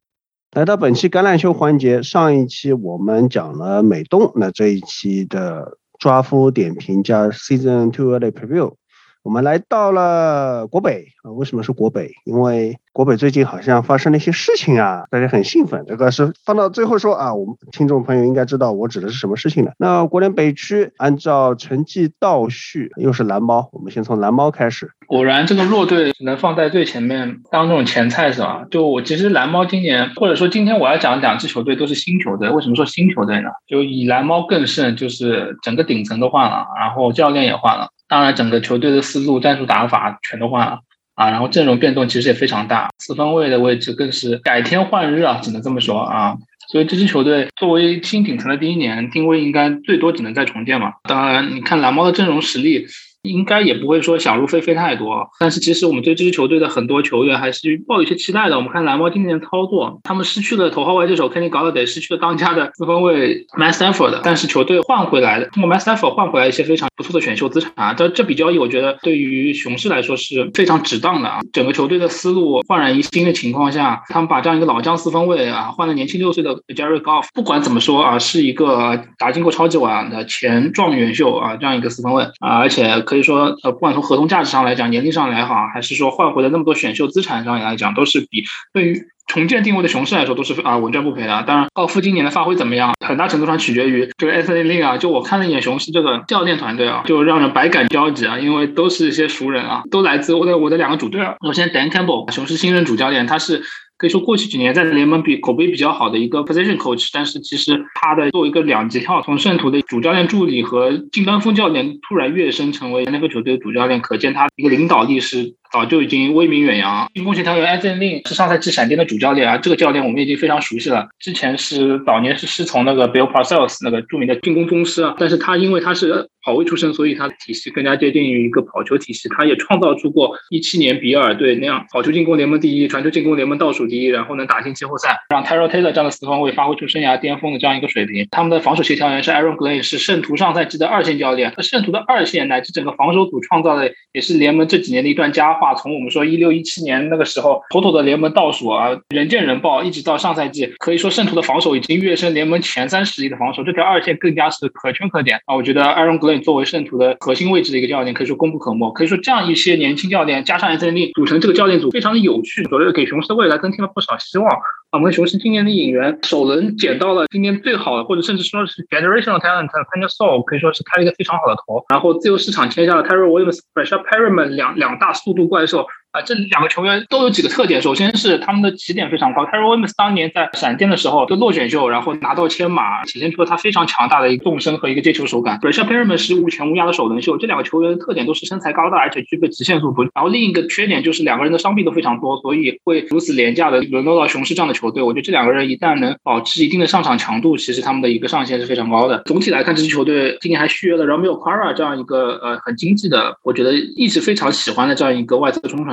[0.53, 8.75] 来到本期橄榄球环节，上一期我们讲了美东，那这一期的抓夫点评加 Season Two 的 Preview，
[9.23, 11.31] 我们来到了国北啊？
[11.33, 12.11] 为什么是国北？
[12.25, 15.85] 因为国北最近好像发生了一些事情啊，大家很兴奋。
[15.87, 19.75] 这个是放到最后说啊，我们听众朋友应该知道我指的是什么事情的。
[19.77, 24.91] 那国联北区按照成绩倒序，又是蓝猫，我们先从蓝猫开始。
[25.07, 28.65] 果然，这个弱队只能放在最前面当这种前菜是吧？
[28.71, 32.49] 就我其实蓝猫今年，或者说今天我要讲两支球队都是新球队。
[32.49, 33.51] 为什么说新球队呢？
[33.69, 40.81] 就以蓝猫更胜，就是整个顶层都换了，然后教练也换了，当然整个球队的思路、战术打法全都换了。
[41.15, 46.35] 啊，然后阵容变动其实也非常大，四分卫的位置更是改天换日啊，只能这么说啊。
[46.73, 50.93] 所以这支球队作为新顶层的第一年，定位应该最多只能再重建嘛。
[51.05, 52.87] 当然，你看蓝猫的阵容实力。
[53.23, 58.57] 应该也不会说想入非非太多，但是其实我们对这支球队的很多球员还是抱有一些期待的。
[58.57, 65.79] 我们看蓝猫今年的操作，他们失去了头号外接手 Kenny Galladay，失去了当家的四分卫 m a s t a f f o r d 但是球队换回来的，通过 m a
[65.79, 67.93] s t a f f o r d 换回来一些非常不错的选秀资产啊。
[67.93, 71.41] 这这笔交易我觉得对于雄狮来说是非常值当的啊。
[71.53, 83.05] 整个球队的思路焕然一新的情况下，他们把这样一个老将四分卫啊换了年轻六岁的 Jerry Goff，不管怎么说啊，是一个打进过超级碗的前状元秀啊，这样一个四分卫啊，而且。
[83.11, 91.43] 可以说，呃，不管从合同价值上来讲，年龄上来好，还是说换回了那么多选秀资产上来讲，都是比对于重建定位的雄狮来说都是啊稳赚不赔的。
[91.45, 94.97] 当然，奥夫今年的发挥怎么样，很大程度上取决于这个 Anthony Lin 啊。
[94.97, 101.35] 就我看了一眼雄狮这个教练团队啊，就让人百感交集啊，因为都是一些熟人啊，都来自我的我的两个主队啊。
[101.45, 103.65] 首先，Dan Campbell，雄狮新任主教练，他是。
[104.01, 117.11] 可以说过去几年在联盟比口碑比较好的一个 position coach，但是其实他的作为一个两级跳，从圣徒的主教练助理和近端锋教练突然跃升成为那个球队的主教练，可见他一个领导力是早就已经威名远扬。
[117.13, 129.29] 进攻协调员 Anthony Lin 是上赛季闪电的主教练啊，这个教练我们已经非常熟悉了，之前是早年是师从那个 Bill Parcells 那个著名的进攻宗师啊，但是他因为他是跑位出身，所以他的体系更加接近于一个跑球体系。
[129.37, 133.91] 他也创造出过一七年比尔队那样跑球进攻联盟第一，传球进攻联盟倒数。
[133.91, 138.29] 第一，然后能打进季后赛，让 t y r o Taylor 这样的四方卫发挥出生涯巅峰的这样一个水平。
[138.31, 141.53] 他们的防守协调员是 Aaron Glenn，是圣徒上赛季的二线教练。
[141.57, 145.75] 那圣徒的二线乃至整个防守组创造的也是联盟这几年的一段佳话话。
[145.75, 155.55] 从我们说一六一七年那个时候，妥妥的联盟倒数啊，人见人爆，一直到上赛季，可以说圣徒的防守已经跃升联盟前三十亿的防守，这条二线更加是可圈可点啊。
[155.55, 158.91] 我觉得 Aaron Glenn 作为圣徒的核心位置的一个教练，可以说功不可没。
[158.93, 164.57] 可以说这样一些年轻教练加上 SNL 组成这个教练组，非常的有趣，我觉得给雄狮未来增添了不少希望啊。
[164.93, 171.85] 我们雄狮今年的引援首轮捡到了今年最好的，或者甚至说是 generational talent Panda Soul，可以说是开了一个非常好的头。
[171.89, 179.45] 然后自由市场签下了 Terry Williams、Brashad Perryman 两两大速度怪兽，啊，这两个球员都有几个特点，首先是他们的起点非常高。
[179.45, 185.61] Terry Williams 当年在闪电的时候就落选秀，然后拿到签码，体现出了他非常强大的一个纵深和一个接球手感。
[185.63, 190.03] r a s h a p e r r m a n 是无权无压的首轮秀，这两个球员的特点都是身材高大，而且具备直线速度。
[190.03, 195.01] 然后另一个缺点就是两个人的伤病都非常多，所以会如此廉价的沦落到雄狮这样的球队。
[195.01, 199.23] 我觉得这两个人一旦能保持一定的上场强度，其实他们的一个上限是非常高的。
[199.27, 205.85] 总体来看，这支球队今年还续约了 Ramil Quara 这样一个呃很经济的，我觉得一直非常喜欢的这样一个外侧中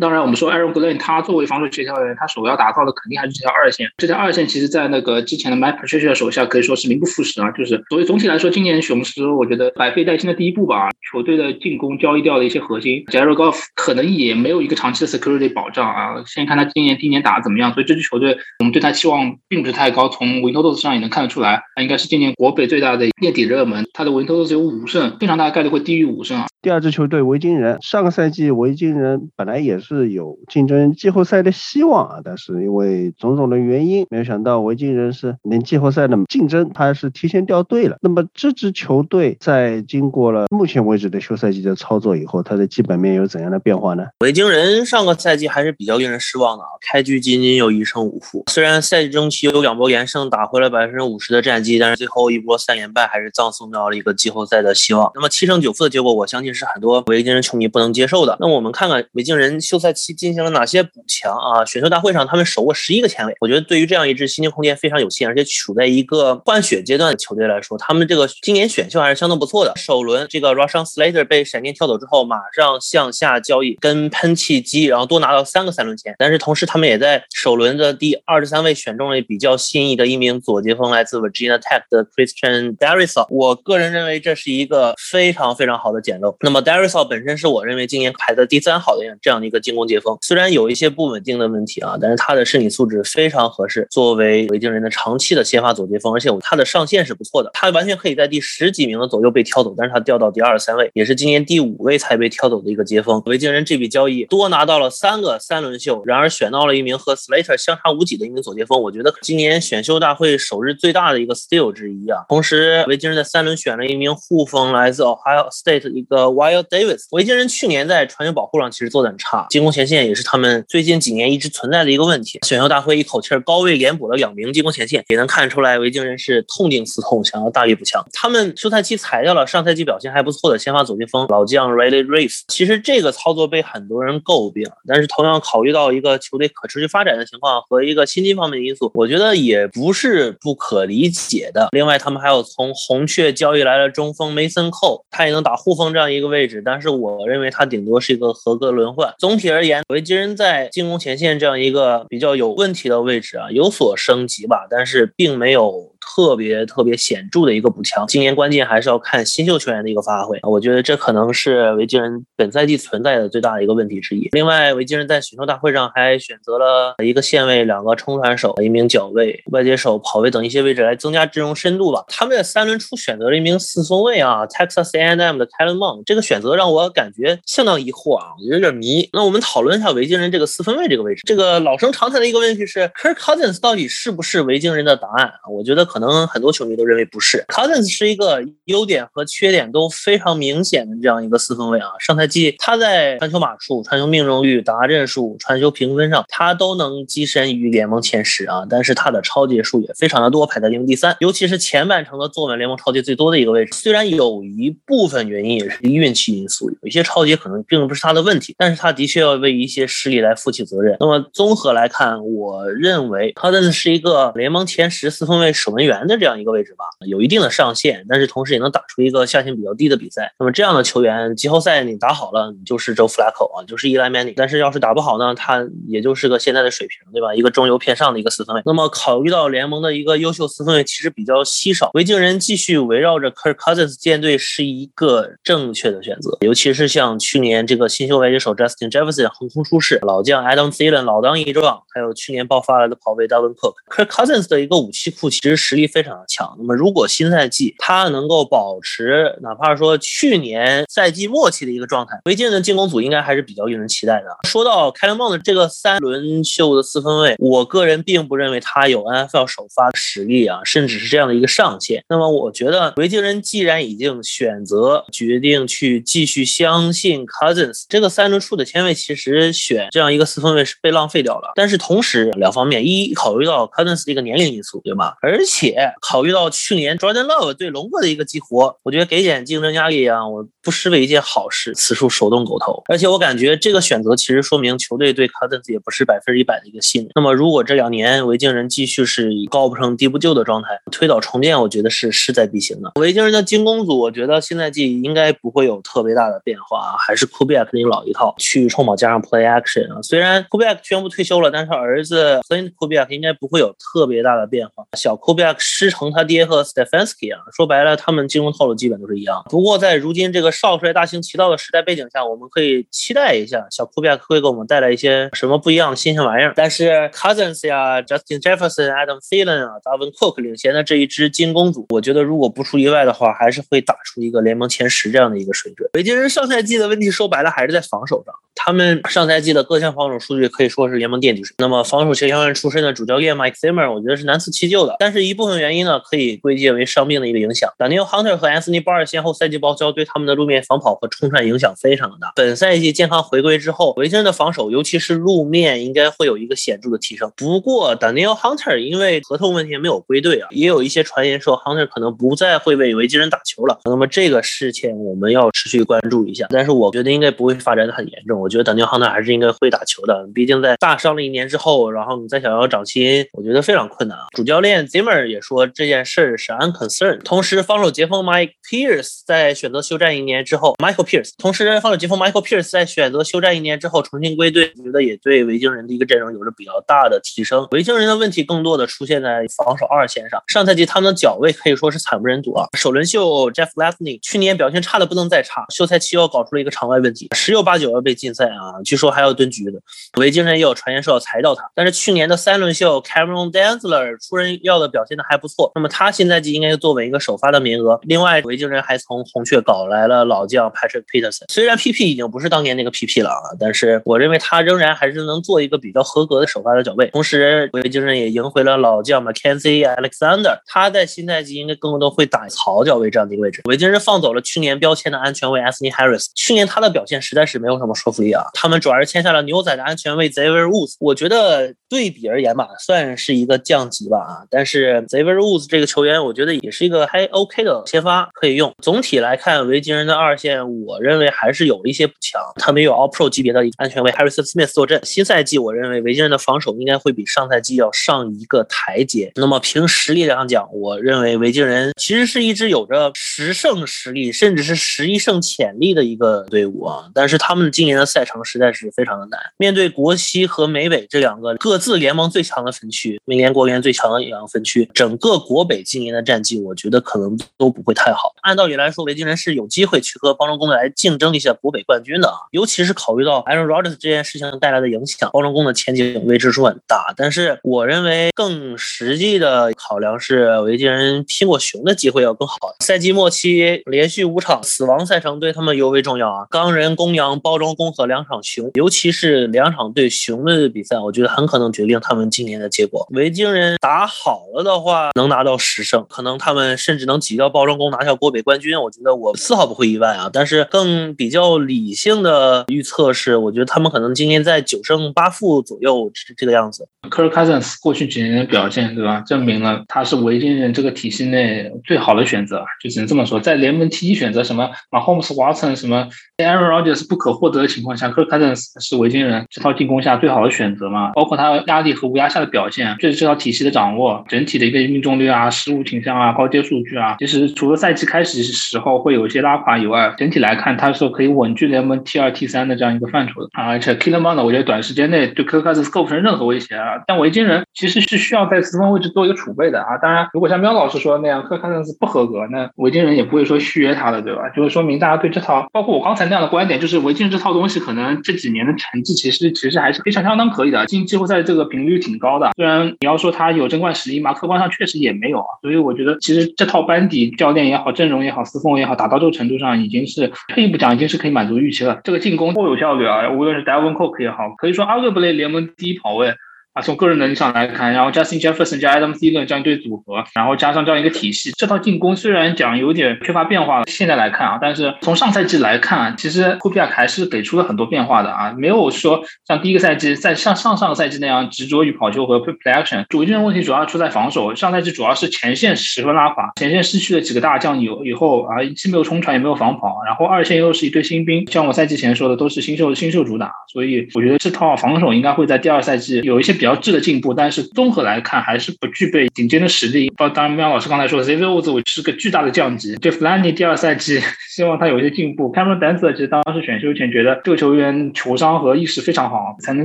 [0.00, 3.88] 当然，我们说 Aaron Glenn 他作为防守协调员，他首要打造的肯定还是这条二线。
[3.98, 7.50] 这条二线其实，在那个之前的 Mike Patricia 手下可以说是名不副实啊。
[7.52, 10.90] 就是所以总体来说，今年雄狮我觉得百废待兴的第一步吧。
[11.10, 16.22] 球队的进攻交易掉了一些核心 j a r e Goff 可能也没有一个长期的 security 保障啊。
[16.26, 17.72] 先看他今年第一年打的怎么样。
[17.74, 20.08] 所以这支球队我们对他期望并不是太高。
[20.08, 23.84] 从 Win Totals 上也能看得出来，他应该是今年国北最大的垫底热门。
[23.92, 26.46] 他的 Win Totals 有五胜，非常大的概率会低于五胜啊。
[26.62, 37.96] 第二支球队维京人，上个赛季维京人本来也是有竞争季后赛的希望啊，但是因为种种的原因，没有想到维京人是连季后赛的竞争，他是提前掉队了。
[38.00, 44.06] 那么这支球队在经过了目前为止的休赛季的操作以后，它的基本面有怎样的变化呢？
[44.20, 55.10] 维京人上个赛季还是比较令人失望的啊，开局仅仅有一胜五负，虽然赛季中期有两波连胜打回了百分之五十的战绩，但是最后一波三连败还是葬送掉了一个季后赛的希望。
[55.16, 58.36] 那么七胜九负的结果，我相信是很多维京人球迷不能接受的。
[58.40, 61.64] 那我们看看维京人休赛期进行了哪些补强啊？
[61.64, 69.72] 选秀大会上他们手握十一个前卫，我觉得对于这样一支薪金空间非常有限，而且处在一个换血阶段的球队来说，他们这个今年选秀还是相当不错的。
[69.76, 76.14] 首轮这个 Russian Slater 被闪电跳走之后，马上向下交易跟喷气机，然后多拿到三个三轮签。
[76.18, 83.26] 但是同时他们也在首轮的第二十三位选中了比较心仪的一名左接锋，来自 Virginia Tech 的 Christian Darrisaw。
[83.30, 86.36] 我个人认为这是一个非常非常好的捡漏。
[86.44, 103.22] 那么 Darrisaw 本身是我认为今年排的第三好的这样的一个进攻接锋，虽然有一些不稳定的问题啊，但是他的身体素质非常合适，作为维京人的长期的先发左接锋，而且他的上限是不错的，他完全可以在第十几名的左右被挑走，但是他掉到第二三位，也是今年第五位才被挑走的一个接锋。
[103.26, 112.24] 维京人这笔交易多拿到了三个三轮秀，然而选到了一名和 Slater 相差无几的一名左接锋，我觉得今年选秀大会首日最大的一个 steal 之一啊。
[112.28, 117.04] 同时，维京人在三轮选了一名护锋，来自 Ohio State 一个 Wild Davis。
[117.10, 122.38] 维京人去年在传球保护上其实做的很差，进攻前线也是他们最近几年一直存在的一个问题。
[122.46, 128.04] 选秀大会一口气儿高位连补了两名进攻前线，也能看出来维京人是痛定思痛，想要大力补强。
[128.12, 132.42] 他们休赛期裁掉了上赛季表现还不错的先发左前锋老将 Riley Reef。
[132.48, 141.68] 其实这个操作被很多人诟病，但是同样考虑到一个球队可持续发展的情况和一个薪金方面的因素，我觉得也不是不可理解的。
[141.72, 149.12] 另外，他们还有从红雀交易来了中锋 Mason Cole，他也能打护锋这样一个位置，但是我认为他顶多是一个合格轮换。
[149.18, 155.92] 总体而言，维京人在进攻前线这样一个比较有问题的位置啊，有所升级吧，但是并没有。
[156.02, 160.38] 特别特别显著的一个补强，今年关键还是要看新秀球员的一个发挥。
[160.42, 164.28] 我觉得这可能是维京人本赛季存在的最大的一个问题之一。
[164.32, 172.04] 另外，维京人在选秀大会上还选择了一个线位、两个冲传手、一名脚位、外接手、跑位等一些位置来增加阵容深度吧。
[172.08, 176.02] 他们在三轮初选择了一名四分卫啊，Texas A&M 的 Kellen Mond。
[176.04, 179.08] 这个选择让我感觉相当疑惑啊，有点迷。
[179.12, 181.22] 那我们讨论一下维京人这个四分卫这个位置。
[181.24, 185.48] 这个老生常谈的一个问题是，Kirk Cousins 到底是不是维京人的答案啊？
[185.48, 185.91] 我觉得。
[185.92, 191.88] 可能很多球迷都认为不是，Cousins 是一个优点和缺点都非常明显的这样一个四分卫啊。
[192.00, 198.62] 上赛季他在传球码数、传球命中率、达阵数、传球评分上，他都能跻身于联盟前十啊。
[198.70, 203.74] 但是他的超节数也非常的多，排在联盟第三，尤其是前半程的坐稳联盟超节最多的一个位置。
[203.74, 210.96] 虽然有一部分原因也是运气因素，有一些超节可能并不是他的问题，但是他的确要为一些失利来负起责任。
[210.98, 215.81] 那么综合来看，我认为 Cousins 是一个联盟前十四分卫守门。
[215.84, 220.32] 员的这样一个位置吧，有一定的上限，但是同时也能打出一个下限比较低的比赛。
[220.38, 224.32] 那么这样的球员，季后赛你打好了，你就是周弗拉口啊，就是伊莱曼尼。
[224.36, 227.34] 但是要是打不好呢，他也就是个现在的水平，对吧？
[227.34, 228.62] 一个中游偏上的一个四分卫。
[228.64, 236.38] 那么考虑到联盟的一个优秀四分卫其实比较稀少，维京人继续围绕着 Kirk Cousins 建队是一个正确的选择。
[236.40, 245.71] 尤其是像去年这个新秀外接手 Justin Jefferson 横空出世，老将 Adam Thielen 老当益壮，还有去年爆发来的跑位 Dalvin Cook，Kirk Cousins 的一个武器库其实是。
[245.72, 246.54] 实力非常的强。
[246.58, 254.26] 那么如果新赛季他能够保持哪怕说去年赛季末期的一个状态，维京人的进攻组应该还是比较令人期待的。
[254.46, 262.04] 说到凯伦梦的这个三轮秀的四分卫，我个人并不认为他有 NFL 首发的实力啊，甚至是这样的一个上限。
[262.10, 271.52] 那么我觉得维京人既然已经选择决定去继续相信 Cousins 这个三轮处的签位，其实选这样一个四分卫是被浪费掉了。
[271.54, 275.16] 但是同时两方面，一考虑到 Cousins 的一个年龄因素，对吧？
[275.22, 281.72] 而且且考虑到去年 Jordan Love 对龙哥的一个激活，我觉得给点竞争压力啊，我不失为一件好事。
[281.74, 282.82] 此处手动狗头。
[282.88, 287.10] 而且我感觉这个选择其实说明球队对 Cousins 也不是百分之一百的一个信任。
[287.14, 292.92] 那么如果这两年维京人继续是以高不成低不就的状态推倒重建，我觉得是势在必行的。
[292.96, 300.02] 维京人的进攻组，我觉得新赛季应该不会有特别大的变化，还是 Kubiak 那老一套，去冲跑加上 Play Action 啊。
[300.02, 304.84] 虽然 Kubiak 宣布退休了，但是儿子 Clint Kubiak 应该不会有特别大的变化。
[304.96, 309.42] 小 Kubiak 师承他爹和 Stefanski 啊，说白了，他们进攻套路基本都是一样。
[309.50, 316.52] 不过在如今这个少帅大行其道的时代背景下，我们可以期待一下小 Kubiak 会给我们带来一些什么不一样的新鲜玩意儿。
[316.56, 325.88] 但是 Cousins 呀，Justin Jefferson、Adam Thielen 啊，Davin Cook 领衔的这一支进攻组，我觉得如果不出意外的话，还是会打出一个联盟前十这样的一个水准。
[325.92, 331.42] 北京人上赛季的问题说白了还是在防守上，他们上赛季的各项防守数据可以说是联盟垫底。
[331.58, 334.96] 那么防守协调员出身的主教练 Mike Zimmer，我觉得是难辞其咎的。
[334.98, 337.68] 但是一部部分原因呢，可以归结为伤病的一个影响。
[337.78, 342.32] Daniel Hunter 和 Anthony Barr 先后赛季报销，对他们的路面防跑和冲串影响非常的大。
[342.36, 347.32] 本赛季健康回归之后，维京人的防守，尤其是路面，应该会有一个显著的提升。
[347.36, 353.80] 不过 Daniel Hunter 因为合同问题没有归队啊，也有一些传言说 Hunter 可能不再会为维京人打球了。
[353.84, 356.46] 那么这个事情我们要持续关注一下。
[356.50, 358.40] 但是我觉得应该不会发展的很严重。
[358.40, 360.28] 我觉得 Daniel Hunter 还是应该会打球的。
[360.34, 364.24] 毕竟在大伤了一年之后，然后你再想要涨薪，我觉得非常困难啊。
[364.36, 367.20] 主教练 Zimmer 也说这件事是 unconcern。
[367.22, 377.66] 同时，防守截锋 Mike Pierce 在选择休战一年之后，Michael Pierce，同时防守截锋 Michael Pierce 在选择休战一年之后重新归队，我觉得也对维京人的一个阵容有着比较大的提升。
[377.72, 380.42] 维京人的问题更多的出现在防守二线上。
[380.48, 382.66] 上赛季他们的脚位可以说是惨不忍睹啊。
[382.76, 389.80] 首轮秀 Jeff l a f n y 去年表现差的不能再差，休赛期又搞出了一个场外问题，十有八九要被禁赛啊，据说还要蹲局的。
[390.18, 397.98] 维京人也有传言说要裁掉他，但是去年的三轮秀 Cameron dansler 出人意料的表现的还不错，那么他现在季应该作为一个首发的名额。
[398.02, 407.08] 另外，维京人还从红雀搞来了老将 Patrick Peterson，虽然 PP 已经不是当年那个 PP 了啊，但是我认为他仍然还是能做一个比较合格的首发的脚位。
[407.08, 413.62] 同时，维京人也赢回了老将 McKenzie Alexander，他在新赛季应该更多会打槽脚位这样的一个位置。
[413.64, 418.44] 维京人放走了去年标签的安全卫 Anthony Harris，去年他的表现实在是没有什么说服力啊。
[418.54, 424.32] 他们主要是签下了牛仔的安全卫 Xavier Woods，我觉得对比而言吧，算是一个降级吧啊。
[424.50, 428.72] 但是 Xavier Woods 这个球员，我觉得也是一个还 OK 的先发可以用。
[428.82, 432.40] 总体来看，维京人的二线，我认为还是有一些补强。
[432.56, 435.00] 他们有 All Pro 级别的安全卫 Harrison Smith 坐镇。
[435.04, 439.32] 新赛季，我认为维京人的防守应该会比上赛季要上一个台阶。
[439.36, 447.04] 那么凭实力上讲，我认为维京人其实是一支有着十胜实力，甚至是十一胜潜力的一个队伍啊。
[447.14, 458.32] 但是他们今年的赛程实在是非常的难，面对国西和美北这两个各自联盟最强的分区，美联国联最强的两个分区，整个国北今年的战绩，我觉得可能都不会太好。
[458.42, 467.12] 按道理来说，维京人是有机会去和包装工来竞争一下国北冠军的啊，尤其是考虑到 Aaron Rodgers 这件事情带来的影响，包装工的前景未知数很大。
[467.16, 472.56] 但是我认为更实际的考量是，维京人拼过熊的机会要更好。
[472.80, 483.06] 赛季末期连续五场死亡赛程对他们尤为重要啊，钢人、公羊、包装工和两场熊，尤其是两场对熊的比赛，我觉得很可能决定他们今年的结果。
[483.10, 488.78] 维京人打好了的，话能拿到十胜，可能他们甚至能挤掉包装工拿下国北冠军。
[488.78, 490.28] 我觉得我丝毫不会意外啊。
[490.32, 496.88] 但是更比较理性的预测是，我觉得他们可能今年在九胜八负左右是这个样子。
[497.10, 499.20] Kirk Cousins 过去几年的表现，对吧？
[499.26, 503.40] 证明了他是维京人这个体系内最好的选择，就只能这么说。
[503.40, 506.08] 在联盟 T 一选择什么马 homes、Watson 什么
[506.38, 511.10] Aaron Rodgers 不可获得的情况下，Kirk Cousins 是维京人这套进攻下最好的选择嘛？
[511.12, 523.66] 包括他压力和无压下的表现，对这套体系的掌握，整体的一个命中率啊、失误倾向啊、高阶数据啊，其实除了赛季开始时候会有一些拉垮以外，整体来看他是可以稳居联盟 T 二、T 三的这样一个范畴的啊。
[523.66, 526.91] 而且 Killer m o n 我觉得短时间内对 Kirk Cousins 构不成任何威胁啊。
[527.06, 529.96] 但维京人其实是需要在四分位置做一个储备的啊。
[530.00, 534.48] 当然，如果像喵老师说的那样，Kirk Cousins 不合格，那维京人也不会说续约他的，对吧？
[534.50, 542.50] 就是说明大家对这套，包括我刚才那样的观点，就是维京人这套东西可能这几年的成绩其实其实还是非常相当可以的，进季后赛这个频率挺高的。
[542.56, 545.46] 虽然你要说他有争冠实力嘛，客观上确实也没有啊。
[545.62, 552.00] 所以我觉得其实这套班底、教练也好，阵容也好，四锋也好，打到这个程度上，已经是退一步讲，已经是可以满足预期了。
[552.04, 556.34] 这个进攻颇有效率啊，无论是 Devon Cook 也好，可以说 arguably 联盟第一跑位。
[556.74, 573.04] 啊，从个人能力上来看，然后 Justin Jefferson 加 Adam Thielen 这样一对组合，然后加上这样一个体系，这套进攻虽然讲有点缺乏变化了，现在来看啊，但是从上赛季来看，其实库皮亚还是给出了很多变化的啊，没有说像第一个赛季在像上上个赛季那样执着于跑球和 play action。
[573.10, 586.61] 主阵问题主要出在防守，上赛季主要是前线十分拉垮，前线失去了几个大将以以后啊，既没有冲传也没有防跑，然后二线又是一堆新兵，像我赛季前说的都是新秀新秀主打，所以我觉得这套防守应该会在第二赛季有一些。
[586.62, 590.08] 比较质的进步，但是综合来看还是不具备顶尖的实力。
[590.16, 592.94] 包当然，喵老师刚才说的 z v o z 是个巨大的降级。
[592.94, 595.52] 对 Flanny 第二赛季， 希望他有一些进步。
[595.52, 599.84] Cameron d a n c e r 其实当时选秀前觉得这个球员球商和意识非常好，才能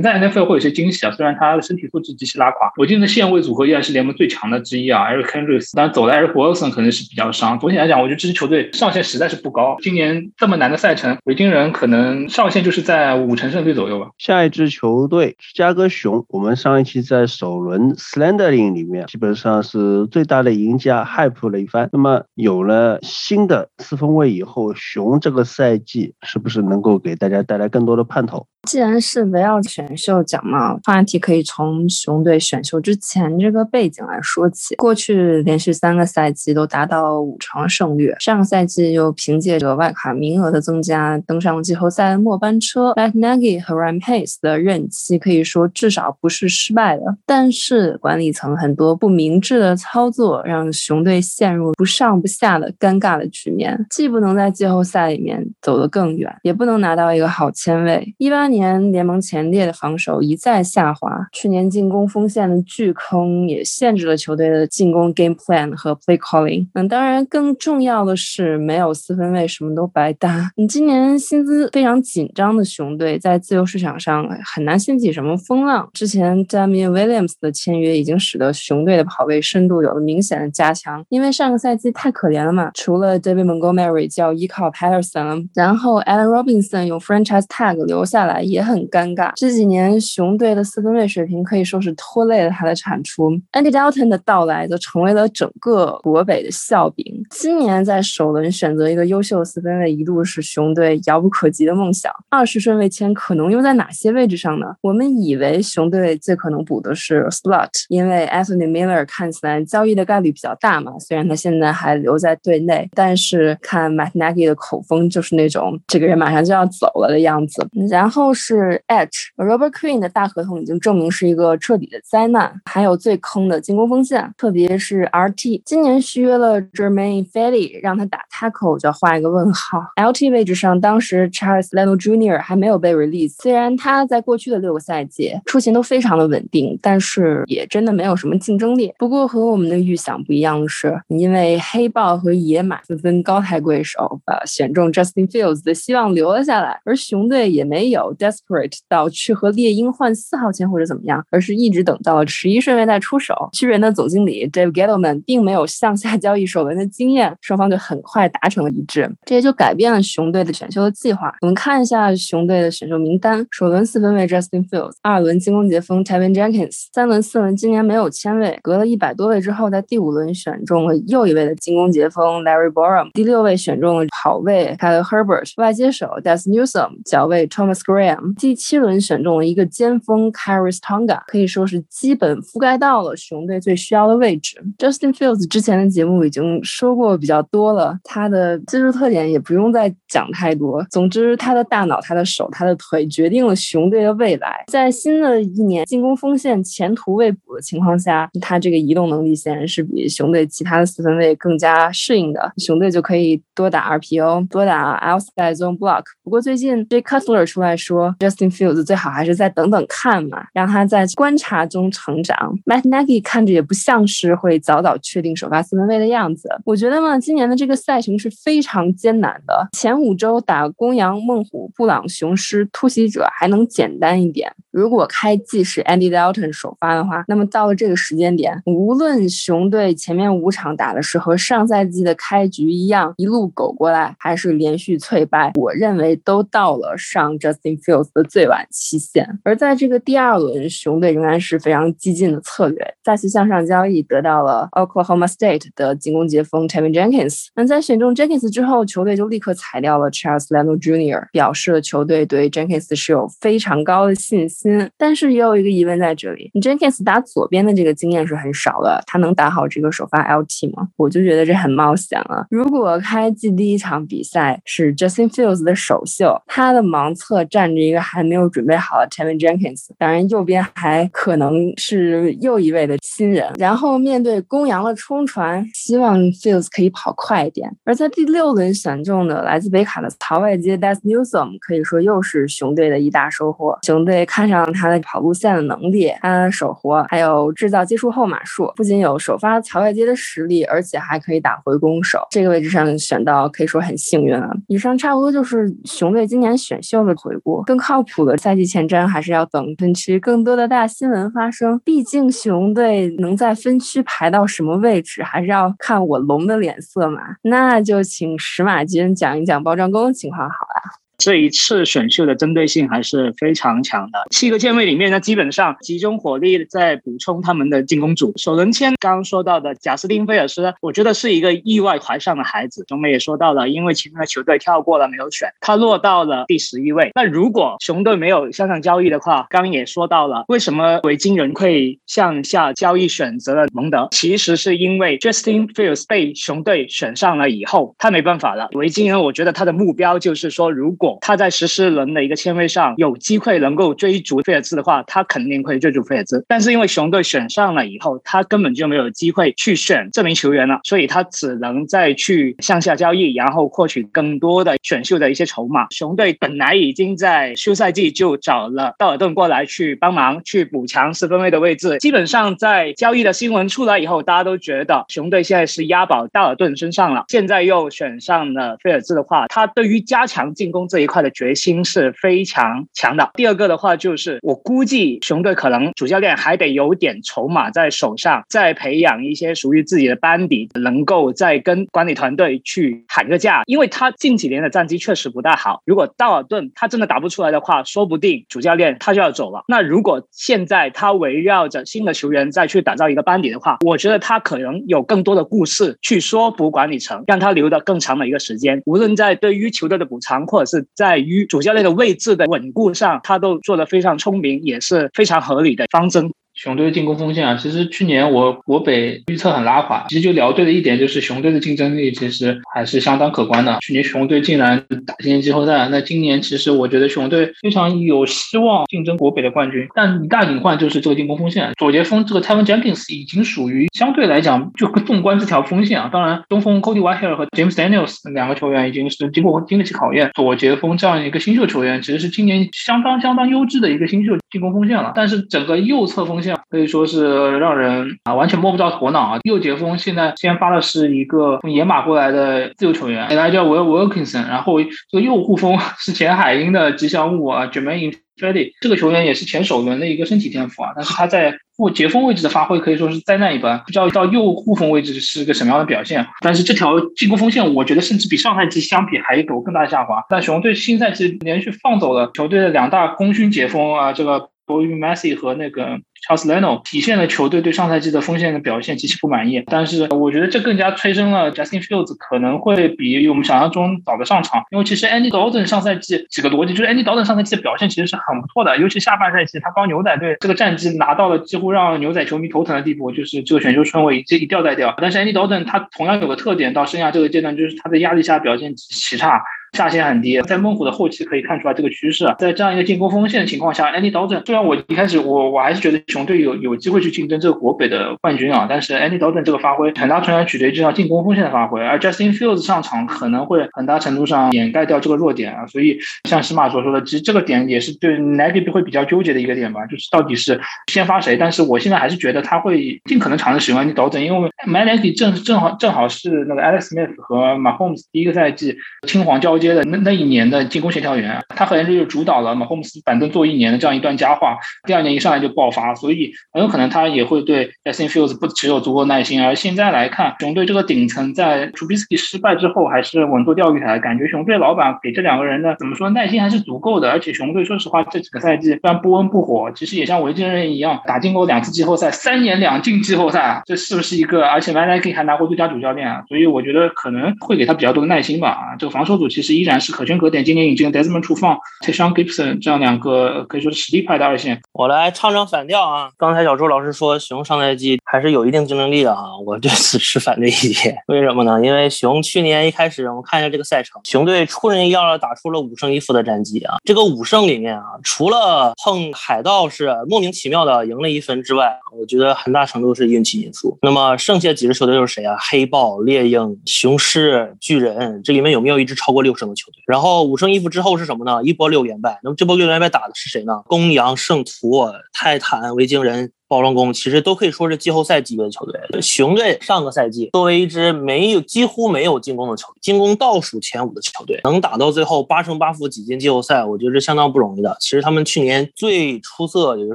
[0.00, 1.10] 在 NFL 会有些惊喜啊。
[1.10, 5.10] 虽然他的身体素质极其拉垮，我记得线位组合依然是联盟最强的之一啊。
[5.10, 7.58] Eric Kendricks，当然走了 Eric Wilson 可能是比较伤。
[7.58, 9.76] 总体来讲，我觉得这支球队上限实在是不高。
[9.82, 14.06] 今年这么难的赛程，维京人可能上限就是在五成胜率左右吧。
[14.16, 17.58] 下一支球队芝加哥熊，我们上上一期在首。
[17.58, 21.88] 轮 Slendering 里面基本上是最大的赢家，hype 了一番。
[21.92, 28.46] 那么有了新的四分卫以后，熊这个赛季是不是能够给大家带来更多的盼头？
[28.66, 34.74] 既然是围绕选秀讲嘛，话题可以从熊队选秀之前这个背景来说起。
[34.76, 42.92] 过去连续三个赛季都达到五成胜率，上个赛季又凭借着外卡名额的增加登上季后赛末班车。
[42.92, 58.14] Matt Nagy 和 Ryan Pace 的任期可以说至少不是失败的，但是管理层很多不明智的操作让熊队陷入不上不下的尴尬的局面，既不能在季后赛里面走得更远，也不能拿到一个好签位。
[58.18, 58.58] 一八年。
[58.58, 66.66] 年联盟前列的防守一再下滑，去年进攻锋线的巨坑也限制了球队的进攻 game plan 和 play calling。
[66.74, 70.50] 那当然，更重要的是没有四分卫，什么都白搭。
[70.56, 75.88] 你今年薪资非常紧张的熊队，在自由市场上很难掀起什么风浪。
[75.94, 88.37] 之前 Damian Williams 的签约已经使得熊队的跑位深度有了明显的加强，因为上个赛季太可怜了嘛，除了 David Montgomery 就要依靠 Patterson，然后 Allen Robinson 用 franchise tag 留下来。
[88.42, 89.32] 也很尴尬。
[89.36, 93.30] 这几年熊队的四分卫水平可以说是拖累了他的产出。
[93.52, 97.04] Andy Dalton 的到来则成为了整个国北的笑柄。
[97.30, 102.12] 今年在首轮选择一个优秀四分卫，一度是熊队遥不可及的梦想。
[102.30, 104.66] 二十顺位签可能用在哪些位置上呢？
[104.82, 110.92] 我们以为熊队最可能补的是 Slot，因为 Anthony Miller 看起来交易的概率比较大嘛。
[110.98, 117.66] 虽然他现在还留在队内，但是看 Matt Nagy 的口风就是那种这个人马上就要走了的样子。
[117.90, 118.27] 然后。
[118.32, 122.60] 是 Edge，Robert Queen 的大合同已经证明是一个彻底的灾难。
[122.64, 129.80] 还有最坑的进攻锋线，特别是 RT，今年续约了 Jermaine f e l y 让他打 Tackle 就要画一个问号。
[129.96, 132.40] LT 位置上，当时 Charles Leno Jr.
[132.40, 138.92] 还没有被 release，虽然他在过去的六个赛季出勤都非常的稳定，但是也真的没有什么竞争力。
[138.98, 148.14] 不过和我们的预想不一样的是，因为黑豹和野马纷纷高抬贵手，把选中 Justin Fields 的希望留了下来，而熊队也没有。
[148.18, 153.34] Desperate 到去和猎鹰换四号签或者怎么样，而是一直等到了十一顺位再出手。
[153.52, 161.34] 巨人的总经理 Dave Gettleman 并没有向下交易首轮的经验，双方就很快达成了一致，这也就改变了熊队的选秀的计划。
[161.40, 178.32] 我们看一下熊队的选秀名单：首轮四分卫 Justin Fields，二轮进攻截锋 Tevin Jenkins，三轮四轮今年没有签位，隔了一百多位之后，在第五轮选中了又一位的进攻截锋 Larry Borom，第六位选中了跑位 Kyle Herbert，外接手 Des Newsom，脚位 Thomas Gray M。
[178.38, 184.60] 第七轮选中了一个尖锋 Karis Tonga，可以说是基本覆盖到了熊队最需要的位置。
[184.78, 190.82] Justin Fields 之前的节目已经说过比较多了，他的技术特点也不用再讲太多。
[190.90, 194.64] 总之，他的大脑、他的手、他的腿决定了熊队的未来。
[194.68, 202.52] 在新的一年进攻锋线前途未卜的情况下，他这个移动能力显然是比熊队其他的四分卫更加适应的。
[202.56, 206.04] 熊队就可以多打 RPO，多打 outside zone block。
[206.22, 207.97] 不过最近 Jay Cutler 出来说。
[207.98, 212.36] 说 Justin Fields 最好还是再等等看嘛，让他在观察中成长。
[212.64, 216.48] Matt Nagy 看着也不像是会早早确定首发四分卫的样子。
[216.64, 219.68] 我觉得嘛，今年的这个赛程是非常艰难的。
[219.72, 239.26] 前五周打公羊、孟虎、布朗、雄狮、突袭者还能简单一点，如果开季是 Andy Dalton 首发的话，那么到了这个时间点，无论熊队前面五场打的是和上赛季的开局一样一路狗过来，还是连续脆败，我认为都到了上 Justin Fields 的最晚期限。
[239.42, 247.46] 而在这个第二轮，熊队仍然是非常激进的策略，再次向上交易得到了 Oklahoma State 的进攻截锋 Tevin Jenkins。
[247.56, 254.67] 那在选中 Jenkins 之后，球队就立刻裁掉了 Charles Leno Jr.，表示了球队对 Jenkins 是有非常高的信心。
[254.96, 260.88] 但是也有一个疑问在这里，Jenkins 打左边的这个经验是很少的，他能打好这个首发 LT 吗？
[260.96, 262.46] 我就觉得这很冒险了。
[262.50, 273.52] 如果开季第一场比赛是 Justin Fields 的首秀，他的盲侧站着一个还没有准备好的 Tevin Jenkins，当然右边还可能是又一位的新人。
[273.58, 277.70] 然后面对公羊的冲传，希望 Fields 可以跑快一点。
[277.84, 283.78] 而在第六轮选中的来自北卡的曹外接 Das Newsom，可以说又是熊队的一大收获。
[283.82, 292.26] 熊队看上让他的跑路线的能力，他的手活，还有制造接触后码数，不仅有首发曹外接的实力，而且还可以打回攻手。
[292.30, 294.50] 这个位置上选到，可以说很幸运了。
[294.66, 297.62] 以上差不多就是熊队今年选秀的回顾。
[297.62, 301.80] 更靠谱的赛季前瞻，还是要等分区更多的大新闻发生。
[301.84, 307.20] 毕竟熊队能在分区排到什么位置，还是要看我龙的脸色嘛。
[307.42, 311.07] 那就请石马军讲一讲包装工的情况好了。
[311.18, 314.20] 这一次选秀的针对性还是非常强的。
[314.30, 318.32] 七个键位里面呢，基本上集中火力在补充他们的进攻组。
[318.36, 322.84] 首轮签刚刚说到的贾斯汀菲尔斯，我觉得是一个意外怀上的孩子。
[322.84, 327.10] 中美也说到了，因为其他的球队跳过了没有选，他落到了第十一位。
[327.16, 334.06] 那如果熊队没有向上交易的话，刚也说到了，为什么维京人会向下交易选择了蒙德？
[334.12, 338.68] 其实是因为 Justin Fields 被熊队选上了以后，他没办法了。
[338.72, 346.44] 维京人，我觉得他的目标就是说，如果他在十四轮的一个签位上有机会能够追逐菲尔兹的话，他肯定会追逐菲尔兹。
[346.48, 355.86] 但是因为熊队选上了以后，他根本就没有机会去选这名球员了，所以他只能再去向下交易，然后获取更多的选秀的一些筹码。
[355.90, 361.98] 熊队本来已经在休赛季就找了道尔顿过来去帮忙去补强四分卫的位置。
[361.98, 367.24] 基本上在交易的新闻出来以后，大家都觉得熊队现在是押宝道尔顿身上了。
[367.28, 371.28] 现在又选上了菲尔兹的话，他对于加强进攻这这一块的。
[371.38, 373.30] 决心是非常强的。
[373.34, 383.62] 第二个的话，就是我估计熊队可能主教练还得有点筹码在手上，再培养一些属于自己的班底，能够再跟管理团队去喊个价。
[383.66, 385.82] 因为他近几年的战绩确实不大好。
[385.84, 389.62] 如果道尔顿他真的打不出来的话，说不定主教练他就要走了。
[389.68, 398.82] 那如果现在他围绕着新的球员再去打造一个班底的话，我觉得他可能有更多的故事去说服管理层，让他留的更长的一个时间。
[398.86, 406.32] 无论在对于球队的补偿，或者是在于主教练的位置的稳固上，他都做得非常聪明，也是非常合理的方针。
[406.58, 413.78] 熊队的进攻锋线啊，其实去年我国北预测很拉垮，其实就聊对的一点就是熊队的竞争力其实还是相当可观的。
[413.80, 419.86] 去年熊队竟然打进季后赛，那今年其实我觉得熊队非常有希望竞争国北的冠军。
[419.94, 430.32] 但一大隐患就是这个进攻锋线，左截锋这个 Tevin Jenkins 已经属于相对来讲，就纵观这条锋线啊，当然东锋 Cody Whitehair 和 James Daniels 两个球员已经是经过经得起考验。
[430.34, 435.12] 左截锋这样一个新秀球员，其实是今年相当相当优质的一个新秀进攻锋线了。
[435.14, 436.47] 但是整个右侧锋线。
[436.70, 439.38] 可以说是让人啊完全摸不着头脑啊！
[439.44, 456.26] 右截锋现在先发的是一个从野马过来的自由球员，他叫 Will Wilkinson，然后这个右护锋 是前海鹰的吉祥物啊，Jermaine Freddy，这个球员也是前首轮的一个身体天赋啊，但是他在副截锋位置的发挥可以说是灾难一般，不知道到右护锋位置是个什么样的表现。
[456.40, 460.24] 但是这条进攻锋线，我觉得甚至比上赛季相比还有更大的下滑。
[460.28, 464.50] 但熊队新赛季连续放走了球队的两大功勋截锋啊，这个。
[464.68, 477.24] b o y Messi 和那个 Charles Leno 体现了球队对上赛季的锋线的表现极其不满意，但是我觉得这更加催生了 Justin Fields 可能会比我们想象中早的上场，因为其实 Andy Dalton 上赛季几个逻辑就是 Andy Dalton
[477.24, 484.94] 上赛季的表现其实是很不错的，尤其下半赛季他帮牛仔队这个战绩拿到了几乎让牛仔球迷头疼的地步，就是这个选秀顺位一一掉再掉。
[485.00, 489.42] 但是 Andy Dalton 他同样有个特点，到生涯这个阶段就是他在压力下表现极差。
[489.74, 492.24] 下限很低，在猛虎的后期可以看出来这个趋势。
[492.38, 505.66] 在这样一个进攻锋线的情况下，Andy Dalton 虽然我一开始我我还是觉得雄队有有机会去竞争这个国北的冠军啊，但是 Andy Dalton 这个发挥很大程度上取决于这条进攻锋线的发挥，而 Justin Fields 上场可能会很大程度上掩盖掉这个弱点啊。
[505.66, 510.58] 所以像西马所说的，其实这个点也是对 Nagy 会比较纠结的一个点吧，就是到底是
[510.90, 511.36] 先发谁。
[511.36, 518.74] 但是我现在还是觉得他会尽可能尝试使用 Andy Dalton，因为 Nagy 正正好正好是那个 Alex Smith 和 Mahomes 第一个赛季
[519.06, 519.58] 青黄交。
[519.58, 524.56] 接的那那一年的进攻协调员，他很可能就主导了马霍姆斯板凳坐一年的这样一段佳话，
[524.86, 529.42] 第二年一上来就爆发，所以很有可能他也会对 Justin Fields 不持有足够耐心。
[529.42, 537.10] 而现在来看，熊队这个顶层在 Trubisky 失败之后还是稳坐钓鱼台，感觉熊队老板给这两个人的怎么说耐心还是足够的。
[537.10, 544.46] 而且熊队说实话这几个赛季虽然不温不火，其实也像维京人一样打进过两次季后赛，三年两进季后赛，这是不是一个？
[544.46, 548.48] 而且 Mike k 还拿过最佳主教练啊，所以我觉得可能会给他比较多的耐心吧。
[548.48, 550.44] 啊，这个防守组其实依然是可圈可点。
[550.44, 554.60] 今年引进 Desmond 出放 t a s h a n Gibson 这样两个可以说是实力派的二线。
[554.72, 556.10] 我来唱唱反调啊！
[556.18, 560.96] 刚才小周老师说熊上赛季还是有一定竞争力的啊，我对此持反对意见。
[561.06, 561.64] 为什么呢？
[561.64, 566.76] 因为熊去年一开始，我们看一下这个赛程，熊队出人意料的打出了五胜一负的战绩啊。
[566.84, 573.78] 这个五胜里面啊，除了碰海盗是莫名其妙的赢了一分之外，我觉得很大程度是运气因素。
[573.82, 575.36] 那么剩下几支球队又是谁啊？
[575.50, 579.82] 黑豹、猎鹰、雄狮、巨人，这里面有没有一支超过六胜的球队？
[579.86, 581.42] 然后五胜一负之后是什么呢？
[581.42, 582.18] 一波六连败。
[582.22, 583.62] 那么这波六连败打的是谁呢？
[583.66, 586.32] 公羊、圣徒、泰坦、维京人。
[586.48, 588.80] 包装工其实都可以说是季后赛级别的球队。
[589.02, 597.76] 熊队上个赛季作为一支没有几乎没有进攻的球队，进攻倒数前五的球队，能打到最后八胜八负挤进季后赛，我觉得是相当不容易的。
[597.80, 599.94] 其实他们去年最出色，也就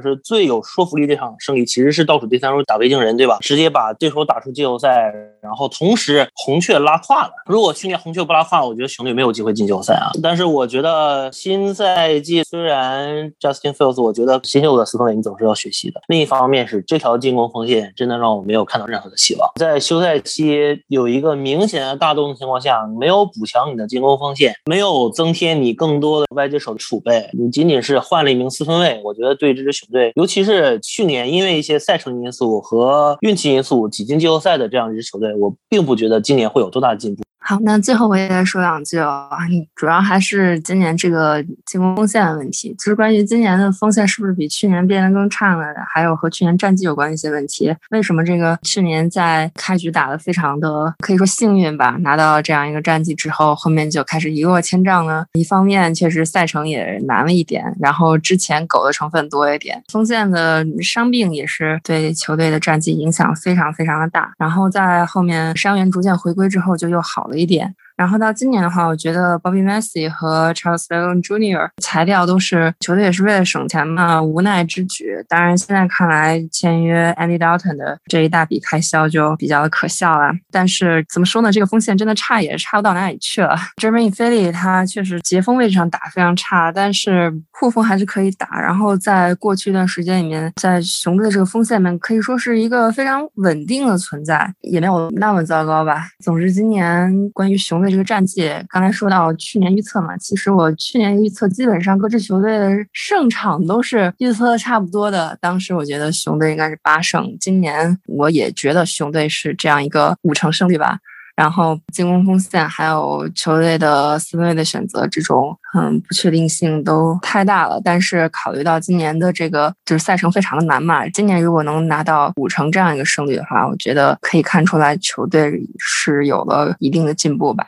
[0.00, 3.38] 是最有说服力这场胜利，其实是倒数第三轮打维京人，对吧？
[3.40, 5.12] 直接把对手打出季后赛，
[5.42, 7.32] 然后同时红雀拉胯了。
[7.46, 10.12] 如果去年红雀不拉胯，我觉得熊队没有机会进季后赛啊。
[10.22, 16.00] 但是我觉得新赛季虽然 Justin Fields，我觉得新秀的斯通韦你总是要学习的。
[16.06, 16.43] 另一方。
[16.44, 19.50] 方面是这条进攻锋线真的让我没有看到任何的希望。
[19.58, 37.22] 在休赛期有一个明显的大洞的情况下，没有补强你的进攻锋线，没有增添你更多的外接手的储备，你仅仅是换了一名四分卫，我觉得对这支球队，尤其是去年因为一些赛程因素和运气因素挤进季后赛的这样一支球队，我并不觉得今年会有多大的进步。
[37.46, 39.28] 好，那最后我也再说两句啊，
[39.74, 42.74] 主要还是今年这个进攻锋线的问题。
[42.78, 47.70] 就是关于今年的锋线是不是比去年变得更差了，还有和去年战绩有关一些问题。
[47.90, 55.26] 为什么这个去年在开局打得非常的可以说幸运吧，拿到这样一个战绩之后，后面就开始一落千丈呢？
[55.34, 64.32] 一方面确实赛程也难了一点，然后之前狗的成分多一点，锋线的伤病也是对球队的战绩影响非常非常的大。
[64.38, 67.33] 然后在后面伤员逐渐回归之后，就又好了。
[67.36, 67.74] 一点。
[67.96, 71.70] 然后到今年的话，我觉得 Bobby Messi 和 Charles Leon Jr.
[71.80, 75.14] 裁掉都是球队也是为了省钱嘛，无奈之举。
[75.28, 80.32] 当然，现在看来签约 Andy Dalton 的这一大笔开销就比较的可笑了。
[80.50, 83.56] 但是怎么说呢，这个锋线真的差也差不到哪里去了。
[83.80, 88.60] Jeremy Philly 他确实截锋位置上打非常差，但是护锋还是可以打。
[88.60, 96.08] 然后在过去一段时间里面，在熊队这个锋线里面可以说是一个非常稳定的存在，也没有那么糟糕吧。
[96.22, 105.36] 总之，今年关于雄这个战绩，刚才说到去年预测嘛，其实我去年预测基本上各支球队的胜场都是预测的差不多的。
[105.40, 110.98] 当时我觉得熊队应该是八胜，今年我也觉得熊队是这样一个五成胜率吧。
[111.36, 117.80] 然后进攻锋线还有球队的四分卫的选择，这种嗯不确定性都太大了。
[117.84, 127.66] 但是考虑到今年的这个就是赛程非常的难嘛，今年如果能拿到五成这样一个胜率的话，我觉得可以看出来球队是有了一定的进步吧。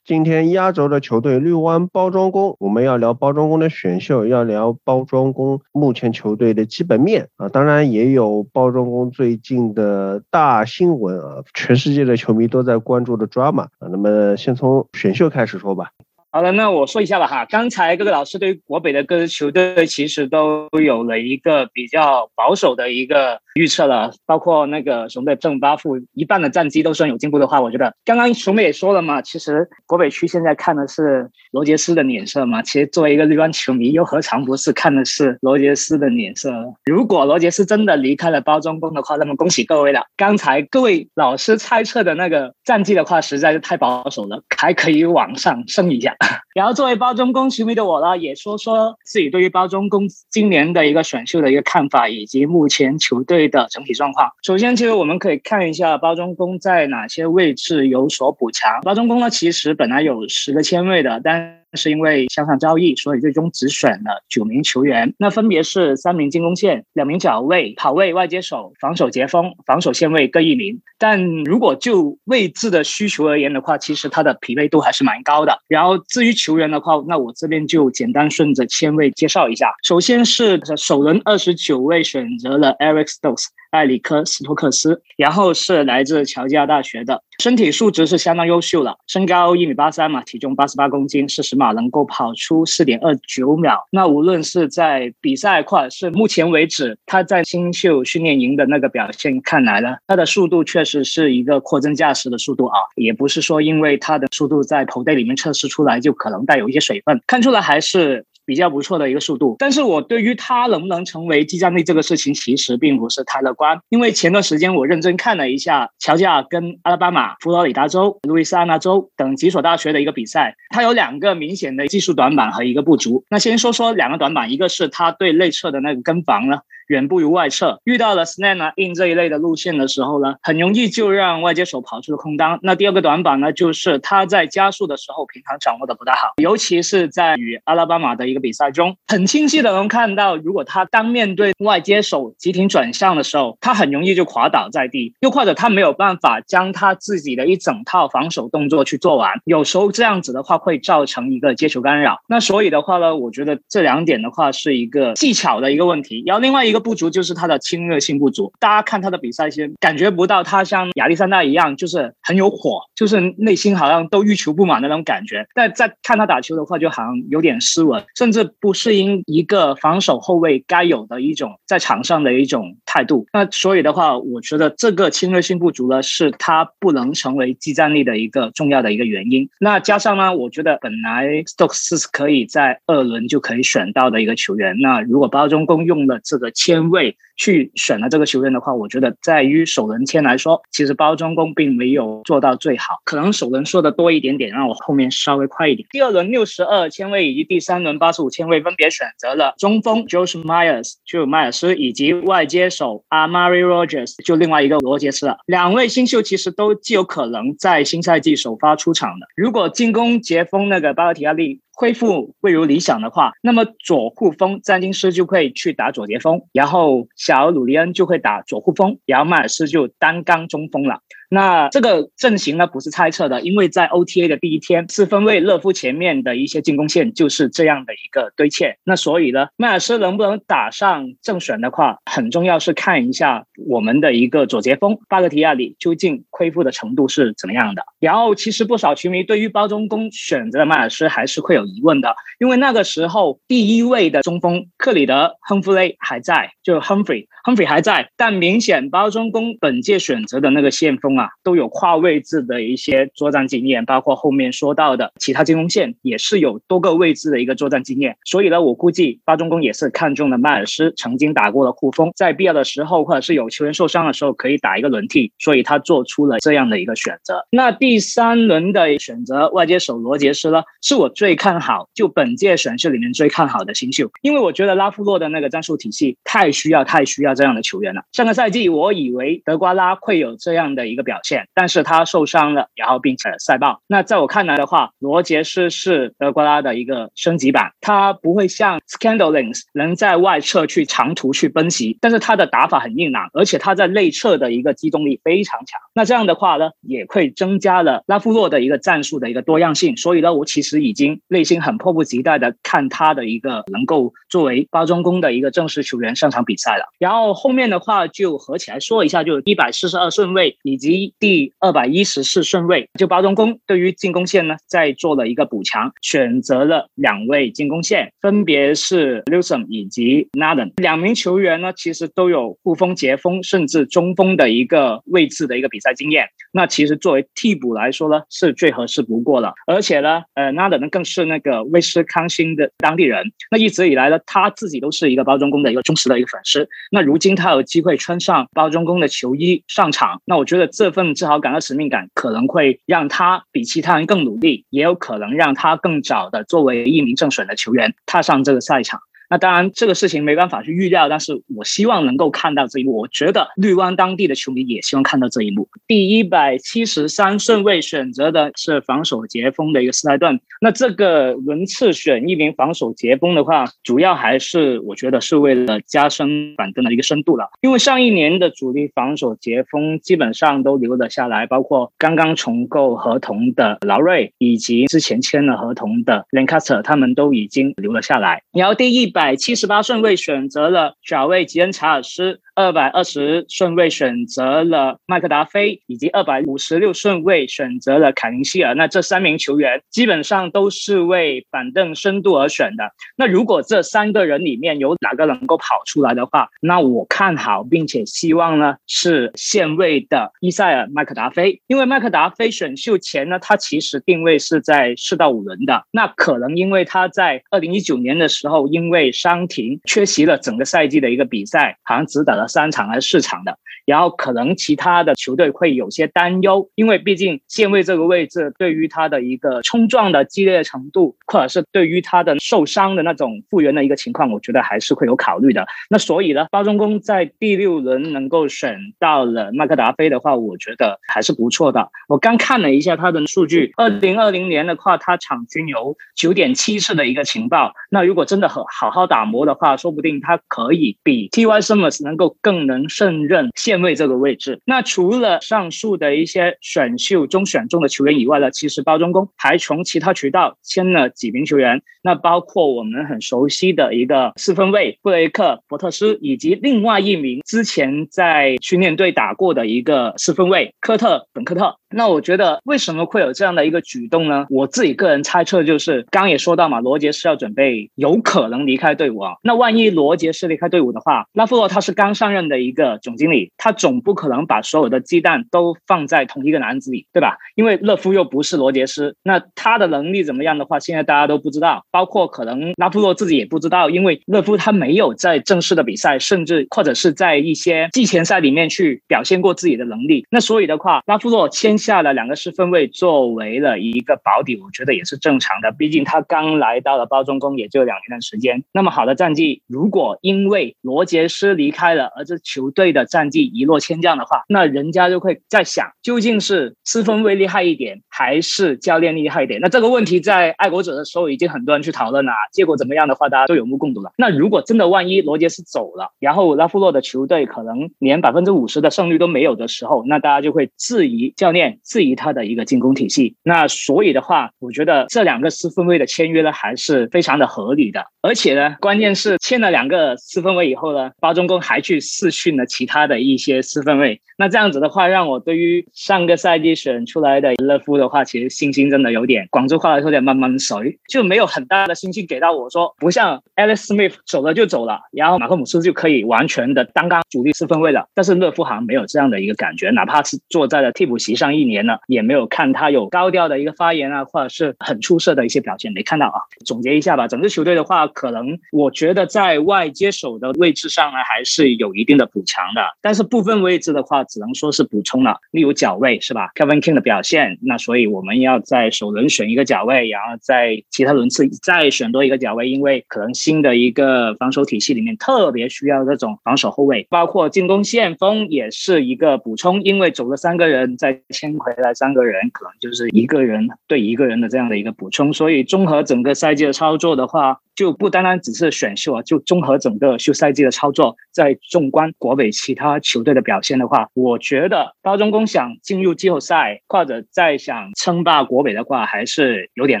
[0.08, 13.88] 今天压轴的球队绿湾包装工，我们要聊包装工的选秀，要聊包装工目前球队的基本面啊，当然也有包装工最近的大新闻啊，全世界的球迷都在关注的 drama 啊。
[13.90, 15.90] 那么先从选秀开始说吧。
[16.30, 17.46] 好了，那我说一下吧哈。
[17.46, 32.62] 刚才各个老师对于国北的各支球队其实都有了一个比较保守的一个预测了，包括那个熊队正八负一半的战绩都算有进步的话，我觉得刚刚熊妹也说了嘛，其实国北区现在看的是罗杰斯的脸色嘛。
[32.62, 36.52] 其实作为一个绿湾球迷，又何尝不是看的是罗杰斯的脸色？
[36.84, 40.04] 如果罗杰斯真的离开了包装工的话，那么恭喜各位了。
[40.16, 46.14] 刚才各位老师猜测的那个战绩的话，实在是太保守了，还可以往上升一下。
[46.54, 54.30] 然后作为包装工球迷的我呢，也说说自己对于包装工今年的一个选秀的一个看法，以及目前球队的整体状况。
[54.42, 58.80] 首先，其实我们可以看一下包装工在哪些位置有所补强。
[58.82, 65.14] 包装工呢，其实本来有十个签位的，但是因为向上交易，所以最终只选了九名球员。
[65.18, 70.80] 那分别是三名进攻线、两名脚位、跑位、外接手、防守截锋、防守线位各一名。
[70.98, 75.58] 但如果就位置的需求而言的话，其实它的匹配度还是蛮高的。
[75.68, 79.72] 然后至于球员的话，那我这边就简单顺着签位介绍一下。
[79.84, 83.46] 首先是首轮二十九位选择了 Eric Stokes。
[83.70, 93.86] 埃里克斯托克斯，然后是来自乔治亚大学的，身体素质是相当优秀了，身高一米八三嘛，体重八十八公斤，四十码能够跑出四点二九秒。
[93.90, 108.24] 那无论是在比赛或者，是目前为止他在新秀训练营的那个表现看来呢，他的速度确实是一个货真价实的速度啊，也不是说因为他的速度在头戴里面测试出来就可能带有一些水分，看出来还是。
[108.48, 113.78] 比较不错的一个速度，但是我对于他能不能成为基战力这个事情，其实并不是太乐观。
[113.90, 123.22] 因为前段时间我认真看了一下乔治亚跟阿拉巴马、佛罗里达州、路易斯安那州等几所大学的一个比赛，他有两个明显的技术短板和一个不足。
[123.28, 126.60] 那先说说两个短板，一个是他对内侧的那个跟防呢。
[126.88, 132.58] 远不如外侧，遇到了 snap 啊 in 这一类的路线的时候呢，很容易就让外接手跑出了空当。
[132.62, 152.20] 那第二个短板呢，就是他在加速的时候平衡掌握的不大好，尤其是在与阿拉巴马的一个比赛中，很清晰的能看到，如果他当面对外接手急停转向的时候，他很容易就滑倒在地，又或者他没有办法将他自己的一整套防守动作去做完，有时候这样子的话会造成一个接球干扰。
[152.26, 156.77] 那所以的话呢，我觉得这两点的话是一个技巧的一个问题，然后另外一个。
[156.80, 165.46] 不足就是他的侵略性不足，大家看他的比赛先感觉不到他像亚历山大一样，就是很有火，就是内心好像都欲求不满那种感觉。
[165.54, 173.26] 但在看他打球的话，就好像有点斯文，甚至不适应一个防守后卫该有的一种在场上的一种态度。
[173.32, 179.48] 那所以的话，我觉得这个侵略性不足呢，是他不能成为技战力的一个重要的一个原因。
[179.60, 187.16] 那加上呢，我觉得本来 Stokes 是可以在二轮就可以选到的一个球员，那如果包中公用了这个签位。
[187.40, 195.86] 去选了这个球员的话，我觉得在于首轮签来说，其实包装工并没有做到最好，可能首轮说的多一点点，让我后面稍微快一点。
[195.92, 209.28] 第二轮六十二签位以及第三轮八十五签位分别选择了中锋 Josh Myers 就迈尔斯以及外接手 Amari Rogers 就另外一个罗杰斯了，两位新秀其实都极有可能在新赛季首发出场的。
[209.36, 211.60] 如果进攻截锋那个巴尔提亚利。
[211.78, 221.02] 恢复不如理想的话，那么左护锋詹金斯就会去打左截锋，然后小鲁利恩就会打左护锋，然后迈尔斯就单刚中锋了。
[221.30, 228.64] 那这个阵型呢，不是猜测的，因为在 OTA 的第一天，四分卫勒夫前面的一些进攻线就是这样的一个堆砌。
[228.82, 237.82] 那所以呢，迈尔斯能不能打上正选的话，很重要是看一下我们的一个左截锋巴格提亚里究竟恢复的程度是怎么样的。
[238.00, 251.17] 然后，其实不少球迷对于包中锋选择的迈尔斯还是会有疑问的，因为那个时候第一位的中锋克里德亨弗雷还在，就 Humphrey Humphrey 还在，但明显包中锋本届选择的那个线锋。
[251.18, 258.16] 啊，都有跨位置的一些作战经验，包括后面说到的其他进攻线也是有多个位置的一个作战经验。
[258.24, 267.44] 所以呢，我估计巴中锋也是看中了迈尔斯曾经打过的护锋，在必要的时候或者是有球员受伤的时候可以打一个轮替，所以他做出了这样的一个选择。
[267.50, 278.02] 那第三轮的选择外接手罗杰斯呢，是我最看好，就本届选秀里面最看好的新秀，因为我觉得拉夫洛的那个战术体系太需要太需要这样的球员了。
[278.12, 281.07] 上个赛季我以为德瓜拉会有这样的一个。
[281.08, 283.80] 表现，但是他受伤了，然后并且赛爆。
[283.86, 295.80] 那在我看来的话，罗杰斯是德国拉的一个升级版，他不会像 Scandalings 能在外侧去长途去奔袭，但是他的打法很硬朗，而且他在内侧的一个机动力非常强。
[295.94, 299.96] 那这样的话呢，也会增加了拉夫洛的一个战术的一个多样性。
[299.96, 306.84] 所以呢，我其实已经内心很迫不及待的看他的一个能够作为包中锋的一个正式球员上场比赛了。
[306.98, 310.97] 然后后面的话就合起来说一下，就一百四十二顺位以及。
[311.18, 326.26] 第二百一十四顺位，就包中工对于进攻线呢，再做了一个补强，选择了两位进攻线，分别是 l u c e n 以及 Naden 两名球员呢，其实都有护锋、截锋甚至中锋的一个位置的一个比赛经验。
[326.52, 329.52] 那其实作为替补来说呢，是最合适不过了。
[329.68, 336.68] 而且呢，呃，Naden 更是那个威斯康星的当地人，那一直以来呢，他自己都是一个包中锋的一个忠实的一个粉丝。
[336.90, 340.87] 那如今他有机会穿上包中锋的球衣上场，那我觉得这。
[340.88, 348.98] 这份自豪感和使命感可能会让他比其他人更努力，也有可能让他更早的作为一名正选的球员踏上这个赛场。
[349.30, 352.96] 那当然，这个事情没办法去预料，但是我希望能够看到这一幕。
[352.98, 355.68] 我觉得绿湾当地的球迷也希望看到这一幕。
[355.86, 360.40] 第一百七十三顺位选择的是防守截锋的一个斯莱顿。
[360.60, 367.50] 那这个轮次选一名防守截锋的话，主要还是我觉得是为了加深板凳的一个深度了。
[367.60, 378.42] 因为上一年的主力防守截锋基本上都留了下来，包括刚刚重构合同的劳瑞，以及之前签了合同的 Lancaster，他们都已经留了下来。
[378.52, 379.34] 然后第一百。
[379.34, 382.40] 七十八顺位选择了小卫吉恩查尔斯。
[382.58, 388.74] 二百二十顺位选择了麦克达菲，以及二百五十六顺位选择了凯林希尔。
[388.74, 392.90] 那这三名球员基本上都是为板凳深度而选的。
[393.14, 405.84] 那如果这三个人里面有哪个能够跑出来的话，那我看好并且希望呢是现位的伊塞尔麦克达菲，因为麦克达菲选秀前呢，他其实定位是在四到五轮的。
[405.92, 413.58] 那可能因为他在二零一九年的时候因为伤停缺席了整个赛季的一个比赛，好像只打了三场还是四场的。
[413.86, 425.66] 然后可能其他的球队会有些担忧，因为毕竟线位这个位置对于他的一个冲撞的激烈程度，或者是对于他的受伤的那种复原的一个情况，我觉得还是会有考虑的。
[425.88, 431.88] 那所以呢，包中公在第六轮能够选到了麦克达菲的话，我觉得还是不错的。
[432.08, 437.72] 我刚看了一下他的数据，二零二零年的话，他场均有九点七次的一个情报。
[437.88, 443.78] 那如果真的好好好打磨的话，说不定他可以比 T Y Summers 能够更能胜任线。
[443.78, 461.76] 位这个位置，那除了上述的一些选秀中选中的球员以外呢，其实包装工还从其他渠道签了几名球员，那包括我们很熟悉的一个四分卫布雷克伯特斯，以及另外一名之前在训练队打过的一个四分卫科特本科特。
[461.90, 464.46] 那我觉得为什么会有这样的一个举动呢？
[464.50, 469.32] 我自己个人猜测就是，刚也说到嘛，罗杰是要准备有可能离开开队伍啊。
[469.42, 477.38] 那万一罗杰是离开队伍的话，拉夫洛他是刚上任的一个总经理，他总不可能把所有的鸡蛋都放在同一个篮子里，对吧？
[477.54, 490.26] 因为勒夫又不是罗杰斯，那他的能力怎么样的话，现在大家都不知道，包括可能拉夫洛自己也不知道，因为勒夫他没有在正式的比赛，甚至或者是在一些季前赛里面去表现过自己的能力。
[490.30, 491.78] 那所以的话，拉夫洛签。
[491.78, 495.70] 下了两个四分位作为了一个保底，我觉得也是正常的。
[495.70, 498.64] 毕竟他刚来到了包中工，也就两年的时间。
[498.78, 509.58] 那么好的战绩，如果因为罗杰斯离开了，而这球队的战绩一落千丈的话，那人家就会在想，究竟是四分位厉害一点，还是教练厉害一点？
[509.60, 514.12] 那这个问题在爱国者的时候已经很多人去讨论了，结果怎么样的话，大家都有目共睹了。
[514.16, 521.80] 那如果真的万一罗杰斯走了，然后拉夫洛的球队可能连百分之五十的胜率都没有的时候，那大家就会质疑教练。
[521.84, 528.04] 质疑他的一个进攻体系，那所以的话，我觉得这两个四分卫的签约呢，还是非常的合理的。
[528.20, 534.20] 而且呢，关键是签了两个四分卫以后呢，包中工还去试训了其他的一些四分卫。
[534.36, 548.08] 那这样子的话，让我对于上个赛季选出来的勒夫的话，其实信心真的有点，广州话来说有点慢慢水，就没有很大的信心给到我说，不像 Alex Smith 走了就走了，然后马克姆斯就可以完全的当刚主力四分卫了。
[548.14, 556.38] 但是勒夫好像没有这样的一个感觉，哪怕是坐在了替补席上一年了，也没有看他有高调的一个发言啊，或者是很出色的一些表现，没看到啊。
[556.64, 564.18] 总结一下吧，整支球队的话，可能我觉得在外接手的位置上呢，还是有一定的补强的，但是部分位置的话。
[564.28, 587.60] 只能说是补充了，例如脚位是吧？Kevin King 的表现，那所以我们要在首轮选一个脚位，然后在其他轮次再选多一个脚位，因为可能新的一个防守体系里面特别需要这种防守后卫，包括进攻线锋也是一个补充，因为走了三个人再签回来三个人，可能就是一个人对一个人的这样的一个补充，所以综合整个赛季的操作的话。
[587.78, 600.00] 就不单单只是选秀啊，就综合整个休赛季的操作，在纵观国北其他球队的表现的话，我觉得高中工想进入季后赛或者再想称霸国北的话，还是有点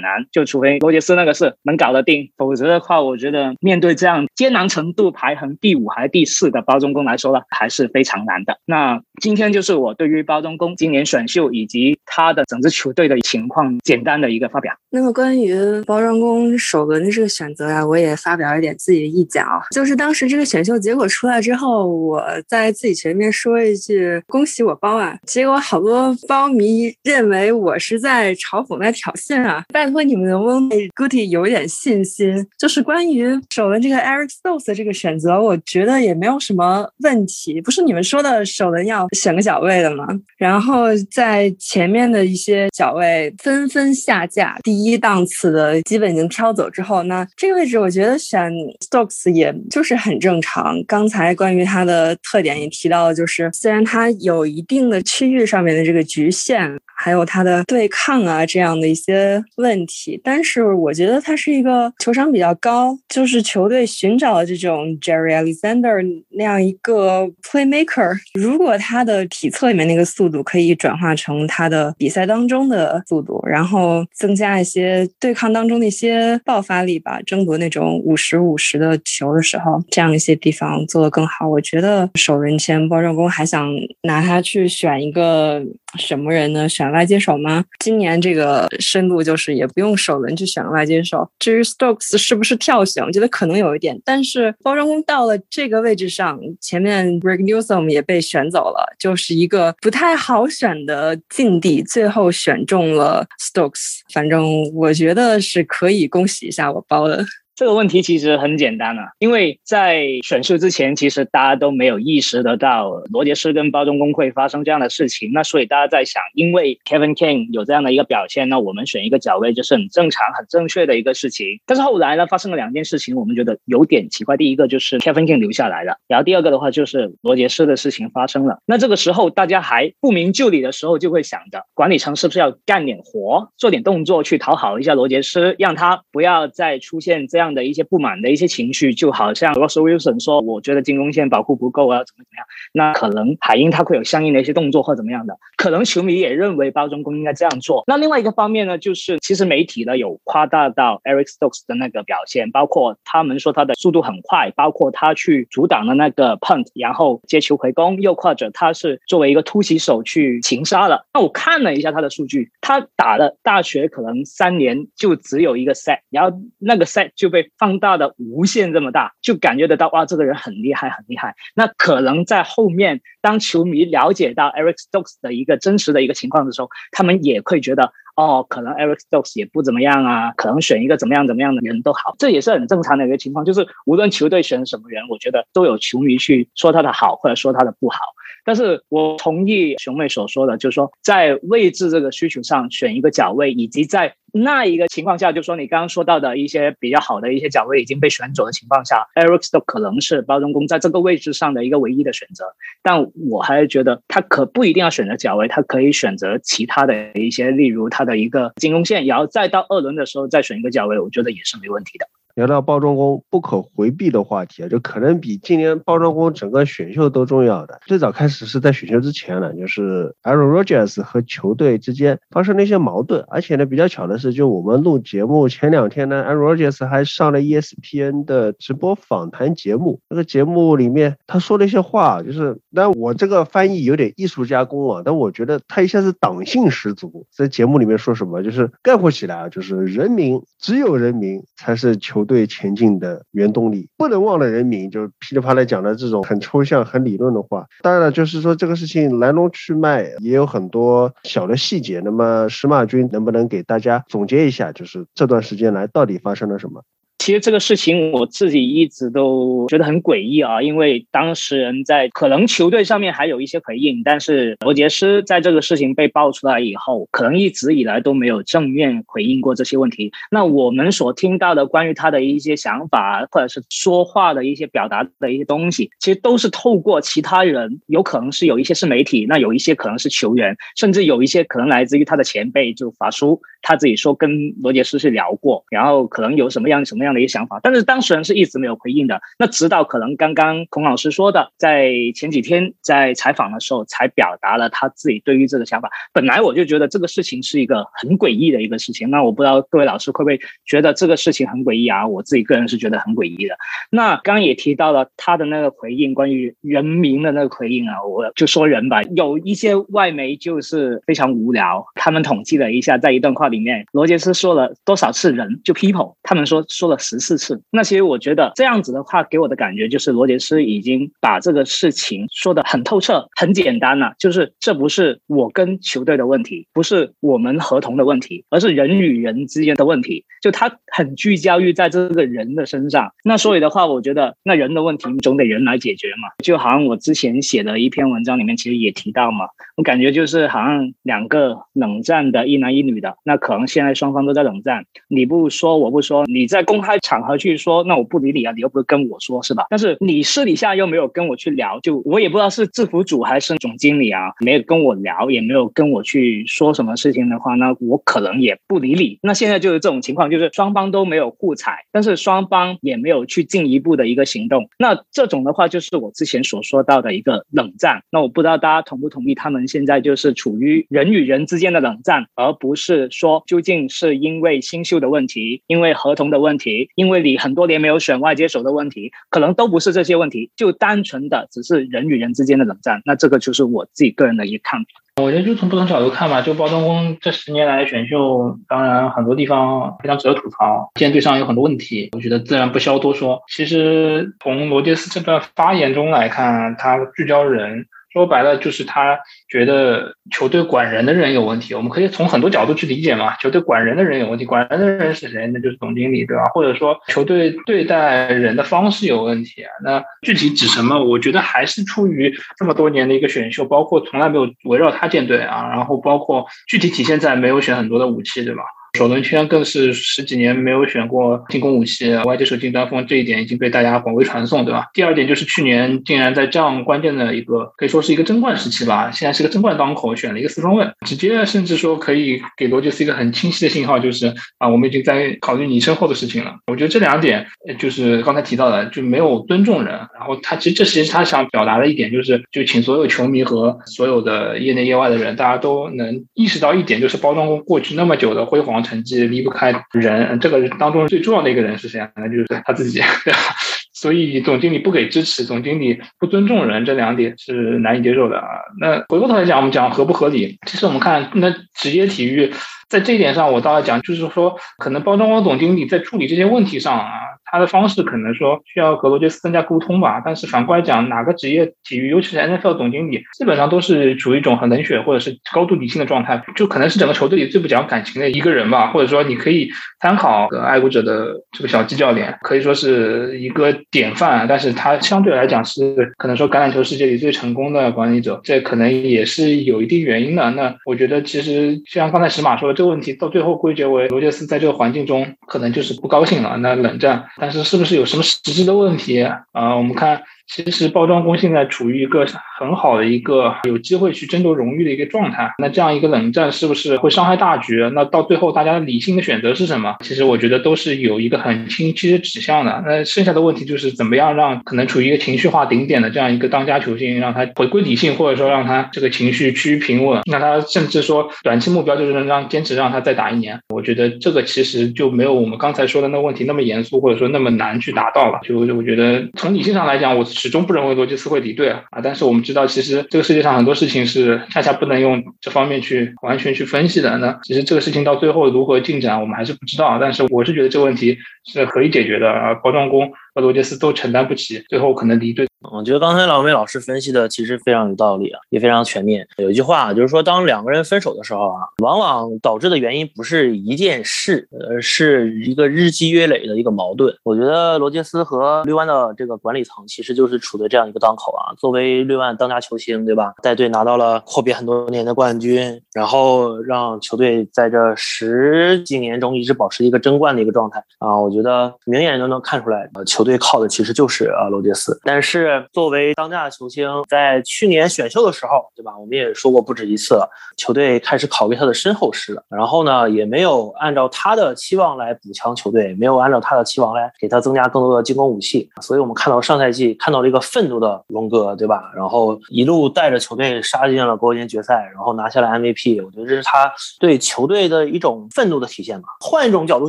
[0.00, 0.26] 难。
[0.32, 8.58] 就除非罗杰斯那个是能搞得定，否则的话，我觉得面对这样艰难程度排行第五还是第四的包中工来说呢，还是非常难的。
[8.64, 14.74] 那今天就是我对于包中工今年选秀以及他的整支球队的情况简单的一个发表。
[14.90, 15.54] 那么关于
[15.86, 17.67] 包中工首轮这个选择。
[17.68, 29.62] 啊，我也发表一点自己的意见啊，就是当时这个选秀结果出来之后，我在自己群面说一句“恭喜我包啊”，结果好多包迷认为我是在嘲讽、在挑衅啊！
[29.72, 32.46] 拜托你们能不能对 Guti 有一点信心？
[32.58, 40.06] 就是关于首轮这个 Eric Stokes 这个选择，我觉得也没有什么问题，不是你们说的首轮要选个脚位的吗？
[40.38, 47.57] 然后在前面的一些脚位纷纷下架，第一档次的基本已经挑走之后，那这个。
[47.58, 50.82] 位置我觉得选 Stokes 也就是很正常。
[50.86, 56.78] 刚才关于他的特点也提到，就是虽然他有一定的区域上面的这个局限。
[57.00, 68.18] 还有他的对抗啊，这样的一些问题，但是我觉得他是一个球商比较高，就是球队寻找这种 Jerry Alexander 那样一个 playmaker。
[68.34, 81.48] 如果他的体测里面那个速度可以转化成他的比赛当中的速度，然后增加一些对抗当中的一些爆发力吧，争多那种五十五十的球的时候，这样一些地方做得更好。
[81.48, 83.68] 我觉得首轮签包装工还想
[84.02, 85.62] 拿他去选一个
[85.98, 86.68] 什么人呢？
[86.68, 87.64] 选外接手吗？
[87.78, 91.28] 今年这个深度就是也不用首轮去选外接手。
[91.38, 94.00] 至于 Stokes 是不是跳选，我觉得可能有一点。
[94.04, 101.82] 但是包装工到了这个位置上，前面 Greg Newsom 也被选走了，就是一个不太好选的境地。
[101.82, 104.44] 最后选中了 Stokes，反正
[104.74, 107.24] 我觉得是可以恭喜一下我包的。
[107.58, 115.32] 这个问题其实很简单啊，因为在选秀之前，其实大家都没有意识得到罗杰斯跟包装工会发生这样的事情。
[115.32, 121.58] 那所以大家在想，因为 Kevin King 有这样的一个表现，那我们选一个角位就是很正常、很正确的一个事情。
[121.66, 124.36] 但是后来呢，发生了两件事情，我们觉得有点奇怪。
[124.36, 128.60] 第一个就是 Kevin King 留下来了，然后第二个的话就是罗杰斯的事情发生了。
[128.66, 137.47] 那这个时候大家还不明就里的时候，就会想着管理层是不是要干点活、做点动作去讨好一下罗杰斯，让他不要再出现这样。
[137.54, 145.36] 的一些不满的一些情绪，就好像 Russ Wilson 说：“我觉得进攻线保护不够啊，怎么怎么样？”那可能海鹰他会有相应的一些动作或怎么样的。
[145.56, 147.82] 可能球迷也认为包装工应该这样做。
[147.86, 161.06] 那另外一个方面呢，就是其实媒体呢有夸大到 Eric Stokes 的那个表现，包括他们说他的速度很快，包括他去阻挡了那个 punt，然后接球回攻，又或者他是作为一个突袭手去擒杀了。
[161.14, 167.37] 那我看了一下他的数据，他打了大学可能三年就只有一个 set，然后那个 set 就被。
[167.42, 171.36] 被放大的无限这么大，就感觉得到哇，这个人很厉害，很厉害。
[171.54, 183.44] 那可能在后面，当球迷了解到 Eric Stokes 的一个真实的一个情况的时候，他们也会觉得哦，可能 Eric Stokes 也不怎么样啊，可能选一个怎么样怎么样的人都好，这也是很正常的一个情况。
[183.44, 187.98] 就是无论球队选什么人，我觉得都有球迷去说他的好，或者说他的不好。
[188.44, 202.44] 但是我同意熊妹所说的，就是说在位置这个需求上选一个角位，以及在那一个情况下，就说你刚刚说到的一些比较好的一些角位已经被选走的情况下，Eric s t o k 可能是包装工在这个位置上的一个唯一的选择。
[202.82, 212.08] 但我还是觉得他可不一定要选择角位，他可以选择其他的一些，例如他的一个进攻线，然后再到二轮的时候再选一个角位，我觉得也是没问题的。
[212.38, 217.80] 聊到包装工不可回避的话题啊，就可能比今年包装工整个选秀都重要的。
[217.84, 230.00] 最早开始是在选秀之前呢，就是 Aaron Rodgers 和球队之间发生了一些矛盾，而且呢比较巧的是，就我们录节目前两天呢，Aaron Rodgers 还上了 ESPN 的直播访谈节目。
[230.08, 237.26] 那个节目里面他说了一些话，就是但我这个翻译有点艺术加工啊，但我觉得他一下子党性十足。
[237.34, 242.27] 在节目里面说什么，就是概括起来啊，就是人民只有人民才是球。
[242.28, 247.66] 对前进的原动力，不能忘了人民，就噼里啪啦讲的这种很抽象、很理论的话。
[247.82, 252.00] 当然了，就是说这个事情来龙去脉也有很多小的细节。
[252.04, 256.84] 那么石马军能不能给大家总结一下，就是这段时间来到底发生了什么？
[257.28, 270.10] 其实这个事情我自己一直都觉得很诡异啊，因为当事人在可能球队上面还有一些回应，但是罗杰斯在这个事情被爆出来以后，可能一直以来都没有正面回应过这些问题。
[270.30, 287.12] 那我们所听到的关于他的一些想法，或者是说话的一些表达的一些东西，其实都是透过其他人，有可能是有一些是媒体，那有一些可能是球员，甚至有一些可能来自于他的前辈，就法叔他自己说跟罗杰斯是聊过，然后可能有什么样什么样。
[287.12, 289.20] 的一个想法，但是当事人是一直没有回应的。
[289.38, 295.90] 那直到可能刚刚孔老师说的，在前几天在采访的时候，才表达了他自己对于这个想法。
[296.12, 299.10] 本来我就觉得这个事情是一个很诡异的一个事情。
[299.10, 302.06] 那我不知道各位老师会不会觉得这个事情很诡异啊？
[302.06, 303.56] 我自己个人是觉得很诡异的。
[303.90, 309.02] 那刚刚也提到了他的那个回应，关于人民的那个回应啊，我就说人吧。
[309.02, 316.96] 有一些外媒就是非常无聊，他们统计了一下，在一段话里面，罗杰斯说了多少次人，就 people，他们说说了。
[317.08, 324.12] 十四次，那其实我觉得这样子的话，给我的感觉就是罗杰斯已经把这个事情说的很透彻、很简单了。
[324.18, 330.24] 就是这不是我跟球队的问题，不是我们合同的问题，而是人与人之间的问题。
[330.42, 333.12] 就他很聚焦于在这个人的身上。
[333.24, 336.28] 那所以的话，我觉得那人的问题总得人来解决嘛。
[336.44, 346.78] 就好像我之前写的一篇文章里面，其实也提到嘛，我感觉就是好像两个冷战的一男一女的，那可能现在双方都在冷战，你不说我不说，你在公。
[346.87, 349.66] 开场合去说，那我不理你啊，你又不是跟我说，是吧？
[349.68, 359.18] 但是你私底下又没有跟我去聊，就我也不知道是制服组还是总经理啊，没有跟我聊，也没有跟我去说什么事情的话，那我可能也不理你。
[359.22, 364.68] 那现在就是这种情况，就是双方都没有互踩，但是双方也没有去进一步的一个行动。
[364.78, 368.02] 那这种的话，就是我之前所说到的一个冷战。
[368.10, 376.77] 那我不知道大家同不同意，他们现在就是处于人与人之间的冷战，而不是说究竟是因为新秀的问题，因为合同的问题。
[376.94, 383.02] 因为你很多年没有选外接手的问题，可能都不是这些问题，就单纯的只是人与人之间的冷战。
[383.04, 384.86] 那这个就是我自己个人的一个看法。
[385.22, 393.42] 我觉得就从不同角度看吧，就包装工这十年来选秀，当然很多地方非常值得吐槽，舰队上有很多问题，我觉得自然不消多说。
[393.48, 397.86] 其实从罗杰斯这段发言中来看，他聚焦人。
[398.18, 403.36] 说白了就是他觉得球队管人的人有问题，我们可以从很多角度去理解嘛。
[403.36, 405.46] 球队管人的人有问题，管人的人是谁？
[405.46, 406.42] 那就是总经理，对吧？
[406.52, 409.64] 或者说球队对待人的方式有问题？
[409.84, 411.04] 那具体指什么？
[411.04, 418.62] 我觉得还是出于这么多年的一个选秀，包括从来没有围绕他建队啊，然后包括具体体现在没有选很多的武器，对吧？
[418.94, 424.86] 首轮圈更是十几年没有选过进攻武器，外接手进端锋，这一点已经被大家广为传颂，对吧？
[424.94, 436.56] 第二点就是去年竟然在这样关键的一个可以说是一个争冠时期吧，现在是个争冠当口，选了一个四分卫，直接甚至说可以给罗杰斯一个很清晰的信号，就是啊，我们已经在考虑你身后的事情了。
[436.66, 437.46] 我觉得这两点
[437.78, 439.94] 就是刚才提到的，就没有尊重人。
[440.18, 448.77] 然后他其实这其实他想表达的一点就是，就请所有球迷和所有的业内业外的人，大家都能意识到一点，就是包装过去那么久的辉煌。
[448.82, 452.08] 成绩离不开人，这个当中最重要的一个人是谁啊？
[452.16, 453.38] 那就是他自己，对吧？
[453.92, 458.46] 所以总经理不给支持，总经理不尊重人，这两点是难以接受的啊。
[458.80, 460.58] 那回过头来讲，我们讲合不合理？
[460.66, 462.52] 其实我们看那职业体育，
[462.88, 467.10] 在这一点上，我倒要讲，就是说，可能包装工总经理在处理这些问题上啊。
[467.50, 478.88] 他的方式可能说需要和罗杰斯增加沟通吧，但是反过来讲，哪个职业体育，尤其是 NFL 总经理，基本上都是处于一种很冷血或者是高度理性的状态，就可能是整个球队里最不讲感情的一个人吧。
[478.88, 479.70] 或者说，你可以
[480.00, 490.50] 参考爱国者的这个小季教练，可以说是一个典范，但是他相对来讲是可能说橄榄球世界里最成功的管理者，这可能也是有一定原因的。
[490.50, 497.24] 那我觉得其实像刚才石马说的，这个问题到最后归结为罗杰斯在这个环境中可能就是不高兴了，那冷战。
[497.38, 499.76] 但是是不是有什么实质的问题啊？
[499.76, 500.22] 我们看。
[500.48, 502.26] 其实包装工现在处于一个
[502.58, 505.52] 很好的一个有机会去争夺荣誉的一个状态。
[505.58, 507.88] 那这样一个冷战是不是会伤害大局？
[507.92, 509.96] 那到最后大家理性的选择是什么？
[510.02, 512.82] 其实我觉得都是有一个很清晰的指向的。
[512.86, 520.22] 那剩下的问题就是怎么样让可能处于一个情绪化顶点的这样一个当家球星，让他回归理性，或者说让他这个情绪趋于平稳。
[520.30, 523.60] 那他甚至说短期目标就是能让坚持让他再打一年。
[523.68, 528.40] 我觉得这个其实就没有我们刚才说的那个问题那么严肃，或者说那么难去达到了。
[528.42, 530.26] 就我觉得从理性上来讲，我。
[530.38, 537.18] 始终不认为罗杰斯会离队啊，但是我们知道，其实这个世界上很多事情是恰恰不能用这方面去完全去分析的。
[537.18, 539.98] 那其实这个事情到最后如何进展，我们还是不知道。
[540.00, 543.12] 但是我是觉得这个问题是可以解决的啊，包装工。
[543.40, 545.46] 罗杰斯都承担不起，最后可能离队。
[545.72, 549.26] 我觉得刚才两位老师分析的其实非常有道理啊，也非常全面。
[549.38, 557.12] 有一句话就是说，当两个人分手的时候啊，往往导致的原因不是一件事，而是一个日积月累的一个矛盾。
[557.24, 561.52] 我觉得罗杰斯和绿湾的这个管理层其实就是处在这样一个当口啊。
[561.58, 563.34] 作为绿湾当家球星，对吧？
[563.42, 571.20] 带队拿到了阔别很多年的冠军，然后让球队在这十几年中一直保持一个争冠的一个状态啊。
[571.20, 573.27] 我觉得明眼人都能看出来，呃，球队。
[573.28, 578.98] 队靠的其实就是啊罗杰斯，但是作为当家的球星，在去年选秀的时候，对吧？
[578.98, 582.42] 我们也说过不止一次了，球队开始考虑他的身后事了。
[582.48, 588.70] 然后呢，也没有按照他的期望来补强球队，没有按照他的期望来给他增加更多的进攻武器。
[588.80, 591.90] 所以我们看到上赛季看到了一个愤怒的龙哥，对吧？
[591.94, 596.04] 然后一路带着球队杀进了国联决赛，然后拿下了 MVP。
[596.04, 599.08] 我觉得这是他对球队的一种愤怒的体现吧。
[599.20, 599.88] 换一种角度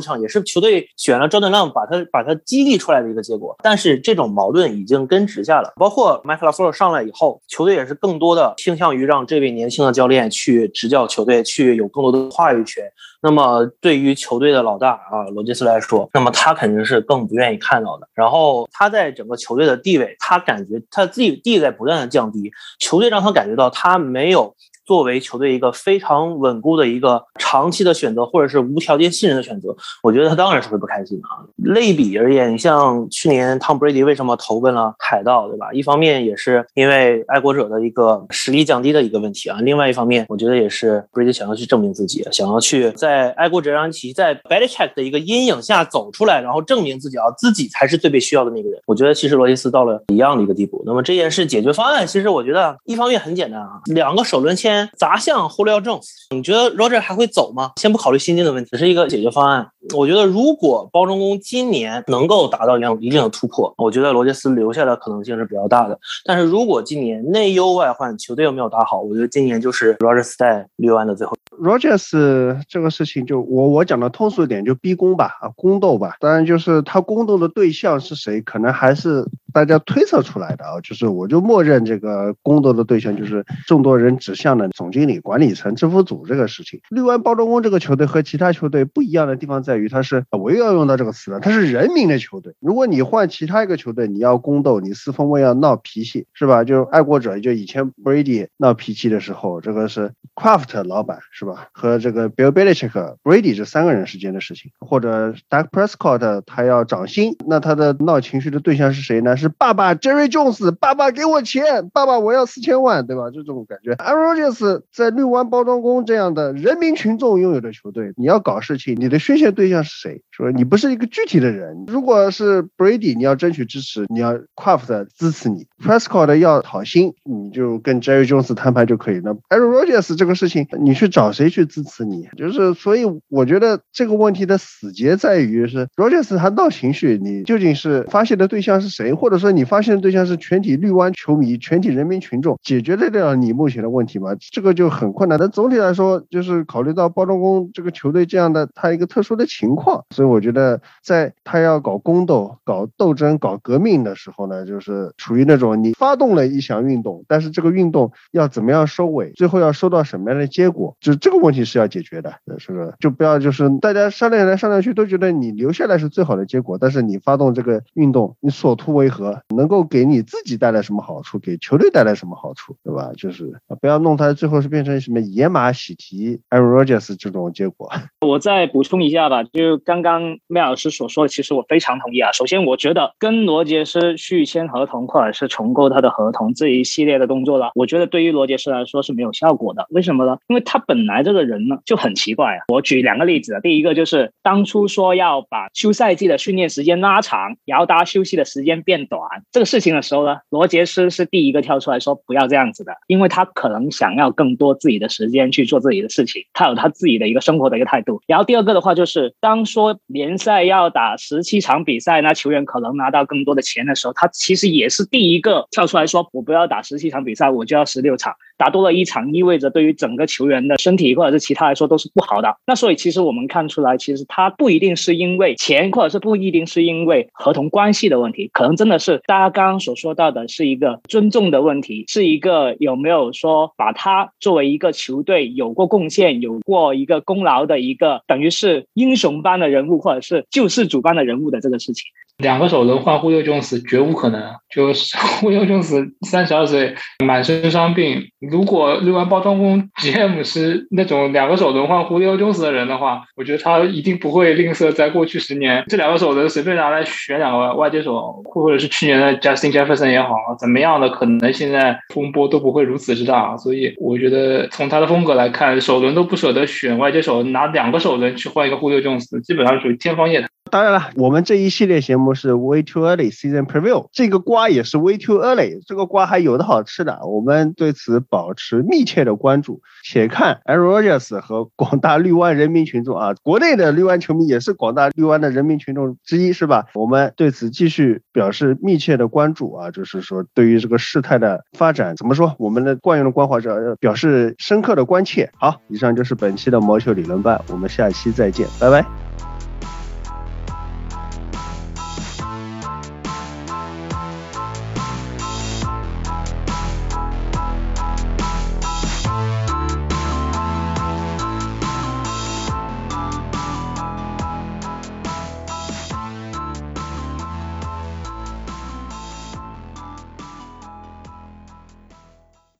[0.00, 3.20] 想，也是球队选了赵德浪，把他把他激励出来的一个。
[3.30, 5.72] 结果，但是这种矛盾已经根植下了。
[5.76, 12.84] 包括麦克拉夫尔上来以后，球队也是更多的倾向于让这位年轻的教练去执教球队，去有更多的话语权。
[13.22, 18.08] 那么对于球队的老大啊罗杰斯来说，那么他肯定是更不愿意看到的。
[18.14, 24.54] 然后他在整个球队的地位，他感觉他自己地位在不断的降低，球队让他感觉到他没有。
[24.90, 29.68] 作为球队一个非常稳固的一个长期的选择，或者是无条件信任的选择，
[30.02, 31.46] 我觉得他当然是会不开心的啊。
[31.58, 35.72] 类比而言，你像去年汤普 Brady 为什么投奔了海盗，对吧？
[35.72, 48.80] 一方面也是因为爱国者的一个实力降低的一个问题啊，另外一方面，我觉得也是 Brady 想要去证明自己，想要去在爱国者让其在 Belichick 的一个阴影下走出来，然后证明自己啊，自己才是最被需要的那个人。
[48.86, 50.82] 我觉得其实罗杰斯到了一样的一个地步。
[50.84, 54.79] 那么这件事解决方案，其实我觉得一方面很简单啊，两个首轮签。
[54.96, 57.72] 砸向 Julio Jones，你觉得 Roger 还会走吗？
[57.76, 59.66] 先不考虑薪金的问题，只是一个解决方案。
[59.96, 65.98] 我觉得如果包装工今年能够达到一样一定的突破，我觉得罗杰斯留下的可能性是比较大的。
[66.24, 71.36] 但是如果今年内忧外患，球队又没有打好，我觉得今年就是 Roger 在留完的最后。
[71.60, 76.16] Rogers 这个事情，就我我讲的通俗一点，就逼宫吧，啊，宫斗吧。
[76.20, 80.80] 当然，就是他宫斗的对象是谁，可能还是大家推测出来的啊。
[80.82, 86.80] 就是我就默认这个宫斗的对象就是众多人指向的总经理、管理层、政府组这个事情。
[86.90, 92.54] 绿湾包装工这个球队和其他球队不一样的地方在于，它是我又要用到这个词了，它是人民的球队。
[92.60, 96.64] 如果你换其他一个球队，你要宫斗，你四分卫要闹脾气，是吧？
[96.64, 101.68] 就爱国者，就以前 Brady 闹脾气的时候，这个是 Craft 老板是吧？
[101.72, 109.36] 和这个 Bill Belichick、Brady 这三个人之间的事情，或者 Doug Prescott 他要涨薪，那他的闹情绪的对象是谁呢？
[109.40, 113.30] 是爸爸 Jerry Jones，爸爸给我钱，爸爸我要四千万，对吧？
[113.30, 113.94] 就这种感觉。
[113.94, 120.22] Aaron Rodgers 在绿湾包装工这样的人民群众拥有的球队，你要搞事情，你的宣泄对象是谁？
[120.40, 121.84] 说你不是一个具体的人。
[121.86, 129.20] 如果是 Brady，你要争取支持，你要 Craft 支持你，Prescott 要讨薪，你就跟 Jerry Jones 摊牌就可以。
[129.22, 132.28] 那 Aaron Rodgers 这个事情，你去找谁去支持你？
[132.36, 139.12] 就是所以，我觉得这个问题的死结在于是 Rodgers 他闹情绪，你究竟是发泄的对象是谁？
[139.12, 144.30] 或者说你发泄的对象是全体绿湾球迷、全体人民群众，解决得了你目前的问题吗？
[144.52, 145.38] 这个就很困难。
[145.38, 162.94] 但总体来说，就是考虑到包装工这个球队这样的他一个特殊的情况，所以我觉得在他要搞宫斗、搞斗争、搞革命的时候呢，就是处于那种你发动了一项运动，但是这个运动要怎么样收尾，最后要收到什么样的结果，就这个问题是要解决的，是不是？
[163.00, 169.40] 就不要就是大家商量来商量去都觉得你留下来是最好的结果，但是你发动这个运动，你所图为何？
[169.54, 171.38] 能够给你自己带来什么好处？
[171.38, 172.76] 给球队带来什么好处？
[172.84, 173.10] 对吧？
[173.16, 177.90] 就是不要弄它最后是变成什么野马喜提 Aaron Rodgers 这种结果。
[178.20, 182.32] 我再补充一下吧，就刚刚麦老师所说的，其实我非常同意啊。
[182.32, 189.86] 首先，我觉得跟罗杰斯续签合同或者是重构他的合同这一系列的动作了，我觉得对于罗杰斯来说是没有效果的。
[189.90, 190.38] 为什么呢？
[190.48, 192.60] 因为他本来这个人呢就很奇怪啊。
[192.68, 199.20] 我举两个例子啊，第一个就是当初说要把休赛季的训练时间拉长，然后大家休息的时间变短
[199.52, 208.20] 这个事情的时候呢，罗杰斯是第一个跳出来说不要这样子的，因为他可能想要更多自己的时间去做自己的事情，他有他自己的一个生活的一个态度。
[208.26, 218.34] 然后第二个的话就是，当说联赛要打十七场比赛，那球员可能拿到更多的钱的时候，他其实也是第一个跳出来说我不要打十七场比赛，我就要十六场。
[218.60, 222.54] 打多了一场，意味着对于整个球员的身体或者是其他来说都是不好的。
[222.66, 242.04] 那所以其实我们看出来，其实他不一定是因为钱，或者是不一定是因为合同关系的问题，可能真的是大家刚刚所说到的是一个尊重的问题，是一个有没有说把他作为一个球队有过贡献、有过一个功劳的一个等于是英雄般的人物，或者是救世主般的人物的这个事情。
[242.40, 244.42] 两个首轮换忽悠琼斯绝无可能，
[244.74, 246.94] 就是 忽悠琼斯三十二岁，
[247.24, 248.22] 满身伤病。
[248.40, 263.56] 如果绿湾包装工 GM 是那种两个首轮换忽悠琼斯的人的话，我觉得他一定不会吝啬在过去十年这两个首轮随便拿来选两个外接手，或者是去年的 Justin Jefferson 也好，怎么样的可能现在风波都不会如此之大。
[263.56, 270.48] 所以我觉得从他的风格来看，首轮都不舍得选外接手，拿两个首轮去换一个忽悠琼斯，基本上属于天方夜谭。
[270.70, 279.80] 当然了，我们这一系列节目是 Way Too Early Season Preview，这个瓜也是 Way Too Early，这个瓜还有的好吃的，我们对此保持密切的关注。
[280.04, 286.86] 且看 Aaron Rodgers 和广大绿湾人民群众啊，国内的绿湾球迷也是广大绿湾的人民群众之一，是吧？
[286.94, 292.54] 我们对此继续表示密切的关注啊，就是说对于这个事态的发展，怎么说？
[292.58, 295.50] 我们的惯用的关怀者表示深刻的关切。
[295.58, 299.49] 好，以上就是本期的毛球理论班，我们下期再见，拜拜。